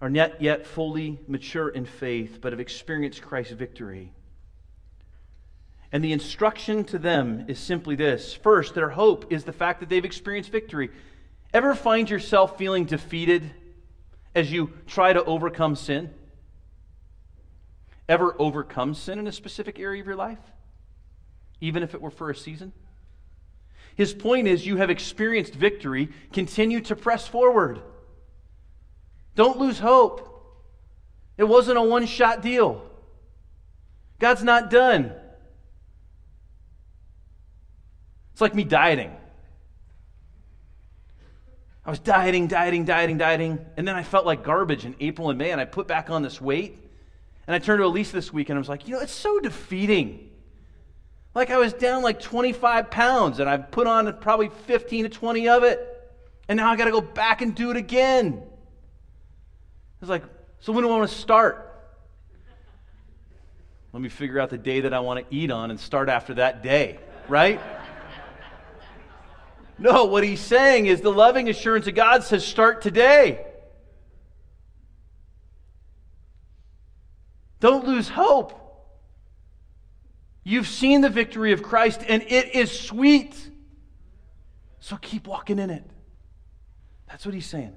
are 0.00 0.10
not 0.10 0.40
yet 0.40 0.66
fully 0.66 1.18
mature 1.26 1.68
in 1.68 1.84
faith, 1.84 2.38
but 2.40 2.52
have 2.52 2.60
experienced 2.60 3.22
Christ's 3.22 3.54
victory. 3.54 4.12
And 5.90 6.04
the 6.04 6.12
instruction 6.12 6.84
to 6.84 6.98
them 6.98 7.46
is 7.48 7.58
simply 7.58 7.96
this 7.96 8.34
first, 8.34 8.74
their 8.74 8.90
hope 8.90 9.32
is 9.32 9.44
the 9.44 9.52
fact 9.52 9.80
that 9.80 9.88
they've 9.88 10.04
experienced 10.04 10.50
victory. 10.50 10.90
Ever 11.52 11.74
find 11.74 12.08
yourself 12.08 12.58
feeling 12.58 12.84
defeated 12.84 13.50
as 14.34 14.52
you 14.52 14.72
try 14.86 15.12
to 15.12 15.24
overcome 15.24 15.74
sin? 15.74 16.12
Ever 18.08 18.36
overcome 18.38 18.94
sin 18.94 19.18
in 19.18 19.26
a 19.26 19.32
specific 19.32 19.78
area 19.78 20.00
of 20.00 20.06
your 20.06 20.16
life? 20.16 20.38
Even 21.60 21.82
if 21.82 21.94
it 21.94 22.00
were 22.00 22.10
for 22.10 22.30
a 22.30 22.36
season? 22.36 22.72
His 23.98 24.14
point 24.14 24.46
is 24.46 24.64
you 24.64 24.76
have 24.76 24.90
experienced 24.90 25.54
victory, 25.54 26.10
continue 26.32 26.80
to 26.82 26.94
press 26.94 27.26
forward. 27.26 27.82
Don't 29.34 29.58
lose 29.58 29.80
hope. 29.80 30.24
It 31.36 31.42
wasn't 31.42 31.78
a 31.78 31.82
one 31.82 32.06
shot 32.06 32.40
deal. 32.40 32.88
God's 34.20 34.44
not 34.44 34.70
done. 34.70 35.12
It's 38.30 38.40
like 38.40 38.54
me 38.54 38.62
dieting. 38.62 39.10
I 41.84 41.90
was 41.90 41.98
dieting, 41.98 42.46
dieting, 42.46 42.84
dieting, 42.84 43.18
dieting, 43.18 43.66
and 43.76 43.88
then 43.88 43.96
I 43.96 44.04
felt 44.04 44.24
like 44.24 44.44
garbage 44.44 44.84
in 44.84 44.94
April 45.00 45.30
and 45.30 45.38
May, 45.38 45.50
and 45.50 45.60
I 45.60 45.64
put 45.64 45.88
back 45.88 46.08
on 46.08 46.22
this 46.22 46.40
weight. 46.40 46.78
And 47.48 47.54
I 47.56 47.58
turned 47.58 47.80
to 47.80 47.86
Elise 47.86 48.12
this 48.12 48.32
week 48.32 48.48
and 48.48 48.56
I 48.56 48.60
was 48.60 48.68
like, 48.68 48.86
you 48.86 48.94
know, 48.94 49.00
it's 49.00 49.10
so 49.10 49.40
defeating. 49.40 50.27
Like 51.38 51.50
I 51.50 51.56
was 51.58 51.72
down 51.72 52.02
like 52.02 52.18
25 52.18 52.90
pounds, 52.90 53.38
and 53.38 53.48
I've 53.48 53.70
put 53.70 53.86
on 53.86 54.12
probably 54.18 54.50
15 54.66 55.04
to 55.04 55.08
20 55.08 55.48
of 55.48 55.62
it, 55.62 56.10
and 56.48 56.56
now 56.56 56.68
I 56.68 56.74
got 56.74 56.86
to 56.86 56.90
go 56.90 57.00
back 57.00 57.42
and 57.42 57.54
do 57.54 57.70
it 57.70 57.76
again. 57.76 58.42
It's 60.00 60.10
like, 60.10 60.24
so 60.58 60.72
when 60.72 60.82
do 60.82 60.90
I 60.90 60.98
want 60.98 61.08
to 61.08 61.16
start? 61.16 61.80
Let 63.92 64.02
me 64.02 64.08
figure 64.08 64.40
out 64.40 64.50
the 64.50 64.58
day 64.58 64.80
that 64.80 64.92
I 64.92 64.98
want 64.98 65.20
to 65.20 65.32
eat 65.32 65.52
on 65.52 65.70
and 65.70 65.78
start 65.78 66.08
after 66.08 66.34
that 66.34 66.64
day, 66.64 66.98
right? 67.28 67.60
no, 69.78 70.06
what 70.06 70.24
he's 70.24 70.40
saying 70.40 70.86
is 70.86 71.02
the 71.02 71.12
loving 71.12 71.48
assurance 71.48 71.86
of 71.86 71.94
God 71.94 72.24
says 72.24 72.44
start 72.44 72.82
today. 72.82 73.46
Don't 77.60 77.86
lose 77.86 78.08
hope. 78.08 78.67
You've 80.44 80.68
seen 80.68 81.00
the 81.00 81.10
victory 81.10 81.52
of 81.52 81.62
Christ 81.62 82.02
and 82.08 82.22
it 82.22 82.54
is 82.54 82.78
sweet. 82.78 83.36
So 84.80 84.96
keep 84.96 85.26
walking 85.26 85.58
in 85.58 85.70
it. 85.70 85.84
That's 87.08 87.24
what 87.26 87.34
he's 87.34 87.46
saying. 87.46 87.74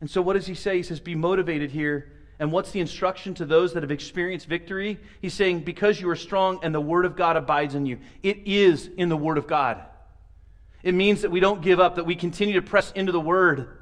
And 0.00 0.10
so, 0.10 0.20
what 0.20 0.34
does 0.34 0.46
he 0.46 0.54
say? 0.54 0.76
He 0.76 0.82
says, 0.82 1.00
Be 1.00 1.14
motivated 1.14 1.70
here. 1.70 2.12
And 2.38 2.50
what's 2.50 2.72
the 2.72 2.80
instruction 2.80 3.32
to 3.34 3.44
those 3.44 3.72
that 3.74 3.82
have 3.82 3.92
experienced 3.92 4.46
victory? 4.46 4.98
He's 5.22 5.34
saying, 5.34 5.60
Because 5.60 6.00
you 6.00 6.10
are 6.10 6.16
strong 6.16 6.58
and 6.62 6.74
the 6.74 6.80
Word 6.80 7.06
of 7.06 7.16
God 7.16 7.36
abides 7.36 7.74
in 7.74 7.86
you. 7.86 7.98
It 8.22 8.46
is 8.46 8.90
in 8.98 9.08
the 9.08 9.16
Word 9.16 9.38
of 9.38 9.46
God. 9.46 9.82
It 10.82 10.92
means 10.92 11.22
that 11.22 11.30
we 11.30 11.40
don't 11.40 11.62
give 11.62 11.80
up, 11.80 11.94
that 11.94 12.04
we 12.04 12.16
continue 12.16 12.54
to 12.54 12.62
press 12.62 12.92
into 12.92 13.12
the 13.12 13.20
Word. 13.20 13.78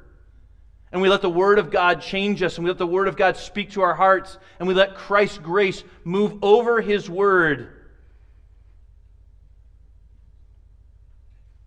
And 0.93 1.01
we 1.01 1.09
let 1.09 1.23
the 1.23 1.29
Word 1.29 1.57
of 1.57 1.71
God 1.71 2.01
change 2.01 2.43
us, 2.43 2.55
and 2.55 2.63
we 2.63 2.69
let 2.69 2.77
the 2.77 2.85
Word 2.87 3.07
of 3.07 3.17
God 3.17 3.35
speak 3.35 3.71
to 3.71 3.81
our 3.81 3.95
hearts, 3.95 4.37
and 4.59 4.67
we 4.67 4.75
let 4.75 4.95
Christ's 4.95 5.39
grace 5.39 5.83
move 6.03 6.35
over 6.43 6.79
His 6.79 7.09
Word 7.09 7.67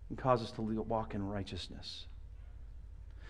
and 0.09 0.17
cause 0.17 0.41
us 0.41 0.51
to 0.51 0.61
walk 0.61 1.13
in 1.13 1.21
righteousness. 1.21 2.05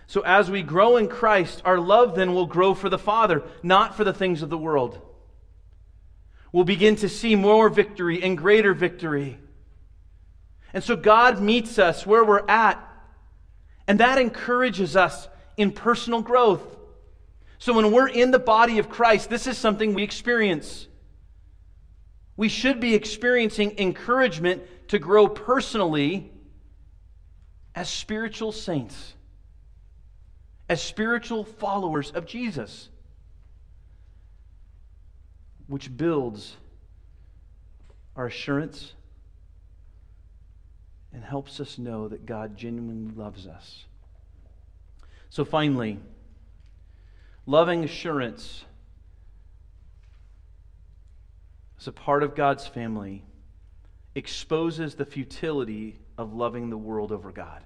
So 0.05 0.21
as 0.21 0.51
we 0.51 0.61
grow 0.61 0.97
in 0.97 1.07
Christ, 1.07 1.63
our 1.65 1.79
love 1.79 2.15
then 2.15 2.35
will 2.35 2.45
grow 2.45 2.75
for 2.75 2.89
the 2.89 2.99
Father, 2.99 3.41
not 3.63 3.97
for 3.97 4.03
the 4.03 4.13
things 4.13 4.43
of 4.43 4.51
the 4.51 4.57
world. 4.57 5.01
We'll 6.51 6.63
begin 6.63 6.95
to 6.97 7.09
see 7.09 7.35
more 7.35 7.69
victory 7.69 8.21
and 8.21 8.37
greater 8.37 8.75
victory. 8.75 9.39
And 10.73 10.83
so 10.83 10.95
God 10.95 11.41
meets 11.41 11.79
us 11.79 12.05
where 12.05 12.23
we're 12.23 12.47
at, 12.47 12.79
and 13.87 13.99
that 13.99 14.19
encourages 14.19 14.95
us 14.95 15.27
in 15.57 15.71
personal 15.71 16.21
growth. 16.21 16.63
So 17.59 17.73
when 17.73 17.91
we're 17.91 18.07
in 18.07 18.31
the 18.31 18.39
body 18.39 18.79
of 18.79 18.89
Christ, 18.89 19.29
this 19.29 19.47
is 19.47 19.57
something 19.57 19.93
we 19.93 20.03
experience. 20.03 20.87
We 22.35 22.49
should 22.49 22.79
be 22.79 22.93
experiencing 22.93 23.79
encouragement 23.79 24.63
to 24.89 24.99
grow 24.99 25.27
personally 25.27 26.31
as 27.75 27.89
spiritual 27.89 28.51
saints 28.51 29.13
as 30.69 30.81
spiritual 30.81 31.43
followers 31.43 32.11
of 32.11 32.25
Jesus, 32.25 32.89
which 35.67 35.95
builds 35.95 36.55
our 38.15 38.27
assurance 38.27 38.93
and 41.13 41.23
helps 41.23 41.59
us 41.59 41.77
know 41.77 42.07
that 42.07 42.25
God 42.25 42.57
genuinely 42.57 43.13
loves 43.15 43.47
us. 43.47 43.85
So, 45.29 45.45
finally, 45.45 45.99
loving 47.45 47.83
assurance 47.83 48.63
as 51.79 51.87
a 51.87 51.91
part 51.91 52.23
of 52.23 52.35
God's 52.35 52.65
family 52.65 53.23
exposes 54.15 54.95
the 54.95 55.05
futility 55.05 55.99
of 56.17 56.33
loving 56.33 56.69
the 56.69 56.77
world 56.77 57.11
over 57.11 57.31
God. 57.31 57.63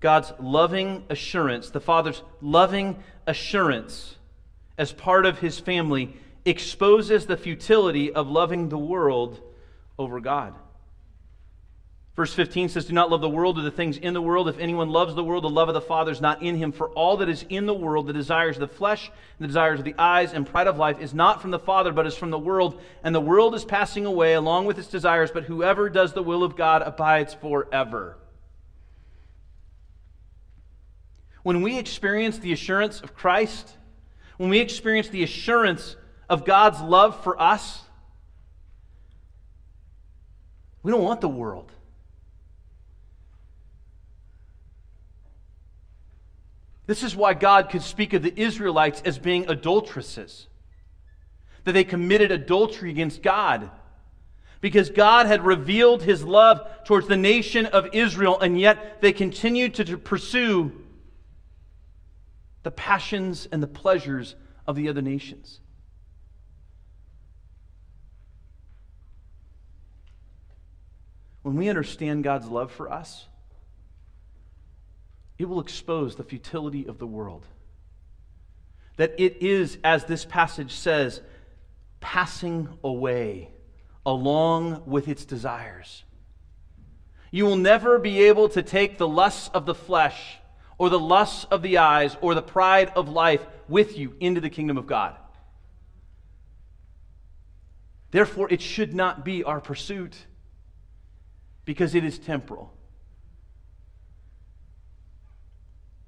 God's 0.00 0.32
loving 0.40 1.04
assurance, 1.08 1.70
the 1.70 1.80
Father's 1.80 2.22
loving 2.40 2.98
assurance 3.26 4.16
as 4.76 4.92
part 4.92 5.26
of 5.26 5.38
his 5.38 5.60
family, 5.60 6.16
exposes 6.44 7.26
the 7.26 7.36
futility 7.36 8.12
of 8.12 8.28
loving 8.28 8.68
the 8.68 8.78
world 8.78 9.40
over 9.96 10.18
God. 10.20 10.54
Verse 12.14 12.34
15 12.34 12.68
says, 12.68 12.84
Do 12.84 12.92
not 12.92 13.10
love 13.10 13.22
the 13.22 13.28
world 13.28 13.58
or 13.58 13.62
the 13.62 13.70
things 13.70 13.96
in 13.96 14.12
the 14.12 14.20
world. 14.20 14.46
If 14.46 14.58
anyone 14.58 14.90
loves 14.90 15.14
the 15.14 15.24
world, 15.24 15.44
the 15.44 15.48
love 15.50 15.68
of 15.68 15.74
the 15.74 15.80
Father 15.80 16.12
is 16.12 16.20
not 16.20 16.42
in 16.42 16.56
him. 16.56 16.70
For 16.70 16.90
all 16.90 17.16
that 17.18 17.28
is 17.30 17.46
in 17.48 17.64
the 17.64 17.74
world, 17.74 18.06
the 18.06 18.12
desires 18.12 18.56
of 18.56 18.60
the 18.60 18.68
flesh, 18.68 19.10
the 19.38 19.46
desires 19.46 19.78
of 19.78 19.86
the 19.86 19.94
eyes, 19.96 20.34
and 20.34 20.46
pride 20.46 20.66
of 20.66 20.76
life, 20.76 21.00
is 21.00 21.14
not 21.14 21.40
from 21.40 21.52
the 21.52 21.58
Father, 21.58 21.90
but 21.90 22.06
is 22.06 22.14
from 22.14 22.30
the 22.30 22.38
world. 22.38 22.78
And 23.02 23.14
the 23.14 23.20
world 23.20 23.54
is 23.54 23.64
passing 23.64 24.04
away 24.04 24.34
along 24.34 24.66
with 24.66 24.78
its 24.78 24.88
desires, 24.88 25.30
but 25.30 25.44
whoever 25.44 25.88
does 25.88 26.12
the 26.12 26.22
will 26.22 26.44
of 26.44 26.54
God 26.54 26.82
abides 26.82 27.32
forever. 27.32 28.18
When 31.42 31.62
we 31.62 31.78
experience 31.78 32.38
the 32.38 32.52
assurance 32.52 33.00
of 33.00 33.14
Christ, 33.14 33.78
when 34.36 34.50
we 34.50 34.58
experience 34.58 35.08
the 35.08 35.22
assurance 35.22 35.96
of 36.28 36.44
God's 36.44 36.80
love 36.82 37.22
for 37.24 37.40
us, 37.40 37.80
we 40.82 40.92
don't 40.92 41.02
want 41.02 41.22
the 41.22 41.28
world. 41.28 41.72
This 46.92 47.02
is 47.02 47.16
why 47.16 47.32
God 47.32 47.70
could 47.70 47.80
speak 47.80 48.12
of 48.12 48.22
the 48.22 48.38
Israelites 48.38 49.00
as 49.06 49.18
being 49.18 49.48
adulteresses, 49.48 50.46
that 51.64 51.72
they 51.72 51.84
committed 51.84 52.30
adultery 52.30 52.90
against 52.90 53.22
God. 53.22 53.70
Because 54.60 54.90
God 54.90 55.24
had 55.24 55.42
revealed 55.42 56.02
his 56.02 56.22
love 56.22 56.68
towards 56.84 57.08
the 57.08 57.16
nation 57.16 57.64
of 57.64 57.88
Israel, 57.94 58.38
and 58.38 58.60
yet 58.60 59.00
they 59.00 59.10
continued 59.10 59.72
to 59.76 59.96
pursue 59.96 60.70
the 62.62 62.70
passions 62.70 63.48
and 63.50 63.62
the 63.62 63.66
pleasures 63.66 64.36
of 64.66 64.76
the 64.76 64.90
other 64.90 65.00
nations. 65.00 65.60
When 71.40 71.56
we 71.56 71.70
understand 71.70 72.22
God's 72.22 72.48
love 72.48 72.70
for 72.70 72.92
us, 72.92 73.28
it 75.42 75.48
will 75.48 75.60
expose 75.60 76.14
the 76.14 76.22
futility 76.22 76.86
of 76.86 76.98
the 76.98 77.06
world. 77.06 77.44
That 78.96 79.12
it 79.18 79.42
is, 79.42 79.76
as 79.82 80.04
this 80.04 80.24
passage 80.24 80.72
says, 80.72 81.20
passing 82.00 82.68
away 82.84 83.50
along 84.06 84.84
with 84.86 85.08
its 85.08 85.24
desires. 85.24 86.04
You 87.32 87.44
will 87.44 87.56
never 87.56 87.98
be 87.98 88.24
able 88.24 88.50
to 88.50 88.62
take 88.62 88.98
the 88.98 89.08
lusts 89.08 89.50
of 89.52 89.66
the 89.66 89.74
flesh 89.74 90.38
or 90.78 90.90
the 90.90 91.00
lusts 91.00 91.44
of 91.50 91.62
the 91.62 91.78
eyes 91.78 92.16
or 92.20 92.34
the 92.34 92.42
pride 92.42 92.92
of 92.94 93.08
life 93.08 93.44
with 93.68 93.98
you 93.98 94.14
into 94.20 94.40
the 94.40 94.50
kingdom 94.50 94.78
of 94.78 94.86
God. 94.86 95.16
Therefore, 98.12 98.46
it 98.48 98.60
should 98.60 98.94
not 98.94 99.24
be 99.24 99.42
our 99.42 99.60
pursuit 99.60 100.14
because 101.64 101.94
it 101.96 102.04
is 102.04 102.18
temporal. 102.18 102.72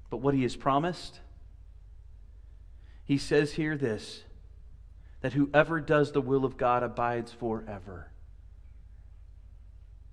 But 0.09 0.17
what 0.17 0.33
he 0.33 0.43
has 0.43 0.55
promised, 0.55 1.19
he 3.03 3.17
says 3.17 3.53
here 3.53 3.77
this 3.77 4.23
that 5.21 5.33
whoever 5.33 5.79
does 5.79 6.11
the 6.11 6.21
will 6.21 6.45
of 6.45 6.55
God 6.55 6.83
abides 6.83 7.31
forever. 7.31 8.11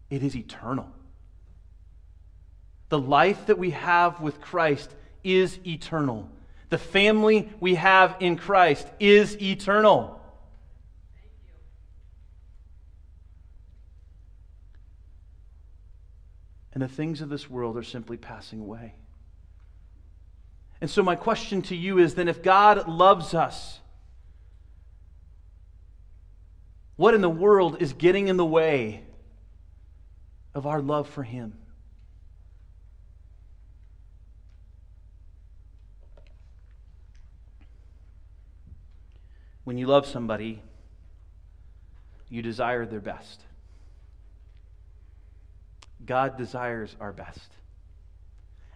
It 0.08 0.22
is 0.22 0.34
eternal. 0.34 0.88
The 2.88 2.98
life 2.98 3.46
that 3.46 3.58
we 3.58 3.70
have 3.70 4.20
with 4.20 4.40
Christ 4.40 4.94
is 5.22 5.58
eternal. 5.66 6.30
The 6.70 6.78
family 6.78 7.50
we 7.60 7.74
have 7.74 8.16
in 8.20 8.36
Christ 8.36 8.86
is 8.98 9.40
eternal. 9.40 10.20
And 16.72 16.82
the 16.82 16.88
things 16.88 17.20
of 17.20 17.28
this 17.28 17.50
world 17.50 17.76
are 17.76 17.82
simply 17.82 18.16
passing 18.16 18.60
away. 18.60 18.94
And 20.82 20.90
so, 20.90 21.00
my 21.00 21.14
question 21.14 21.62
to 21.62 21.76
you 21.76 21.98
is 21.98 22.16
then 22.16 22.26
if 22.26 22.42
God 22.42 22.88
loves 22.88 23.34
us, 23.34 23.78
what 26.96 27.14
in 27.14 27.20
the 27.20 27.30
world 27.30 27.80
is 27.80 27.92
getting 27.92 28.26
in 28.26 28.36
the 28.36 28.44
way 28.44 29.04
of 30.56 30.66
our 30.66 30.82
love 30.82 31.08
for 31.08 31.22
Him? 31.22 31.56
When 39.62 39.78
you 39.78 39.86
love 39.86 40.04
somebody, 40.04 40.60
you 42.28 42.42
desire 42.42 42.86
their 42.86 43.00
best. 43.00 43.40
God 46.04 46.36
desires 46.36 46.96
our 46.98 47.12
best, 47.12 47.52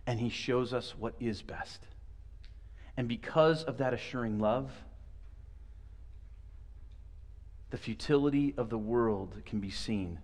and 0.06 0.20
He 0.20 0.28
shows 0.28 0.72
us 0.72 0.94
what 0.96 1.16
is 1.18 1.42
best. 1.42 1.80
And 2.96 3.08
because 3.08 3.62
of 3.64 3.78
that 3.78 3.92
assuring 3.92 4.38
love, 4.38 4.70
the 7.70 7.76
futility 7.76 8.54
of 8.56 8.70
the 8.70 8.78
world 8.78 9.42
can 9.44 9.60
be 9.60 9.70
seen. 9.70 10.18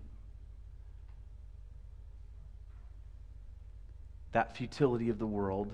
That 4.31 4.57
futility 4.57 5.09
of 5.09 5.19
the 5.19 5.27
world 5.27 5.71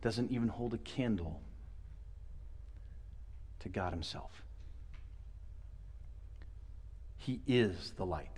doesn't 0.00 0.30
even 0.30 0.48
hold 0.48 0.74
a 0.74 0.78
candle 0.78 1.40
to 3.60 3.68
God 3.68 3.92
Himself. 3.92 4.42
He 7.16 7.40
is 7.46 7.92
the 7.96 8.06
light. 8.06 8.28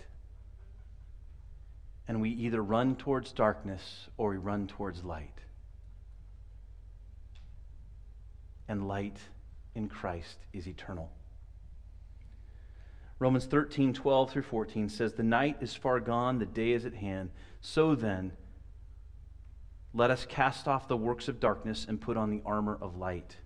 And 2.07 2.21
we 2.21 2.29
either 2.29 2.61
run 2.61 2.95
towards 2.95 3.31
darkness 3.31 4.09
or 4.17 4.29
we 4.29 4.37
run 4.37 4.67
towards 4.67 5.03
light. 5.03 5.39
And 8.67 8.87
light 8.87 9.17
in 9.75 9.89
Christ 9.89 10.37
is 10.53 10.67
eternal. 10.67 11.11
Romans 13.19 13.45
13, 13.45 13.93
12 13.93 14.31
through 14.31 14.41
14 14.41 14.89
says, 14.89 15.13
The 15.13 15.23
night 15.23 15.57
is 15.61 15.73
far 15.73 15.99
gone, 15.99 16.39
the 16.39 16.45
day 16.45 16.71
is 16.71 16.85
at 16.85 16.93
hand. 16.93 17.29
So 17.61 17.95
then, 17.95 18.33
let 19.93 20.11
us 20.11 20.25
cast 20.25 20.67
off 20.67 20.89
the 20.89 20.97
works 20.97 21.29
of 21.29 21.39
darkness 21.39 21.85
and 21.87 22.01
put 22.01 22.17
on 22.17 22.29
the 22.29 22.41
armor 22.45 22.77
of 22.81 22.97
light. 22.97 23.37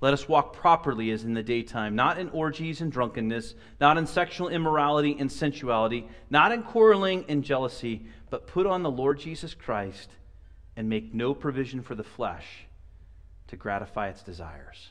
Let 0.00 0.14
us 0.14 0.26
walk 0.26 0.54
properly 0.54 1.10
as 1.10 1.24
in 1.24 1.34
the 1.34 1.42
daytime, 1.42 1.94
not 1.94 2.18
in 2.18 2.30
orgies 2.30 2.80
and 2.80 2.90
drunkenness, 2.90 3.54
not 3.78 3.98
in 3.98 4.06
sexual 4.06 4.48
immorality 4.48 5.14
and 5.18 5.30
sensuality, 5.30 6.08
not 6.30 6.52
in 6.52 6.62
quarreling 6.62 7.26
and 7.28 7.44
jealousy, 7.44 8.06
but 8.30 8.46
put 8.46 8.66
on 8.66 8.82
the 8.82 8.90
Lord 8.90 9.18
Jesus 9.18 9.52
Christ 9.52 10.08
and 10.74 10.88
make 10.88 11.12
no 11.12 11.34
provision 11.34 11.82
for 11.82 11.94
the 11.94 12.02
flesh 12.02 12.64
to 13.50 13.56
gratify 13.56 14.08
its 14.08 14.22
desires. 14.22 14.90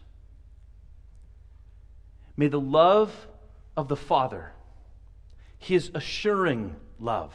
May 2.37 2.47
the 2.47 2.59
love 2.59 3.27
of 3.75 3.87
the 3.87 3.95
Father, 3.95 4.51
his 5.57 5.91
assuring 5.95 6.75
love, 6.99 7.33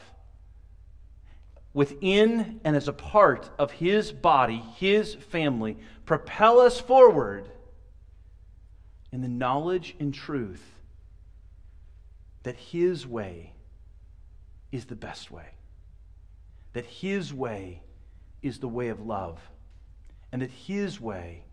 within 1.73 2.61
and 2.63 2.75
as 2.75 2.87
a 2.87 2.93
part 2.93 3.49
of 3.59 3.71
his 3.71 4.11
body, 4.11 4.63
his 4.77 5.15
family, 5.15 5.77
propel 6.05 6.59
us 6.59 6.79
forward 6.79 7.49
in 9.11 9.21
the 9.21 9.27
knowledge 9.27 9.95
and 9.99 10.13
truth 10.13 10.63
that 12.43 12.55
his 12.55 13.07
way 13.07 13.53
is 14.71 14.85
the 14.85 14.95
best 14.95 15.31
way, 15.31 15.47
that 16.73 16.85
his 16.85 17.33
way 17.33 17.81
is 18.43 18.59
the 18.59 18.67
way 18.67 18.89
of 18.89 18.99
love, 18.99 19.39
and 20.35 20.41
that 20.41 20.51
his 20.51 20.99
way 20.99 21.45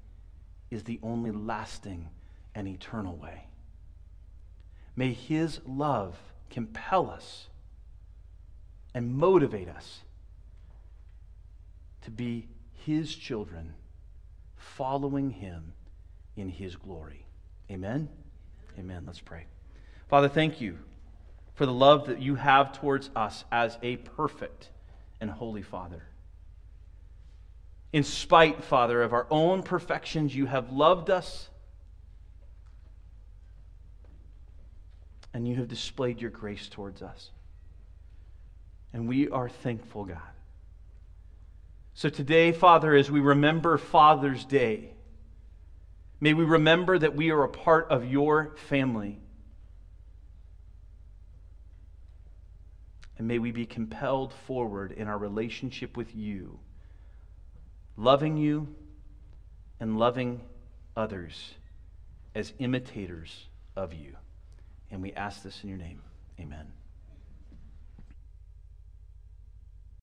is 0.69 0.83
the 0.83 0.99
only 1.05 1.31
lasting 1.31 2.09
and 2.53 2.67
eternal 2.67 3.15
way. 3.15 3.45
May 4.97 5.13
his 5.13 5.61
love 5.65 6.19
compel 6.51 7.09
us 7.09 7.47
and 8.93 9.15
motivate 9.15 9.69
us 9.69 10.01
to 12.01 12.11
be 12.11 12.49
his 12.73 13.15
children, 13.15 13.75
following 14.57 15.31
him 15.31 15.75
in 16.35 16.49
his 16.49 16.75
glory. 16.75 17.25
Amen? 17.71 18.09
Amen. 18.77 19.05
Let's 19.07 19.21
pray. 19.21 19.45
Father, 20.09 20.29
thank 20.29 20.61
you 20.61 20.77
for 21.55 21.67
the 21.67 21.73
love 21.73 22.09
that 22.09 22.21
you 22.21 22.35
have 22.35 22.73
towards 22.73 23.11
us 23.15 23.45
as 23.53 23.79
a 23.81 23.99
perfect 23.99 24.71
and 25.21 25.31
holy 25.31 25.63
Father. 25.63 26.03
In 27.93 28.05
spite, 28.05 28.65
Father, 28.65 29.03
of 29.03 29.13
our 29.13 29.27
own 29.31 29.63
perfections, 29.63 30.35
you 30.35 30.47
have 30.47 30.73
loved 30.73 31.11
us 31.11 31.49
and 35.35 35.47
you 35.47 35.57
have 35.57 35.69
displayed 35.69 36.21
your 36.21 36.31
grace 36.31 36.69
towards 36.69 37.03
us. 37.03 37.31
And 38.93 39.09
we 39.09 39.29
are 39.29 39.49
thankful, 39.49 40.05
God. 40.05 40.19
So 41.95 42.09
today, 42.09 42.53
Father, 42.53 42.95
as 42.95 43.11
we 43.11 43.21
remember 43.21 43.77
Father's 43.77 44.45
Day, 44.45 44.91
may 46.21 46.35
we 46.35 46.45
remember 46.45 46.99
that 46.99 47.15
we 47.15 47.31
are 47.31 47.45
a 47.45 47.49
part 47.49 47.89
of 47.91 48.11
your 48.11 48.55
family. 48.69 49.19
And 53.19 53.29
may 53.29 53.39
we 53.39 53.53
be 53.53 53.67
compelled 53.67 54.33
forward 54.47 54.93
in 54.93 55.09
our 55.09 55.19
relationship 55.19 55.97
with 55.97 56.15
you, 56.15 56.59
loving 57.97 58.37
you 58.37 58.75
and 59.81 59.99
loving 59.99 60.41
others 60.97 61.55
as 62.35 62.53
imitators 62.59 63.47
of 63.77 63.93
you. 63.93 64.17
And 64.91 65.03
we 65.03 65.13
ask 65.13 65.43
this 65.43 65.63
in 65.63 65.69
your 65.69 65.79
name. 65.79 66.03
Amen. 66.41 66.73